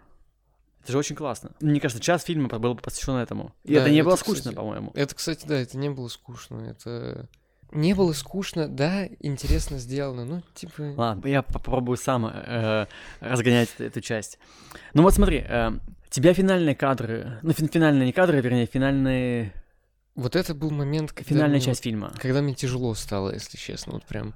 Это 0.82 0.92
же 0.92 0.98
очень 0.98 1.16
классно. 1.16 1.52
Мне 1.60 1.80
кажется, 1.80 2.02
час 2.02 2.24
фильма 2.24 2.48
был 2.48 2.76
посвящен 2.76 3.14
этому. 3.14 3.54
И 3.64 3.74
да, 3.74 3.82
это 3.82 3.90
не 3.90 3.98
это, 3.98 4.08
было 4.08 4.16
скучно, 4.16 4.40
кстати, 4.40 4.54
по-моему. 4.54 4.90
Это, 4.94 5.14
кстати, 5.14 5.46
да, 5.46 5.56
это 5.56 5.78
не 5.78 5.90
было 5.90 6.08
скучно. 6.08 6.60
Это 6.60 7.28
не 7.72 7.94
было 7.94 8.12
скучно, 8.12 8.68
да, 8.68 9.06
интересно 9.20 9.78
сделано, 9.78 10.24
ну, 10.24 10.42
типа... 10.54 10.92
Ладно, 10.96 11.26
я 11.26 11.42
попробую 11.42 11.96
сам 11.96 12.26
э, 12.26 12.86
разгонять 13.20 13.70
эту 13.78 14.00
часть. 14.00 14.38
Ну 14.92 15.02
вот 15.02 15.14
смотри, 15.14 15.44
э, 15.48 15.72
тебя 16.10 16.34
финальные 16.34 16.74
кадры, 16.74 17.38
ну, 17.42 17.52
финальные 17.52 18.06
не 18.06 18.12
кадры, 18.12 18.40
вернее, 18.40 18.66
финальные... 18.66 19.54
Вот 20.14 20.36
это 20.36 20.54
был 20.54 20.70
момент, 20.70 21.12
когда 21.12 21.30
Финальная 21.30 21.56
мне, 21.56 21.60
часть 21.60 21.82
фильма. 21.82 22.12
Когда 22.18 22.42
мне 22.42 22.54
тяжело 22.54 22.94
стало, 22.94 23.32
если 23.32 23.56
честно, 23.56 23.94
вот 23.94 24.04
прям... 24.04 24.34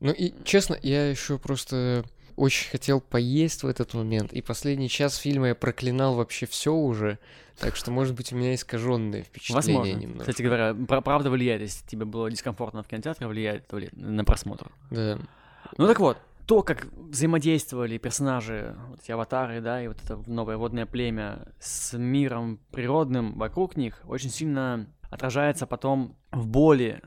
Ну 0.00 0.12
и, 0.12 0.32
честно, 0.44 0.78
я 0.82 1.10
еще 1.10 1.38
просто 1.38 2.04
очень 2.36 2.70
хотел 2.70 3.00
поесть 3.00 3.62
в 3.62 3.66
этот 3.66 3.92
момент, 3.92 4.32
и 4.32 4.40
последний 4.40 4.88
час 4.88 5.16
фильма 5.16 5.48
я 5.48 5.54
проклинал 5.54 6.14
вообще 6.14 6.46
все 6.46 6.74
уже, 6.74 7.18
так 7.58 7.76
что, 7.76 7.90
может 7.90 8.14
быть, 8.14 8.32
у 8.32 8.36
меня 8.36 8.54
искаженное 8.54 9.22
впечатление 9.22 9.78
Возможно. 9.78 10.00
немного. 10.00 10.20
Кстати 10.20 10.42
говоря, 10.42 10.74
правда 11.02 11.30
влияет, 11.30 11.60
если 11.60 11.86
тебе 11.86 12.06
было 12.06 12.30
дискомфортно 12.30 12.82
в 12.82 12.86
кинотеатре, 12.86 13.26
влияет 13.26 13.70
на 13.92 14.24
просмотр. 14.24 14.70
Да. 14.90 15.18
Ну 15.76 15.86
так 15.86 16.00
вот, 16.00 16.16
то, 16.46 16.62
как 16.62 16.86
взаимодействовали 16.94 17.98
персонажи, 17.98 18.74
вот 18.88 19.00
эти 19.02 19.12
аватары, 19.12 19.60
да, 19.60 19.84
и 19.84 19.88
вот 19.88 19.98
это 20.02 20.16
новое 20.26 20.56
водное 20.56 20.86
племя 20.86 21.46
с 21.60 21.96
миром 21.96 22.58
природным 22.72 23.38
вокруг 23.38 23.76
них, 23.76 24.00
очень 24.04 24.30
сильно 24.30 24.86
отражается 25.10 25.66
потом 25.66 26.16
в 26.32 26.46
боли 26.46 27.02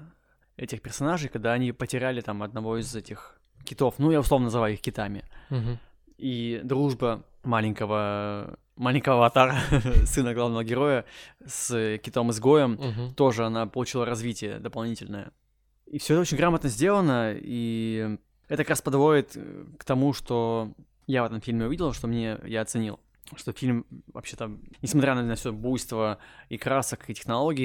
этих 0.58 0.82
персонажей, 0.82 1.30
когда 1.30 1.54
они 1.54 1.72
потеряли 1.72 2.22
там 2.22 2.44
одного 2.44 2.78
из 2.78 2.96
этих 2.96 3.40
китов, 3.64 3.96
ну, 3.98 4.12
я 4.12 4.20
условно 4.20 4.46
называю 4.46 4.74
их 4.74 4.82
китами. 4.82 5.24
Угу. 5.50 5.78
И 6.18 6.62
дружба 6.64 7.24
маленького 7.44 8.58
маленького 8.76 9.18
аватара, 9.18 9.58
сына 10.06 10.34
главного 10.34 10.64
героя, 10.64 11.06
с 11.46 11.98
китом-изгоем, 12.00 12.74
угу. 12.74 13.14
тоже 13.16 13.46
она 13.46 13.68
получила 13.68 14.06
развитие 14.06 14.60
дополнительное. 14.60 15.32
И 15.86 16.00
все 16.00 16.16
это 16.16 16.22
очень 16.22 16.38
грамотно 16.38 16.70
сделано, 16.70 17.34
и 17.36 18.18
это 18.48 18.64
как 18.64 18.70
раз 18.70 18.82
подводит 18.82 19.34
э, 19.36 19.66
к 19.78 19.84
тому, 19.84 20.14
что 20.14 20.74
я 21.06 21.24
в 21.24 21.28
этом 21.28 21.42
фильме 21.42 21.68
увидел, 21.68 21.94
что 21.94 22.08
мне 22.08 22.40
я 22.46 22.62
оценил. 22.62 23.00
Что 23.36 23.52
фильм, 23.52 23.86
вообще-то, 24.12 24.52
несмотря 24.82 25.16
на 25.16 25.36
все 25.36 25.54
буйство 25.54 26.18
и 26.50 26.58
красок, 26.58 27.10
и 27.10 27.14
технологий, 27.14 27.64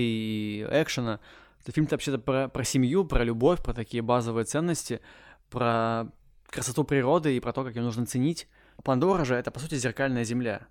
и 0.61 0.67
экшена, 0.71 1.21
то 1.69 1.73
фильм-то 1.73 1.95
вообще-то 1.95 2.19
про, 2.19 2.49
про 2.49 2.65
семью, 2.65 3.05
про 3.05 3.23
любовь, 3.25 3.63
про 3.63 3.75
такие 3.75 4.03
базовые 4.03 4.45
ценности, 4.45 5.01
про 5.51 6.07
красоту 6.49 6.85
природы 6.85 7.37
и 7.37 7.41
про 7.41 7.53
то, 7.53 7.65
как 7.65 7.77
ее 7.77 7.83
нужно 7.83 8.07
ценить. 8.07 8.49
Пандора 8.83 9.25
же 9.25 9.35
это, 9.35 9.51
по 9.51 9.61
сути, 9.61 9.75
зеркальная 9.75 10.25
земля. 10.25 10.67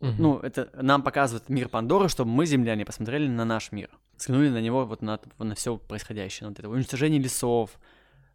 Угу. 0.00 0.14
Ну, 0.18 0.38
это 0.38 0.70
нам 0.74 1.02
показывает 1.02 1.48
мир 1.48 1.68
Пандоры, 1.68 2.08
чтобы 2.08 2.30
мы, 2.30 2.46
земляне, 2.46 2.84
посмотрели 2.84 3.26
на 3.26 3.44
наш 3.44 3.72
мир. 3.72 3.90
Взглянули 4.16 4.50
на 4.50 4.60
него, 4.60 4.84
вот 4.84 5.02
на, 5.02 5.18
на 5.38 5.54
все 5.54 5.76
происходящее. 5.76 6.46
На 6.46 6.50
вот 6.50 6.58
это 6.58 6.68
уничтожение 6.68 7.20
лесов, 7.20 7.78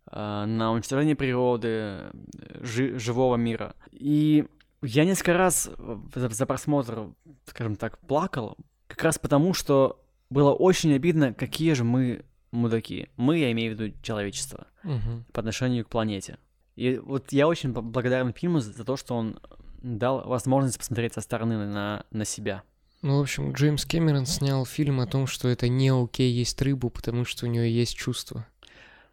Э, 0.09 0.45
на 0.45 0.72
уничтожение 0.72 1.15
природы, 1.15 2.11
жи- 2.59 2.97
живого 2.99 3.36
мира. 3.36 3.76
И 3.91 4.45
я 4.82 5.05
несколько 5.05 5.34
раз 5.34 5.69
за, 6.15 6.30
за 6.30 6.45
просмотр, 6.45 7.09
скажем 7.45 7.76
так, 7.76 7.99
плакал, 7.99 8.57
как 8.88 9.03
раз 9.03 9.19
потому, 9.19 9.53
что 9.53 10.00
было 10.32 10.53
очень 10.53 10.93
обидно, 10.93 11.34
какие 11.34 11.73
же 11.73 11.84
мы 11.84 12.23
мудаки. 12.51 13.09
Мы, 13.17 13.38
я 13.38 13.51
имею 13.51 13.75
в 13.75 13.79
виду 13.79 13.93
человечество, 14.01 14.65
угу. 14.84 15.23
по 15.32 15.41
отношению 15.41 15.86
к 15.86 15.89
планете. 15.89 16.38
И 16.75 16.97
вот 16.97 17.32
я 17.32 17.47
очень 17.47 17.71
благодарен 17.73 18.34
фильму 18.34 18.59
за 18.59 18.84
то, 18.84 18.97
что 18.97 19.15
он 19.15 19.39
дал 19.84 20.27
возможность 20.27 20.79
посмотреть 20.79 21.13
со 21.13 21.21
стороны 21.21 21.67
на, 21.67 22.05
на 22.11 22.25
себя. 22.25 22.63
Ну, 23.01 23.17
в 23.17 23.21
общем, 23.21 23.51
Джеймс 23.51 23.84
Кэмерон 23.86 24.25
снял 24.25 24.65
фильм 24.65 24.99
о 24.99 25.07
том, 25.07 25.27
что 25.27 25.47
это 25.47 25.67
не 25.67 25.89
окей 25.89 26.32
есть 26.32 26.61
рыбу, 26.61 26.89
потому 26.89 27.25
что 27.25 27.45
у 27.45 27.49
нее 27.49 27.73
есть 27.73 27.97
чувства. 27.97 28.45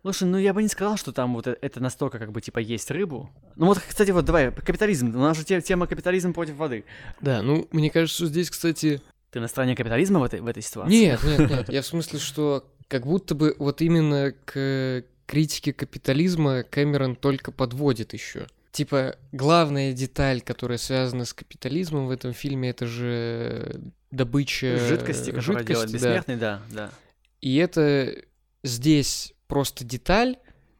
Слушай, 0.03 0.29
ну 0.29 0.39
я 0.39 0.55
бы 0.55 0.63
не 0.63 0.69
сказал, 0.69 0.97
что 0.97 1.13
там 1.13 1.35
вот 1.35 1.49
э, 1.49 1.57
это 1.61 1.81
настолько 1.81 2.19
как 2.19 2.31
бы 2.31 2.41
типа 2.41 2.61
есть 2.61 2.91
рыбу. 2.91 3.31
Ну 3.57 3.67
вот, 3.67 3.81
кстати, 3.81 4.13
вот 4.13 4.25
давай, 4.25 4.53
капитализм. 4.53 5.09
У 5.09 5.19
нас 5.19 5.37
же 5.37 5.45
тема 5.45 5.87
капитализм 5.87 6.33
против 6.33 6.55
воды. 6.55 6.85
Да, 7.21 7.43
ну 7.43 7.67
мне 7.73 7.91
кажется, 7.91 8.17
что 8.17 8.27
здесь, 8.27 8.51
кстати... 8.51 9.03
Ты 9.31 9.41
на 9.41 9.49
стороне 9.49 9.77
капитализма 9.77 10.21
в 10.21 10.23
этой, 10.23 10.41
в 10.41 10.47
этой 10.47 10.63
ситуации? 10.63 10.95
Нет, 10.95 11.23
нет, 11.23 11.51
нет. 11.51 11.69
Я 11.73 11.83
в 11.83 11.87
смысле, 11.87 12.19
что 12.19 12.71
как 12.89 13.07
будто 13.07 13.35
бы 13.35 13.55
вот 13.59 13.83
именно 13.83 14.33
к 14.45 15.05
критике 15.27 15.73
капитализма 15.75 16.63
Кэмерон 16.63 17.15
только 17.15 17.53
подводит 17.53 18.15
еще. 18.15 18.47
Типа, 18.73 19.17
главная 19.33 19.93
деталь, 19.93 20.41
которая 20.41 20.79
связана 20.79 21.25
с 21.25 21.35
капитализмом 21.35 22.07
в 22.07 22.11
этом 22.11 22.33
фильме, 22.33 22.71
это 22.71 22.87
же 22.87 23.81
добыча 24.11 24.79
жидкости, 24.79 25.31
которая 25.31 25.43
жидкости, 25.43 25.69
делает 25.69 25.93
бессмертный, 25.93 26.37
да. 26.37 26.63
да, 26.71 26.87
да. 26.87 26.91
И 27.41 27.57
это 27.57 28.15
здесь 28.63 29.35
просто 29.47 29.85
деталь, 29.85 30.39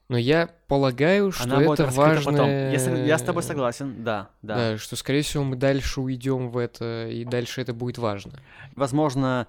но 0.09 0.17
я 0.17 0.49
полагаю, 0.67 1.33
что 1.33 1.45
Она 1.45 1.63
это 1.63 1.87
важно. 1.87 2.33
Потом. 2.33 2.49
Я, 2.49 2.71
я 3.05 3.19
с 3.19 3.23
тобой 3.23 3.43
согласен, 3.43 4.03
да, 4.03 4.31
да. 4.43 4.55
Да, 4.73 4.79
что, 4.79 4.97
скорее 4.97 5.23
всего, 5.23 5.45
мы 5.45 5.57
дальше 5.57 6.01
уйдем 6.01 6.51
в 6.51 6.57
это, 6.57 7.09
и 7.09 7.25
дальше 7.25 7.61
это 7.61 7.75
будет 7.75 7.99
важно. 7.99 8.33
Возможно, 8.75 9.47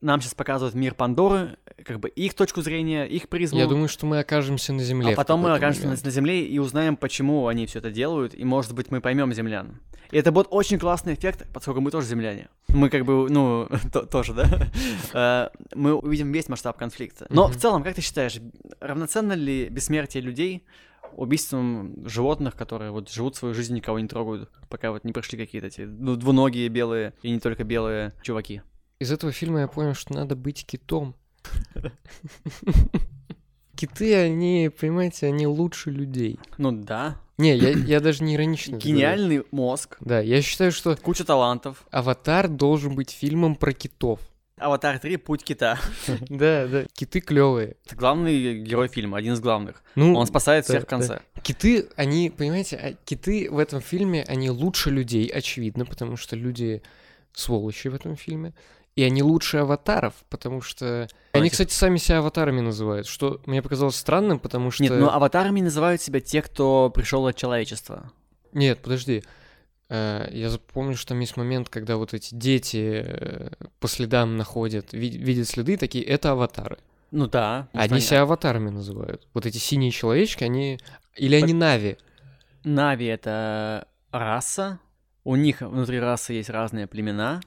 нам 0.00 0.20
сейчас 0.20 0.34
показывают 0.34 0.74
мир 0.74 0.94
Пандоры, 0.94 1.58
как 1.84 2.00
бы 2.00 2.08
их 2.08 2.34
точку 2.34 2.62
зрения, 2.62 3.04
их 3.04 3.28
призму. 3.28 3.58
Я 3.58 3.66
думаю, 3.66 3.88
что 3.88 4.06
мы 4.06 4.18
окажемся 4.18 4.72
на 4.72 4.82
Земле. 4.82 5.12
А 5.12 5.16
потом 5.16 5.40
мы 5.40 5.54
окажемся 5.54 5.82
на, 5.82 5.88
момент. 5.88 6.04
на 6.04 6.10
Земле 6.10 6.46
и 6.46 6.58
узнаем, 6.58 6.96
почему 6.96 7.46
они 7.46 7.66
все 7.66 7.78
это 7.78 7.90
делают, 7.90 8.34
и, 8.34 8.44
может 8.44 8.74
быть, 8.74 8.90
мы 8.90 9.00
поймем 9.00 9.32
землян. 9.32 9.80
И 10.10 10.18
это 10.18 10.32
будет 10.32 10.48
очень 10.50 10.78
классный 10.78 11.14
эффект, 11.14 11.46
поскольку 11.52 11.80
мы 11.80 11.90
тоже 11.90 12.08
земляне. 12.08 12.48
Мы 12.68 12.88
как 12.88 13.04
бы, 13.04 13.30
ну, 13.30 13.68
то- 13.92 14.06
тоже, 14.06 14.34
да? 14.34 14.70
Э, 15.12 15.48
Мы 15.74 15.94
увидим 15.94 16.32
весь 16.32 16.48
масштаб 16.48 16.76
конфликта. 16.76 17.26
Но 17.30 17.46
в 17.46 17.56
целом, 17.56 17.84
как 17.84 17.94
ты 17.94 18.00
считаешь, 18.00 18.40
равноценно 18.80 19.34
ли 19.34 19.68
бессмертие 19.68 20.22
людей 20.22 20.64
убийством 21.16 22.06
животных, 22.06 22.56
которые 22.56 22.90
вот 22.90 23.10
живут 23.10 23.36
свою 23.36 23.54
жизнь, 23.54 23.74
никого 23.74 23.98
не 23.98 24.08
трогают, 24.08 24.50
пока 24.68 24.90
вот 24.92 25.04
не 25.04 25.12
пришли 25.12 25.38
какие-то 25.38 25.68
эти 25.68 25.82
ну, 25.82 26.16
двуногие 26.16 26.68
белые 26.68 27.14
и 27.22 27.30
не 27.30 27.40
только 27.40 27.64
белые 27.64 28.12
чуваки? 28.22 28.62
Из 29.00 29.10
этого 29.10 29.32
фильма 29.32 29.60
я 29.60 29.66
понял, 29.66 29.94
что 29.94 30.12
надо 30.14 30.36
быть 30.36 30.66
китом. 30.66 31.14
Киты, 33.74 34.14
они, 34.14 34.70
понимаете, 34.78 35.26
они 35.26 35.46
лучше 35.46 35.90
людей. 35.90 36.38
Ну 36.58 36.70
да, 36.70 37.16
Не, 37.38 37.56
я, 37.56 37.70
я 37.70 38.00
даже 38.00 38.22
не 38.22 38.34
иронично. 38.34 38.72
это 38.76 38.82
говорю. 38.82 38.94
гениальный 38.98 39.42
мозг, 39.52 39.96
Да, 40.00 40.20
я 40.20 40.42
считаю, 40.42 40.70
что 40.70 40.94
куча 40.96 41.24
талантов. 41.24 41.86
«Аватар» 41.90 42.48
должен 42.48 42.94
быть 42.94 43.10
фильмом 43.10 43.56
про 43.56 43.72
китов. 43.72 44.20
Аватар 44.58 44.98
3 44.98 45.16
Путь 45.16 45.42
кита. 45.42 45.78
Да, 46.28 46.66
да. 46.66 46.84
Киты 46.92 47.20
клевые. 47.22 47.76
Это 47.86 47.96
главный 47.96 48.60
герой 48.60 48.88
фильма, 48.88 49.16
один 49.16 49.32
из 49.32 49.40
главных. 49.40 49.82
Ну, 49.94 50.14
Он 50.14 50.26
спасает 50.26 50.66
всех 50.66 50.82
в 50.82 50.86
конце. 50.86 51.22
Киты, 51.42 51.88
они, 51.96 52.28
понимаете, 52.28 52.76
а 52.76 52.92
киты 52.92 53.48
в 53.50 53.58
этом 53.58 53.80
фильме, 53.80 54.22
они 54.28 54.50
лучше 54.50 54.90
людей, 54.90 55.26
очевидно, 55.28 55.86
потому 55.86 56.18
что 56.18 56.36
люди 56.36 56.82
сволочи 57.32 57.88
в 57.88 57.94
этом 57.94 58.16
фильме. 58.16 58.52
И 59.00 59.02
они 59.02 59.22
лучше 59.22 59.56
аватаров, 59.56 60.12
потому 60.28 60.60
что... 60.60 61.08
Они, 61.32 61.46
Этих- 61.46 61.52
кстати, 61.52 61.72
сами 61.72 61.96
себя 61.96 62.18
аватарами 62.18 62.60
называют, 62.60 63.06
что 63.06 63.40
мне 63.46 63.62
показалось 63.62 63.96
странным, 63.96 64.38
потому 64.38 64.70
что... 64.70 64.82
Нет, 64.82 64.92
ну 64.92 65.08
аватарами 65.08 65.62
называют 65.62 66.02
себя 66.02 66.20
те, 66.20 66.42
кто 66.42 66.90
пришел 66.94 67.26
от 67.26 67.34
человечества. 67.34 68.12
Нет, 68.52 68.80
подожди. 68.82 69.24
Э, 69.88 70.28
Я 70.30 70.50
запомню, 70.50 70.96
что 70.96 71.08
там 71.08 71.20
есть 71.20 71.38
момент, 71.38 71.70
когда 71.70 71.96
вот 71.96 72.12
эти 72.12 72.34
дети 72.34 73.02
э, 73.06 73.48
по 73.78 73.88
следам 73.88 74.36
находят, 74.36 74.92
ви- 74.92 75.16
видят 75.16 75.48
следы, 75.48 75.78
такие, 75.78 76.04
это 76.04 76.32
аватары. 76.32 76.76
Ну 77.10 77.26
да. 77.26 77.68
Они 77.72 77.88
понятно. 77.88 78.00
себя 78.00 78.20
аватарами 78.20 78.68
называют. 78.68 79.26
Вот 79.32 79.46
эти 79.46 79.56
синие 79.56 79.92
человечки, 79.92 80.44
они... 80.44 80.78
Или 81.16 81.36
они 81.36 81.54
Нави. 81.54 81.96
Нави— 82.64 83.06
это 83.06 83.88
раса. 84.12 84.78
У 85.24 85.36
них 85.36 85.62
внутри 85.62 86.00
расы 86.00 86.34
есть 86.34 86.50
разные 86.50 86.86
племена. 86.86 87.40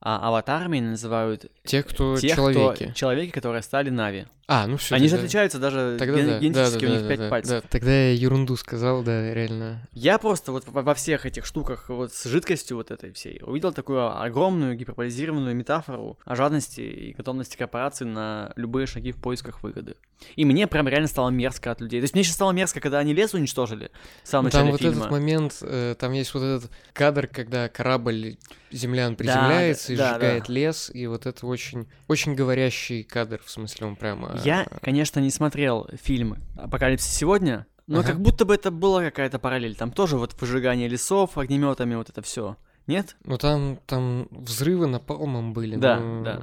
А 0.00 0.28
аватарами 0.28 0.80
называют 0.80 1.50
Те, 1.64 1.82
кто 1.82 2.16
тех, 2.16 2.36
человеки. 2.36 2.84
кто 2.84 2.92
человеки, 2.92 3.30
которые 3.32 3.62
стали 3.62 3.90
Нави. 3.90 4.26
А, 4.50 4.66
ну 4.66 4.78
все. 4.78 4.94
Они 4.94 5.08
же 5.08 5.16
отличаются 5.16 5.58
даже 5.58 5.96
Тогда 5.98 6.16
ген- 6.16 6.26
да, 6.26 6.38
генетически, 6.38 6.86
да, 6.86 6.86
у 6.86 6.88
да, 6.88 6.94
них 6.96 7.02
да, 7.02 7.08
пять 7.08 7.18
да, 7.18 7.28
пальцев. 7.28 7.62
да. 7.62 7.68
Тогда 7.68 7.90
я 7.90 8.12
ерунду 8.14 8.56
сказал, 8.56 9.02
да, 9.02 9.34
реально. 9.34 9.86
Я 9.92 10.16
просто 10.18 10.52
вот 10.52 10.64
во 10.66 10.94
всех 10.94 11.26
этих 11.26 11.44
штуках 11.44 11.90
вот 11.90 12.14
с 12.14 12.24
жидкостью 12.24 12.78
вот 12.78 12.90
этой 12.90 13.12
всей 13.12 13.40
увидел 13.42 13.72
такую 13.74 14.08
огромную 14.20 14.74
гиперболизированную 14.74 15.54
метафору 15.54 16.18
о 16.24 16.34
жадности 16.34 16.80
и 16.80 17.12
готовности 17.12 17.58
корпораций 17.58 18.06
на 18.06 18.52
любые 18.56 18.86
шаги 18.86 19.12
в 19.12 19.16
поисках 19.16 19.62
выгоды. 19.62 19.96
И 20.34 20.44
мне 20.46 20.66
прям 20.66 20.88
реально 20.88 21.08
стало 21.08 21.28
мерзко 21.28 21.70
от 21.70 21.80
людей. 21.82 22.00
То 22.00 22.04
есть 22.04 22.14
мне 22.14 22.24
сейчас 22.24 22.34
стало 22.36 22.52
мерзко, 22.52 22.80
когда 22.80 22.98
они 22.98 23.12
лес 23.14 23.34
уничтожили 23.34 23.90
в 24.24 24.28
самом 24.28 24.46
Ну, 24.46 24.50
там 24.50 24.60
начале 24.66 24.72
вот 24.72 24.80
фильма. 24.80 24.96
этот 24.96 25.10
момент, 25.10 25.58
э, 25.60 25.94
там 25.98 26.12
есть 26.12 26.32
вот 26.34 26.42
этот 26.42 26.70
кадр, 26.92 27.26
когда 27.28 27.68
корабль 27.68 28.36
землян 28.72 29.14
приземляется 29.14 29.92
и 29.92 29.96
да, 29.96 30.14
сжигает 30.14 30.44
да. 30.48 30.52
лес, 30.52 30.90
и 30.92 31.06
вот 31.06 31.26
это 31.26 31.46
очень, 31.46 31.86
очень 32.08 32.34
говорящий 32.34 33.04
кадр, 33.04 33.40
в 33.44 33.50
смысле 33.50 33.86
он 33.86 33.96
прямо... 33.96 34.37
Я, 34.44 34.66
конечно, 34.82 35.20
не 35.20 35.30
смотрел 35.30 35.88
фильм 36.02 36.36
«Апокалипсис 36.56 37.10
сегодня», 37.10 37.66
но 37.86 38.00
Ага. 38.00 38.08
как 38.08 38.20
будто 38.20 38.44
бы 38.44 38.54
это 38.54 38.70
была 38.70 39.02
какая-то 39.02 39.38
параллель. 39.38 39.74
Там 39.74 39.90
тоже 39.90 40.18
вот 40.18 40.38
выжигание 40.40 40.88
лесов, 40.88 41.38
огнеметами, 41.38 41.94
вот 41.94 42.10
это 42.10 42.20
все. 42.20 42.56
Нет? 42.86 43.16
Ну 43.24 43.38
там, 43.38 43.78
там 43.86 44.28
взрывы 44.30 44.86
напалмом 44.86 45.52
были. 45.52 45.76
Да, 45.76 45.98
но 45.98 46.22
да. 46.22 46.40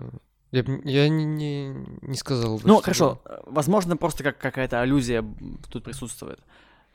Я, 0.52 0.64
я 0.84 1.10
не, 1.10 1.26
не, 1.26 1.76
не 2.02 2.16
сказал 2.16 2.62
Ну, 2.64 2.82
хорошо, 2.82 3.22
э, 3.26 3.40
возможно, 3.46 3.98
просто 3.98 4.24
как 4.24 4.38
какая-то 4.38 4.80
аллюзия 4.82 5.24
тут 5.70 5.84
присутствует. 5.84 6.40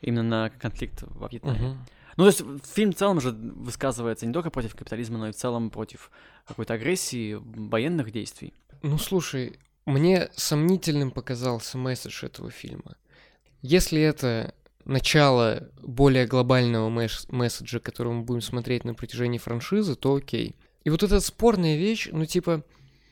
Именно 0.01 0.23
на 0.23 0.51
конфликт 0.51 1.03
во 1.03 1.21
было. 1.21 1.29
Вьетнаме. 1.29 1.59
Мгм. 1.59 1.87
Ну, 2.17 2.25
то 2.25 2.27
есть 2.29 2.43
фильм 2.75 2.93
в 2.93 2.97
целом 2.97 3.21
же 3.21 3.31
высказывается 3.31 4.27
не 4.27 4.33
только 4.33 4.51
против 4.51 4.75
капитализма, 4.75 5.19
но 5.19 5.29
и 5.29 5.33
в 5.33 5.37
целом 5.37 5.71
против 5.71 6.11
какой-то 6.47 6.75
агрессии, 6.75 7.39
военных 7.41 8.11
действий. 8.13 8.55
Ну, 8.83 8.99
слушай, 8.99 9.59
мне 9.87 10.29
сомнительным 10.37 11.11
показался 11.11 11.79
месседж 11.79 12.25
этого 12.25 12.51
фильма. 12.51 12.97
Если 13.63 14.01
это 14.01 14.55
начало 14.85 15.69
более 15.83 16.27
глобального 16.27 16.89
меш- 16.89 17.27
месседжа, 17.29 17.81
который 17.81 18.13
мы 18.13 18.23
будем 18.23 18.41
смотреть 18.41 18.85
на 18.85 18.95
протяжении 18.95 19.39
франшизы, 19.39 19.95
то 19.95 20.15
окей. 20.15 20.57
И 20.85 20.91
вот 20.91 21.03
эта 21.03 21.21
спорная 21.21 21.77
вещь, 21.77 22.09
ну, 22.11 22.25
типа, 22.25 22.65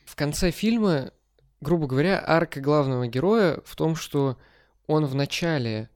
в 0.06 0.16
конце 0.16 0.50
фильма, 0.50 1.12
грубо 1.60 1.86
говоря, 1.86 2.22
арка 2.26 2.60
главного 2.60 3.06
героя 3.06 3.60
в 3.64 3.76
том, 3.76 3.94
что 3.96 4.38
он 4.86 5.04
вначале 5.04 5.90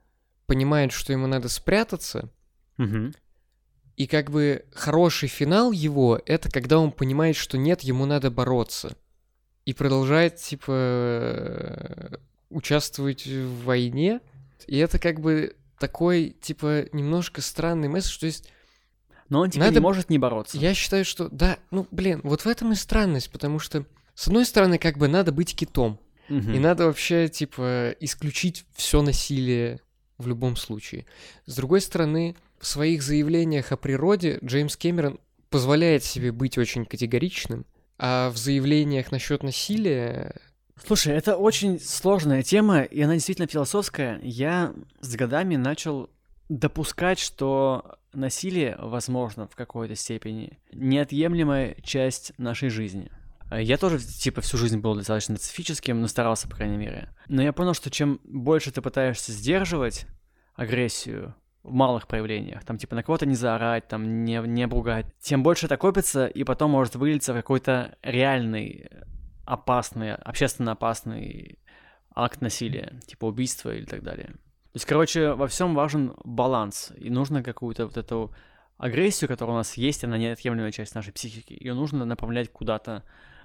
понимает, 0.47 0.93
что 0.93 1.13
ему 1.13 1.27
надо 1.27 1.49
спрятаться, 1.49 2.29
Мгм. 2.77 3.15
и 3.97 4.07
как 4.07 4.31
бы 4.31 4.67
хороший 4.75 5.29
финал 5.29 5.73
его— 5.73 6.21
это 6.27 6.51
когда 6.51 6.79
он 6.79 6.93
понимает, 6.93 7.37
что 7.37 7.57
нет, 7.57 7.81
ему 7.83 8.05
надо 8.05 8.31
бороться. 8.31 8.97
И 9.65 9.75
продолжает, 9.75 10.37
типа, 10.37 12.19
участвовать 12.51 13.27
в 13.27 13.65
войне. 13.65 14.21
И 14.67 14.77
это 14.79 14.99
как 14.99 15.21
бы 15.21 15.57
такой, 15.79 16.37
типа, 16.41 16.87
немножко 16.93 17.41
странный 17.41 17.89
месседж. 17.89 18.19
То 18.19 18.27
есть 18.27 18.49
Но 19.29 19.41
он 19.41 19.51
теперь 19.51 19.63
Надо- 19.65 19.75
не 19.77 19.81
может 19.81 20.11
не 20.11 20.19
бороться. 20.19 20.59
я 20.59 20.75
считаю, 20.75 21.05
что, 21.07 21.29
да, 21.31 21.59
ну, 21.71 21.87
блин, 21.91 22.21
вот 22.23 22.43
в 22.43 22.47
этом 22.47 22.73
и 22.73 22.75
странность, 22.75 23.31
потому 23.31 23.59
что, 23.59 23.87
с 24.15 24.29
одной 24.29 24.45
стороны, 24.45 24.77
как 24.79 24.99
бы 24.99 25.09
надо 25.09 25.33
быть 25.33 25.57
китом. 25.57 25.99
Мгм. 26.29 26.53
И 26.53 26.59
надо 26.59 26.85
вообще, 26.87 27.29
типа, 27.29 27.95
исключить 28.01 28.65
все 28.75 29.01
насилие 29.01 29.81
в 30.19 30.29
любом 30.29 30.57
случае. 30.57 31.07
С 31.47 31.57
другой 31.57 31.81
стороны, 31.81 32.37
в 32.61 32.67
своих 32.67 33.03
заявлениях 33.03 33.73
о 33.73 33.77
природе 33.77 34.39
Джеймс 34.45 34.77
Кэмерон 34.77 35.19
позволяет 35.49 36.05
себе 36.05 36.31
быть 36.31 36.59
очень 36.59 36.85
категоричным, 36.85 37.65
а 38.05 38.31
в 38.31 38.37
заявлениях 38.37 39.13
насчет 39.13 39.45
насилия... 39.45 40.35
Слушай, 40.85 41.15
это 41.15 41.37
очень 41.37 41.79
сложная 41.79 42.43
тема, 42.43 42.83
и 42.83 43.01
она 43.01 43.15
действительно 43.15 43.47
философская. 43.47 44.19
Я 44.25 44.75
с 45.01 45.15
годами 45.15 45.55
начал 45.55 46.11
допускать, 46.49 47.21
что 47.21 48.01
насилие, 48.13 48.77
возможно, 48.81 49.47
в 49.47 49.55
какой-то 49.55 49.95
степени 49.95 50.59
неотъемлемая 50.73 51.77
часть 51.85 52.33
нашей 52.39 52.71
жизни. 52.71 53.09
Я 53.53 53.79
тоже, 53.79 54.01
типа, 54.01 54.41
всю 54.41 54.57
жизнь 54.57 54.81
был 54.81 54.97
достаточно 54.97 55.37
специфическим, 55.37 56.01
но 56.01 56.09
старался, 56.09 56.49
по 56.49 56.57
крайней 56.57 56.79
мере. 56.79 57.09
Но 57.29 57.41
я 57.41 57.53
понял, 57.53 57.75
что 57.75 57.89
чем 57.89 58.19
больше 58.25 58.73
ты 58.73 58.83
пытаешься 58.83 59.31
сдерживать 59.31 60.07
агрессию 60.57 61.37
в 61.63 61.73
малых 61.73 62.07
проявлениях, 62.07 62.65
там, 62.65 62.77
типа, 62.77 62.95
на 62.97 63.03
кого-то 63.03 63.27
не 63.27 63.35
заорать, 63.35 63.87
там, 63.89 64.25
не, 64.25 64.41
не 64.47 64.65
обругать, 64.65 65.07
тем 65.21 65.43
больше 65.43 65.67
это 65.67 65.77
копится, 65.77 66.27
и 66.27 66.45
потом 66.45 66.73
может 66.73 66.97
вылиться 66.97 67.33
в 67.33 67.37
какой-то 67.37 67.97
реальный 68.03 68.91
опасный, 69.45 70.15
общественно 70.15 70.73
опасный 70.73 71.59
акт 72.15 72.41
насилия, 72.41 73.01
типа 73.07 73.27
убийства 73.27 73.75
или 73.75 73.85
так 73.85 74.03
далее. 74.03 74.27
То 74.27 74.77
есть, 74.77 74.87
короче, 74.87 75.33
во 75.33 75.47
всем 75.47 75.75
важен 75.75 76.15
баланс, 76.25 76.93
и 76.97 77.11
нужно 77.11 77.43
какую-то 77.43 77.87
вот 77.87 77.97
эту 77.97 78.35
агрессию, 78.79 79.29
которая 79.29 79.55
у 79.55 79.59
нас 79.59 79.75
есть, 79.75 80.03
она 80.03 80.19
неотъемлемая 80.19 80.73
часть 80.73 80.95
нашей 80.95 81.13
психики, 81.13 81.53
ее 81.53 81.75
нужно 81.75 82.05
направлять 82.05 82.51
куда-то 82.51 83.05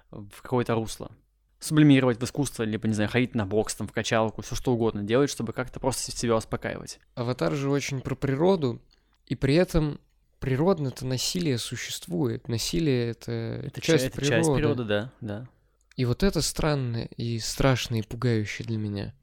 в 0.09 0.41
какое-то 0.41 0.73
русло. 0.73 1.11
Сублимировать 1.59 2.19
в 2.19 2.23
искусство, 2.23 2.63
либо, 2.63 2.87
не 2.87 2.93
знаю, 2.93 3.09
ходить 3.09 3.33
на 3.33 3.45
бокс, 3.45 3.73
там, 3.75 3.87
в 3.87 3.91
качалку, 3.91 4.41
все 4.43 4.55
что 4.55 4.73
угодно 4.73 5.03
делать, 5.03 5.29
чтобы 5.31 5.53
как-то 5.53 5.79
просто 5.79 6.11
себя 6.15 6.35
успокаивать. 6.35 6.99
Аватар 7.15 7.53
же 7.55 7.69
очень 7.71 7.99
про 8.01 8.15
природу, 8.15 8.79
и 9.25 9.35
при 9.35 9.55
этом 9.55 9.99
природное-то 10.39 11.05
насилие 11.07 11.57
существует. 11.57 12.47
Насилие— 12.47 13.09
это, 13.11 13.31
Это 13.65 13.81
часть 13.81 14.03
ча- 14.03 14.07
это 14.09 14.15
природы. 14.17 14.35
часть 14.37 14.53
природы, 14.53 14.83
да, 14.83 15.11
да. 15.21 15.47
И 15.95 16.05
вот 16.05 16.21
это 16.21 16.43
странно 16.43 17.05
и 17.17 17.39
страшно 17.39 17.95
и 17.95 18.03
пугающе 18.03 18.63
для 18.63 18.77
меня 18.77 19.15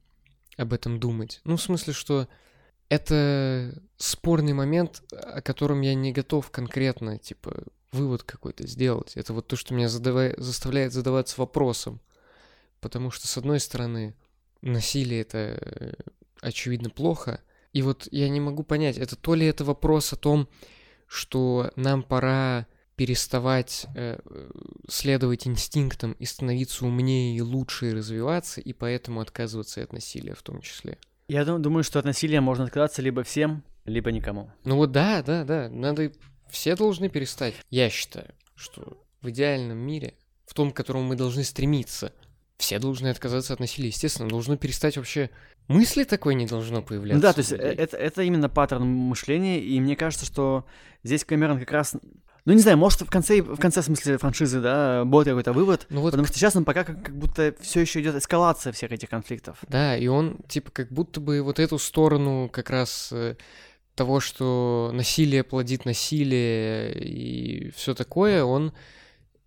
об 0.57 0.73
этом 0.73 0.99
думать. 0.99 1.39
Ну, 1.45 1.55
в 1.55 1.61
смысле, 1.61 1.93
что 1.93 2.27
это 2.89 3.81
спорный 3.97 4.51
момент, 4.53 5.03
о 5.13 5.41
котором 5.41 5.79
я 5.81 5.95
не 5.95 6.11
готов 6.11 6.51
конкретно, 6.51 7.17
типа, 7.17 7.63
вывод 7.93 8.23
какой-то 8.23 8.67
сделать. 8.67 9.13
Это 9.15 9.31
вот 9.33 9.47
то, 9.47 9.55
что 9.55 9.73
меня 9.73 9.87
задава- 9.87 10.33
заставляет 10.37 10.91
задаваться 10.91 11.35
вопросом. 11.39 12.01
Потому 12.85 13.09
что, 13.09 13.25
с 13.25 13.35
одной 13.35 13.59
стороны, 13.59 14.13
насилие 14.61 15.21
это 15.21 15.57
э, 15.59 15.93
очевидно 16.39 16.91
плохо. 16.91 17.41
И 17.73 17.81
вот 17.81 18.07
я 18.11 18.29
не 18.29 18.39
могу 18.39 18.61
понять, 18.61 18.99
это 18.99 19.15
то 19.15 19.33
ли 19.33 19.47
это 19.47 19.65
вопрос 19.65 20.13
о 20.13 20.17
том, 20.17 20.47
что 21.07 21.71
нам 21.75 22.03
пора 22.03 22.67
переставать 22.95 23.87
э, 23.95 24.19
следовать 24.87 25.47
инстинктам 25.47 26.11
и 26.11 26.25
становиться 26.25 26.85
умнее 26.85 27.35
и 27.35 27.41
лучше 27.41 27.89
и 27.89 27.93
развиваться, 27.93 28.61
и 28.61 28.71
поэтому 28.71 29.19
отказываться 29.19 29.81
от 29.81 29.91
насилия 29.91 30.35
в 30.35 30.43
том 30.43 30.61
числе. 30.61 30.99
Я 31.27 31.43
думаю, 31.43 31.83
что 31.83 31.97
от 31.97 32.05
насилия 32.05 32.39
можно 32.39 32.65
отказаться 32.65 33.01
либо 33.01 33.23
всем, 33.23 33.63
либо 33.85 34.11
никому. 34.11 34.51
Ну 34.63 34.75
вот 34.75 34.91
да, 34.91 35.23
да, 35.23 35.43
да, 35.43 35.69
надо... 35.69 36.11
Все 36.51 36.75
должны 36.75 37.09
перестать. 37.09 37.55
Я 37.71 37.89
считаю, 37.89 38.35
что 38.53 39.03
в 39.23 39.29
идеальном 39.31 39.79
мире, 39.79 40.13
в 40.45 40.53
том, 40.53 40.71
к 40.71 40.75
которому 40.75 41.05
мы 41.05 41.15
должны 41.15 41.43
стремиться, 41.43 42.13
все 42.57 42.79
должны 42.79 43.09
отказаться 43.09 43.53
от 43.53 43.59
насилия, 43.59 43.89
естественно, 43.89 44.29
должно 44.29 44.57
перестать 44.57 44.97
вообще... 44.97 45.29
Мысли 45.67 46.03
такой 46.03 46.35
не 46.35 46.45
должно 46.45 46.83
появляться. 46.83 47.15
Ну 47.15 47.21
да, 47.21 47.33
то 47.33 47.39
есть 47.39 47.51
это, 47.51 47.97
это 47.97 48.21
именно 48.21 48.49
паттерн 48.49 48.85
мышления, 48.85 49.59
и 49.59 49.79
мне 49.79 49.95
кажется, 49.95 50.25
что 50.25 50.65
здесь 51.03 51.25
Камерон 51.25 51.59
как 51.59 51.71
раз 51.71 51.95
ну, 52.45 52.53
не 52.53 52.59
знаю, 52.59 52.77
может, 52.77 53.01
в 53.01 53.09
конце, 53.09 53.41
в 53.41 53.57
конце 53.57 53.81
смысле 53.81 54.19
франшизы, 54.19 54.61
да, 54.61 55.03
будет 55.03 55.25
какой-то 55.25 55.51
вывод. 55.51 55.87
Ну, 55.89 56.01
вот 56.01 56.11
потому 56.11 56.27
что 56.27 56.37
сейчас 56.37 56.55
он 56.55 56.63
пока 56.63 56.83
как, 56.83 57.03
как 57.03 57.17
будто 57.17 57.55
все 57.59 57.81
еще 57.81 58.01
идет 58.01 58.15
эскалация 58.15 58.71
всех 58.71 58.91
этих 58.91 59.09
конфликтов. 59.09 59.57
Да, 59.67 59.97
и 59.97 60.05
он, 60.05 60.37
типа, 60.47 60.69
как 60.69 60.91
будто 60.91 61.19
бы 61.19 61.41
вот 61.41 61.59
эту 61.59 61.79
сторону 61.79 62.47
как 62.53 62.69
раз 62.69 63.09
э, 63.11 63.35
того, 63.95 64.19
что 64.19 64.91
насилие 64.93 65.43
плодит 65.43 65.85
насилие 65.85 66.93
и 66.93 67.71
все 67.71 67.95
такое, 67.95 68.43
он 68.43 68.73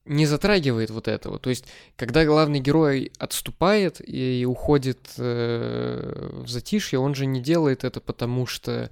не 0.09 0.27
затрагивает 0.27 0.91
вот 0.91 1.07
этого. 1.07 1.39
То 1.39 1.51
есть, 1.51 1.67
когда 1.97 2.25
главный 2.25 2.61
герой 2.61 3.13
отступает 3.19 4.01
и 4.05 4.45
уходит 4.47 5.11
э, 5.19 6.31
в 6.45 6.49
затишье, 6.49 6.99
он 6.99 7.15
же 7.15 7.27
не 7.27 7.41
делает 7.41 7.85
это 7.85 8.01
потому, 8.01 8.47
что 8.47 8.91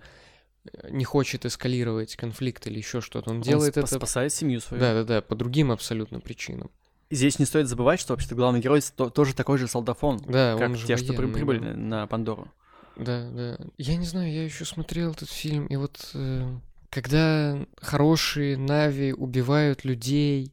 не 0.91 1.05
хочет 1.05 1.47
эскалировать 1.47 2.17
конфликт 2.17 2.67
или 2.67 2.79
еще 2.79 3.01
что-то. 3.01 3.31
Он, 3.31 3.37
он 3.37 3.43
делает 3.43 3.77
это... 3.77 3.87
спасает 3.87 4.33
семью 4.33 4.61
свою. 4.61 4.81
Да-да-да, 4.81 5.23
по 5.23 5.35
другим 5.35 5.71
абсолютно 5.71 6.21
причинам. 6.21 6.71
Здесь 7.11 7.39
не 7.39 7.45
стоит 7.45 7.69
забывать, 7.69 8.01
что 8.01 8.13
вообще-то 8.13 8.35
главный 8.35 8.61
герой 8.61 8.83
то, 8.97 9.11
тоже 9.11 9.35
такой 9.35 9.59
же 9.59 9.69
солдафон, 9.69 10.21
да, 10.27 10.57
как 10.59 10.71
он 10.71 10.77
же 10.77 10.87
те, 10.87 10.97
что 10.97 11.13
при, 11.13 11.27
прибыли 11.27 11.61
на 11.61 12.07
Пандору. 12.09 12.51
Да, 12.97 13.29
да. 13.31 13.59
Я 13.79 13.97
не 13.97 14.07
знаю, 14.07 14.33
я 14.33 14.45
еще 14.45 14.65
смотрел 14.65 15.13
этот 15.13 15.31
фильм, 15.31 15.67
и 15.67 15.77
вот 15.77 16.11
э, 16.15 16.45
когда 16.91 17.65
хорошие 17.81 18.57
Нави 18.57 19.13
убивают 19.13 19.85
людей 19.85 20.53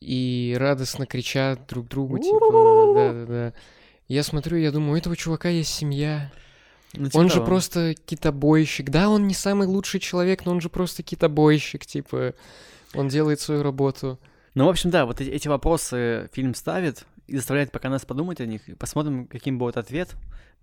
и 0.00 0.56
радостно 0.58 1.06
кричат 1.06 1.66
друг 1.66 1.88
другу, 1.88 2.18
типа, 2.18 2.94
да-да-да. 2.94 3.52
Я 4.08 4.22
смотрю, 4.22 4.58
я 4.58 4.70
думаю, 4.70 4.92
у 4.92 4.96
этого 4.96 5.16
чувака 5.16 5.48
есть 5.48 5.72
семья. 5.72 6.30
Ну, 6.92 7.06
типа 7.06 7.18
он 7.18 7.30
же 7.30 7.40
просто 7.40 7.94
китобойщик. 7.94 8.90
Да, 8.90 9.08
он 9.08 9.26
не 9.26 9.34
самый 9.34 9.66
лучший 9.66 10.00
человек, 10.00 10.44
но 10.44 10.52
он 10.52 10.60
же 10.60 10.68
просто 10.68 11.02
китобойщик, 11.02 11.86
типа. 11.86 12.34
Он 12.94 13.08
делает 13.08 13.40
свою 13.40 13.62
работу. 13.62 14.20
Ну, 14.54 14.66
в 14.66 14.68
общем, 14.68 14.90
да, 14.90 15.04
вот 15.04 15.20
эти 15.20 15.48
вопросы 15.48 16.28
фильм 16.32 16.54
ставит 16.54 17.04
и 17.26 17.36
заставляет 17.36 17.72
пока 17.72 17.88
нас 17.88 18.04
подумать 18.04 18.40
о 18.40 18.46
них, 18.46 18.62
посмотрим, 18.78 19.26
каким 19.26 19.58
будет 19.58 19.76
ответ 19.76 20.14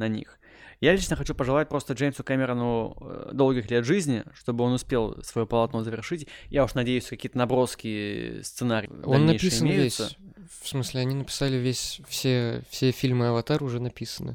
на 0.01 0.07
них. 0.07 0.37
Я 0.81 0.93
лично 0.93 1.15
хочу 1.15 1.35
пожелать 1.35 1.69
просто 1.69 1.93
Джеймсу 1.93 2.23
Кэмерону 2.23 2.97
э, 2.99 3.29
долгих 3.33 3.69
лет 3.69 3.85
жизни, 3.85 4.23
чтобы 4.33 4.63
он 4.63 4.73
успел 4.73 5.23
свое 5.23 5.45
полотно 5.45 5.83
завершить. 5.83 6.27
Я 6.49 6.63
уж 6.63 6.73
надеюсь, 6.73 7.05
какие-то 7.05 7.37
наброски 7.37 8.41
сценарий 8.41 8.89
Он 9.05 9.27
написан 9.27 9.67
имеются. 9.67 10.03
весь. 10.03 10.17
В 10.59 10.67
смысле, 10.67 11.01
они 11.01 11.15
написали 11.15 11.57
весь, 11.57 12.01
все, 12.07 12.63
все 12.69 12.91
фильмы 12.91 13.27
«Аватар» 13.27 13.63
уже 13.63 13.79
написаны. 13.79 14.33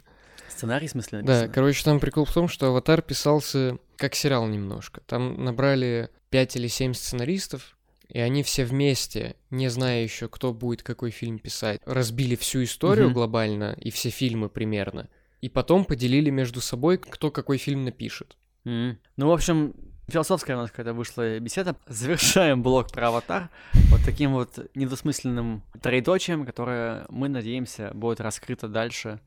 Сценарий, 0.48 0.86
в 0.86 0.92
смысле, 0.92 1.18
написано? 1.18 1.48
Да, 1.48 1.52
короче, 1.52 1.84
там 1.84 1.98
прикол 1.98 2.24
в 2.24 2.32
том, 2.32 2.46
что 2.48 2.68
«Аватар» 2.68 3.02
писался 3.02 3.78
как 3.96 4.14
сериал 4.14 4.46
немножко. 4.46 5.00
Там 5.06 5.42
набрали 5.44 6.10
5 6.30 6.56
или 6.56 6.68
7 6.68 6.94
сценаристов, 6.94 7.76
и 8.08 8.20
они 8.20 8.44
все 8.44 8.64
вместе, 8.64 9.34
не 9.50 9.68
зная 9.68 10.04
еще, 10.04 10.28
кто 10.28 10.52
будет 10.52 10.84
какой 10.84 11.10
фильм 11.10 11.38
писать, 11.38 11.80
разбили 11.84 12.36
всю 12.36 12.62
историю 12.62 13.08
mm-hmm. 13.08 13.14
глобально 13.14 13.76
и 13.80 13.90
все 13.90 14.10
фильмы 14.10 14.48
примерно, 14.48 15.08
и 15.40 15.48
потом 15.48 15.84
поделили 15.84 16.30
между 16.30 16.60
собой, 16.60 16.98
кто 16.98 17.30
какой 17.30 17.58
фильм 17.58 17.84
напишет. 17.84 18.36
Mm-hmm. 18.64 18.96
Ну, 19.16 19.28
в 19.28 19.32
общем, 19.32 19.74
философская 20.08 20.56
у 20.56 20.60
нас 20.60 20.70
какая-то 20.70 20.94
вышла 20.94 21.38
беседа. 21.38 21.76
Завершаем 21.86 22.62
блог 22.62 22.90
про 22.90 23.08
аватар 23.08 23.50
вот 23.90 24.00
таким 24.04 24.32
вот 24.32 24.70
недосмысленным 24.74 25.62
троеточием, 25.80 26.46
которое, 26.46 27.06
мы 27.08 27.28
надеемся, 27.28 27.90
будет 27.94 28.20
раскрыто 28.20 28.68
дальше 28.68 29.20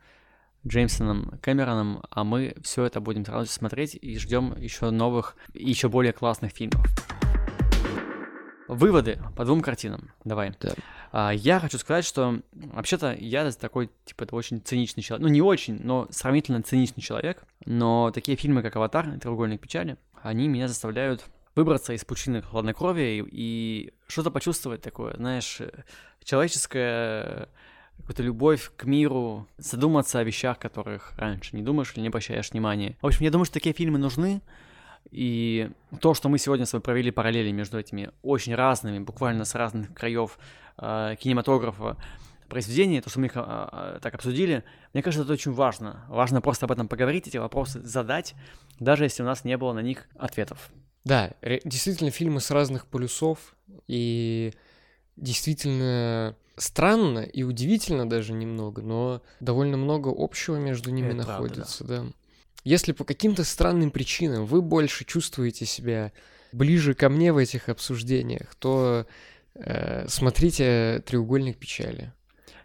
Джеймсоном 0.68 1.40
Кэмероном, 1.42 2.04
а 2.10 2.24
мы 2.24 2.56
все 2.64 2.84
это 2.84 3.00
будем 3.00 3.26
сразу 3.26 3.50
смотреть 3.50 3.98
и 4.00 4.18
ждем 4.18 4.56
еще 4.58 4.90
новых 4.90 5.36
и 5.54 5.70
еще 5.70 5.90
более 5.90 6.14
классных 6.14 6.52
фильмов. 6.52 6.86
Выводы 8.70 9.20
по 9.36 9.46
двум 9.46 9.62
картинам. 9.62 10.12
Давай. 10.24 10.54
Да. 10.62 10.74
А, 11.12 11.32
я 11.32 11.60
хочу 11.60 11.78
сказать, 11.78 12.06
что 12.06 12.40
вообще-то 12.54 13.16
я 13.20 13.50
такой, 13.52 13.90
типа, 14.06 14.24
это 14.24 14.36
очень 14.36 14.62
циничный 14.62 15.02
человек. 15.02 15.28
Ну, 15.28 15.34
не 15.34 15.42
очень, 15.42 15.80
но 15.84 16.08
сравнительно 16.12 16.62
циничный 16.62 17.02
человек. 17.02 17.44
Но 17.66 18.12
такие 18.12 18.38
фильмы, 18.38 18.62
как 18.62 18.76
«Аватар» 18.76 19.10
и 19.10 19.18
«Треугольник 19.18 19.60
печали», 19.60 19.98
они 20.22 20.48
меня 20.48 20.68
заставляют 20.68 21.26
выбраться 21.56 21.94
из 21.94 22.06
пучины 22.06 22.42
хладнокровия 22.42 23.22
и, 23.22 23.28
и 23.32 23.94
что-то 24.08 24.32
почувствовать 24.32 24.82
такое, 24.82 25.16
знаешь, 25.16 25.60
человеческое 26.24 27.50
какую-то 27.98 28.24
любовь 28.24 28.72
к 28.78 28.86
миру, 28.86 29.48
задуматься 29.58 30.20
о 30.20 30.24
вещах, 30.24 30.58
которых 30.60 31.14
раньше 31.18 31.56
не 31.56 31.62
думаешь 31.62 31.92
или 31.94 32.02
не 32.02 32.08
обращаешь 32.08 32.52
внимания. 32.52 32.96
В 33.02 33.08
общем, 33.08 33.26
я 33.26 33.32
думаю, 33.32 33.46
что 33.46 33.56
такие 33.56 33.76
фильмы 33.76 33.98
нужны, 33.98 34.42
и 35.12 35.72
то, 36.00 36.14
что 36.14 36.30
мы 36.30 36.38
сегодня 36.38 36.66
с 36.66 36.74
вами 36.74 36.84
провели 36.84 37.12
параллели 37.12 37.52
между 37.52 37.80
этими 37.80 38.12
очень 38.22 38.56
разными, 38.56 39.00
буквально 39.00 39.46
с 39.46 39.56
разных 39.56 39.94
краев 39.94 40.38
э, 40.78 41.16
кинематографа 41.20 41.98
произведения, 42.48 43.02
то, 43.02 43.10
что 43.10 43.20
мы 43.20 43.28
их 43.28 43.34
э, 43.36 44.00
так 44.02 44.14
обсудили, 44.14 44.64
мне 44.94 45.02
кажется, 45.04 45.24
это 45.24 45.34
очень 45.34 45.54
важно. 45.54 46.06
Важно 46.10 46.42
просто 46.42 46.66
об 46.66 46.72
этом 46.72 46.88
поговорить, 46.88 47.28
эти 47.28 47.38
вопросы 47.38 47.82
задать, 47.82 48.36
даже 48.80 49.04
если 49.04 49.24
у 49.24 49.26
нас 49.26 49.44
не 49.44 49.58
было 49.58 49.74
на 49.74 49.82
них 49.82 50.08
ответов. 50.16 50.70
Да, 51.06 51.32
действительно, 51.64 52.12
фильмы 52.12 52.40
с 52.42 52.52
разных 52.52 52.86
полюсов, 52.86 53.56
и 53.88 54.54
действительно 55.16 56.36
странно 56.58 57.20
и 57.20 57.44
удивительно 57.44 58.08
даже 58.08 58.34
немного, 58.34 58.82
но 58.82 59.22
довольно 59.40 59.78
много 59.78 60.14
общего 60.16 60.58
между 60.58 60.92
ними 60.92 61.08
Это 61.08 61.28
находится, 61.28 61.86
правда, 61.86 62.04
да. 62.04 62.10
да. 62.10 62.14
Если 62.64 62.92
по 62.92 63.04
каким-то 63.04 63.44
странным 63.44 63.92
причинам 63.92 64.46
вы 64.46 64.62
больше 64.62 65.06
чувствуете 65.06 65.66
себя 65.66 66.12
ближе 66.52 66.94
ко 66.94 67.10
мне 67.10 67.32
в 67.32 67.38
этих 67.38 67.70
обсуждениях, 67.70 68.56
то 68.56 69.06
э, 69.56 70.08
смотрите 70.08 71.04
треугольник 71.06 71.58
печали. 71.58 72.12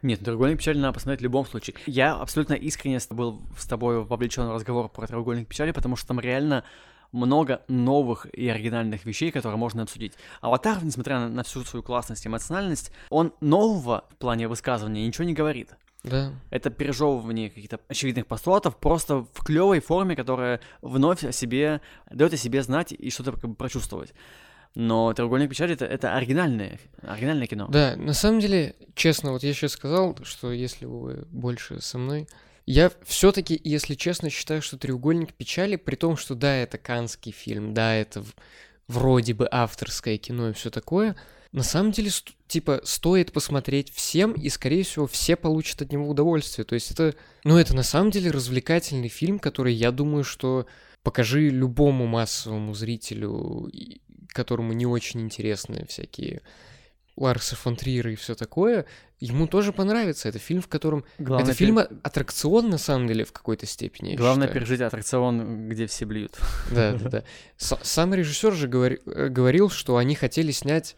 Нет, 0.03 0.21
треугольник 0.21 0.59
печали 0.59 0.79
надо 0.79 0.95
посмотреть 0.95 1.21
в 1.21 1.25
любом 1.25 1.47
случае. 1.47 1.77
Я 1.87 2.15
абсолютно 2.15 2.55
искренне 2.55 2.99
был 3.11 3.43
с 3.57 3.67
тобой 3.67 4.05
вовлечен 4.05 4.47
в 4.47 4.53
разговор 4.53 4.89
про 4.89 5.07
треугольник 5.07 5.49
печали, 5.49 5.71
потому 5.71 5.97
что 5.97 6.09
там 6.09 6.21
реально 6.21 6.65
много 7.13 7.63
новых 7.69 8.27
и 8.35 8.49
оригинальных 8.49 9.05
вещей, 9.05 9.31
которые 9.31 9.57
можно 9.57 9.83
обсудить. 9.83 10.13
Аватар, 10.41 10.83
несмотря 10.85 11.29
на, 11.29 11.43
всю 11.45 11.65
свою 11.65 11.83
классность 11.83 12.27
и 12.27 12.29
эмоциональность, 12.29 12.91
он 13.09 13.33
нового 13.41 14.05
в 14.11 14.17
плане 14.17 14.49
высказывания 14.49 15.07
ничего 15.07 15.25
не 15.25 15.33
говорит. 15.33 15.71
Да. 16.05 16.33
Это 16.51 16.71
пережевывание 16.71 17.51
каких-то 17.51 17.81
очевидных 17.89 18.27
постулатов 18.27 18.77
просто 18.77 19.27
в 19.33 19.45
клевой 19.45 19.81
форме, 19.81 20.15
которая 20.15 20.61
вновь 20.83 21.25
о 21.25 21.33
себе 21.33 21.81
дает 22.11 22.35
о 22.35 22.37
себе 22.37 22.63
знать 22.63 22.93
и 22.93 23.11
что-то 23.11 23.33
как 23.33 23.51
бы 23.51 23.55
прочувствовать. 23.55 24.13
Но 24.75 25.13
«Треугольник 25.13 25.51
печали» 25.51 25.75
это, 25.75 25.85
это 25.87 26.15
оригинальное, 26.15 26.79
оригинальное 27.03 27.47
кино. 27.47 27.69
Да, 27.69 27.95
на 27.97 28.13
самом 28.13 28.41
деле, 28.41 28.75
честно, 28.95 29.33
вот 29.33 29.43
я 29.45 29.55
сейчас 29.55 29.73
сказал, 29.73 30.17
что 30.25 30.53
если 30.53 30.85
вы 30.85 31.27
больше 31.31 31.81
со 31.81 31.97
мной, 31.97 32.29
я 32.67 32.91
все-таки, 33.05 33.61
если 33.63 33.95
честно, 33.95 34.31
считаю, 34.31 34.63
что 34.63 34.77
треугольник 34.77 35.33
печали, 35.33 35.77
при 35.77 35.95
том, 35.95 36.17
что 36.17 36.35
да, 36.35 36.55
это 36.57 36.77
канский 36.77 37.31
фильм, 37.31 37.73
да, 37.73 37.95
это 37.95 38.25
вроде 38.89 39.33
бы 39.33 39.49
авторское 39.51 40.19
кино 40.19 40.51
и 40.51 40.53
все 40.53 40.71
такое, 40.71 41.15
на 41.55 41.63
самом 41.63 41.93
деле, 41.93 42.11
типа, 42.49 42.81
стоит 42.83 43.31
посмотреть 43.31 43.95
всем, 43.95 44.33
и, 44.33 44.49
скорее 44.49 44.83
всего, 44.83 45.07
все 45.07 45.37
получат 45.37 45.83
от 45.83 45.93
него 45.93 46.09
удовольствие. 46.09 46.65
То 46.65 46.75
есть 46.75 46.91
это, 46.91 47.15
ну, 47.45 47.57
это 47.57 47.77
на 47.77 47.85
самом 47.85 48.11
деле 48.11 48.33
развлекательный 48.33 49.09
фильм, 49.09 49.39
который, 49.39 49.73
я 49.73 49.93
думаю, 49.93 50.25
что 50.25 50.67
покажи 51.05 51.51
любому 51.51 52.09
массовому 52.09 52.75
зрителю, 52.75 53.71
которому 54.31 54.73
не 54.73 54.85
очень 54.85 55.21
интересны 55.21 55.87
всякие 55.89 56.43
Ларса 57.17 57.55
фон 57.55 57.77
Триера 57.77 58.11
и 58.11 58.17
все 58.17 58.35
такое, 58.35 58.87
ему 59.21 59.47
тоже 59.47 59.73
понравится. 59.73 60.29
Это 60.29 60.41
фильм, 60.41 60.61
в 60.61 60.67
котором... 60.67 61.05
Главное 61.19 61.53
это 61.53 61.57
фильм 61.57 61.77
пер... 61.77 61.89
аттракцион, 62.03 62.69
на 62.69 62.79
самом 62.79 63.07
деле, 63.07 63.25
в 63.25 63.31
какой-то 63.31 63.67
степени. 63.67 64.17
Главное 64.17 64.49
пережить 64.49 64.81
аттракцион, 64.81 65.69
где 65.69 65.87
все 65.87 66.05
блюют. 66.05 66.37
Да, 66.73 66.95
да, 66.95 67.09
да. 67.09 67.25
Сам 67.57 68.13
режиссер 68.13 68.55
же. 68.55 68.67
Э, 68.67 69.29
говорил, 69.29 69.71
что 69.71 69.99
они 69.99 70.17
хотели 70.17 70.51
снять 70.51 70.97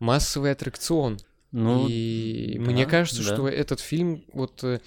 массовый 0.00 0.50
аттракцион. 0.50 1.20
Ну, 1.52 1.86
и 1.88 2.56
да, 2.58 2.64
мне 2.64 2.86
кажется, 2.86 3.24
да. 3.24 3.34
что 3.34 3.48
этот 3.48 3.80
фильм 3.80 4.24
вот 4.32 4.62
э, 4.64 4.80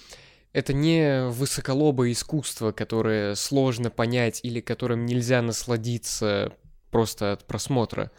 это 0.54 0.72
не 0.72 1.28
высоколобое 1.28 2.12
искусство, 2.12 2.72
которое 2.72 3.34
сложно 3.34 3.90
понять 3.90 4.40
или 4.42 4.60
которым 4.60 5.04
нельзя 5.04 5.42
насладиться 5.42 6.52
просто 6.90 7.32
от 7.32 7.44
просмотра. 7.44 8.10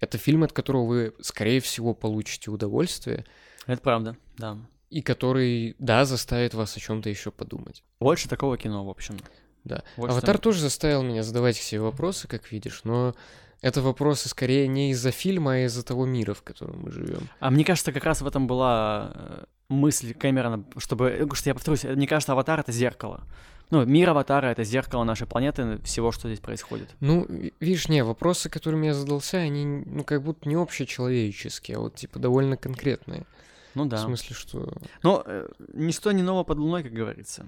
Это 0.00 0.18
фильм, 0.18 0.42
от 0.42 0.52
которого 0.52 0.86
вы, 0.86 1.14
скорее 1.20 1.60
всего, 1.60 1.94
получите 1.94 2.50
удовольствие. 2.50 3.24
Это 3.66 3.80
правда, 3.82 4.16
да. 4.36 4.58
И 4.90 5.02
который, 5.02 5.76
да, 5.78 6.04
заставит 6.04 6.54
вас 6.54 6.76
о 6.76 6.80
чем-то 6.80 7.08
еще 7.08 7.30
подумать. 7.30 7.84
Больше 8.00 8.28
такого 8.28 8.56
кино, 8.56 8.84
в 8.84 8.90
общем. 8.90 9.18
Да. 9.64 9.82
Больше 9.96 10.12
Аватар 10.12 10.36
там... 10.36 10.42
тоже 10.42 10.60
заставил 10.60 11.02
меня 11.02 11.22
задавать 11.22 11.56
все 11.56 11.78
вопросы, 11.78 12.26
как 12.28 12.50
видишь, 12.52 12.82
но 12.84 13.14
это 13.62 13.80
вопросы 13.82 14.28
скорее 14.28 14.68
не 14.68 14.90
из-за 14.90 15.10
фильма, 15.10 15.52
а 15.52 15.58
из-за 15.66 15.84
того 15.84 16.06
мира, 16.06 16.34
в 16.34 16.42
котором 16.42 16.82
мы 16.82 16.90
живем. 16.90 17.28
А 17.40 17.50
мне 17.50 17.64
кажется, 17.64 17.92
как 17.92 18.04
раз 18.04 18.20
в 18.20 18.26
этом 18.26 18.46
была 18.46 19.12
э, 19.14 19.44
мысль 19.68 20.14
Кэмерона, 20.14 20.64
чтобы... 20.76 21.28
Что 21.32 21.50
я 21.50 21.54
повторюсь, 21.54 21.84
мне 21.84 22.06
кажется, 22.06 22.32
аватар— 22.32 22.60
это 22.60 22.72
зеркало. 22.72 23.24
Ну, 23.70 23.84
мир 23.84 24.10
аватара— 24.10 24.46
это 24.48 24.62
зеркало 24.62 25.02
нашей 25.02 25.26
планеты, 25.26 25.78
всего, 25.82 26.12
что 26.12 26.28
здесь 26.28 26.38
происходит. 26.38 26.94
Ну, 27.00 27.26
видишь, 27.58 27.88
не, 27.88 28.04
вопросы, 28.04 28.48
которыми 28.48 28.86
я 28.86 28.94
задался, 28.94 29.38
они, 29.38 29.64
ну, 29.64 30.04
как 30.04 30.22
будто 30.22 30.48
не 30.48 30.54
общечеловеческие, 30.54 31.78
а 31.78 31.80
вот, 31.80 31.96
типа, 31.96 32.18
довольно 32.18 32.56
конкретные. 32.56 33.26
Ну 33.74 33.86
да. 33.86 33.96
В 33.96 34.00
смысле, 34.00 34.36
что... 34.36 34.72
Но 35.02 35.22
э, 35.26 35.48
ничто 35.74 36.12
не 36.12 36.22
ново 36.22 36.44
под 36.44 36.58
луной, 36.58 36.84
как 36.84 36.92
говорится. 36.92 37.44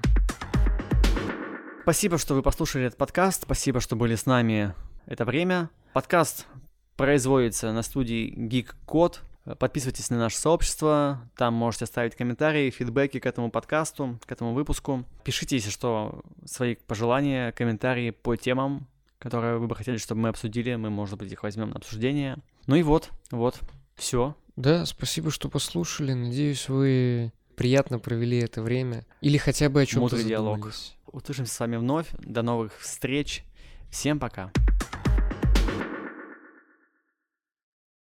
Спасибо, 1.83 2.19
что 2.19 2.35
вы 2.35 2.43
послушали 2.43 2.87
этот 2.87 2.99
подкаст, 2.99 3.45
спасибо, 3.45 3.81
что 3.81 3.97
были 3.97 4.15
с 4.15 4.27
нами 4.27 4.75
это 5.07 5.25
время. 5.25 5.71
Подкаст 5.99 6.47
производится 6.95 7.73
на 7.73 7.83
студии 7.83 8.33
Geek 8.33 8.77
Code. 8.87 9.17
Подписывайтесь 9.59 10.11
на 10.11 10.19
наше 10.19 10.39
сообщество, 10.39 11.29
там 11.37 11.55
можете 11.55 11.87
оставить 11.87 12.15
комментарии, 12.15 12.71
фидбэки 12.71 13.19
к 13.19 13.27
этому 13.27 13.51
подкасту, 13.51 14.21
к 14.25 14.31
этому 14.31 14.55
выпуску. 14.55 15.05
Пишите, 15.25 15.57
если 15.57 15.71
что, 15.71 16.23
свои 16.45 16.77
пожелания, 16.77 17.51
комментарии 17.51 18.11
по 18.11 18.37
темам, 18.37 18.87
которые 19.19 19.59
вы 19.59 19.67
бы 19.67 19.75
хотели, 19.75 19.97
чтобы 19.97 20.21
мы 20.21 20.29
обсудили. 20.29 20.77
Мы, 20.77 20.89
может 20.89 21.19
быть, 21.19 21.33
их 21.33 21.43
возьмем 21.43 21.71
на 21.71 21.79
обсуждение. 21.79 22.37
Ну 22.69 22.77
и 22.77 22.85
вот, 22.85 23.11
вот, 23.33 23.59
все. 23.97 24.37
Да, 24.55 24.87
спасибо, 24.87 25.33
что 25.33 25.49
послушали. 25.49 26.13
Надеюсь, 26.13 26.69
вы 26.69 27.33
приятно 27.57 27.99
провели 27.99 28.39
это 28.39 28.63
время. 28.63 29.05
Или 29.21 29.37
хотя 29.37 29.69
бы 29.69 29.83
о 29.83 29.87
чем-то 29.87 30.23
диалог. 30.23 30.71
Услышимся 31.07 31.53
с 31.53 31.59
вами 31.59 31.75
вновь. 31.75 32.07
До 32.21 32.43
новых 32.43 32.79
встреч. 32.79 33.43
Всем 33.91 34.21
пока. 34.21 34.53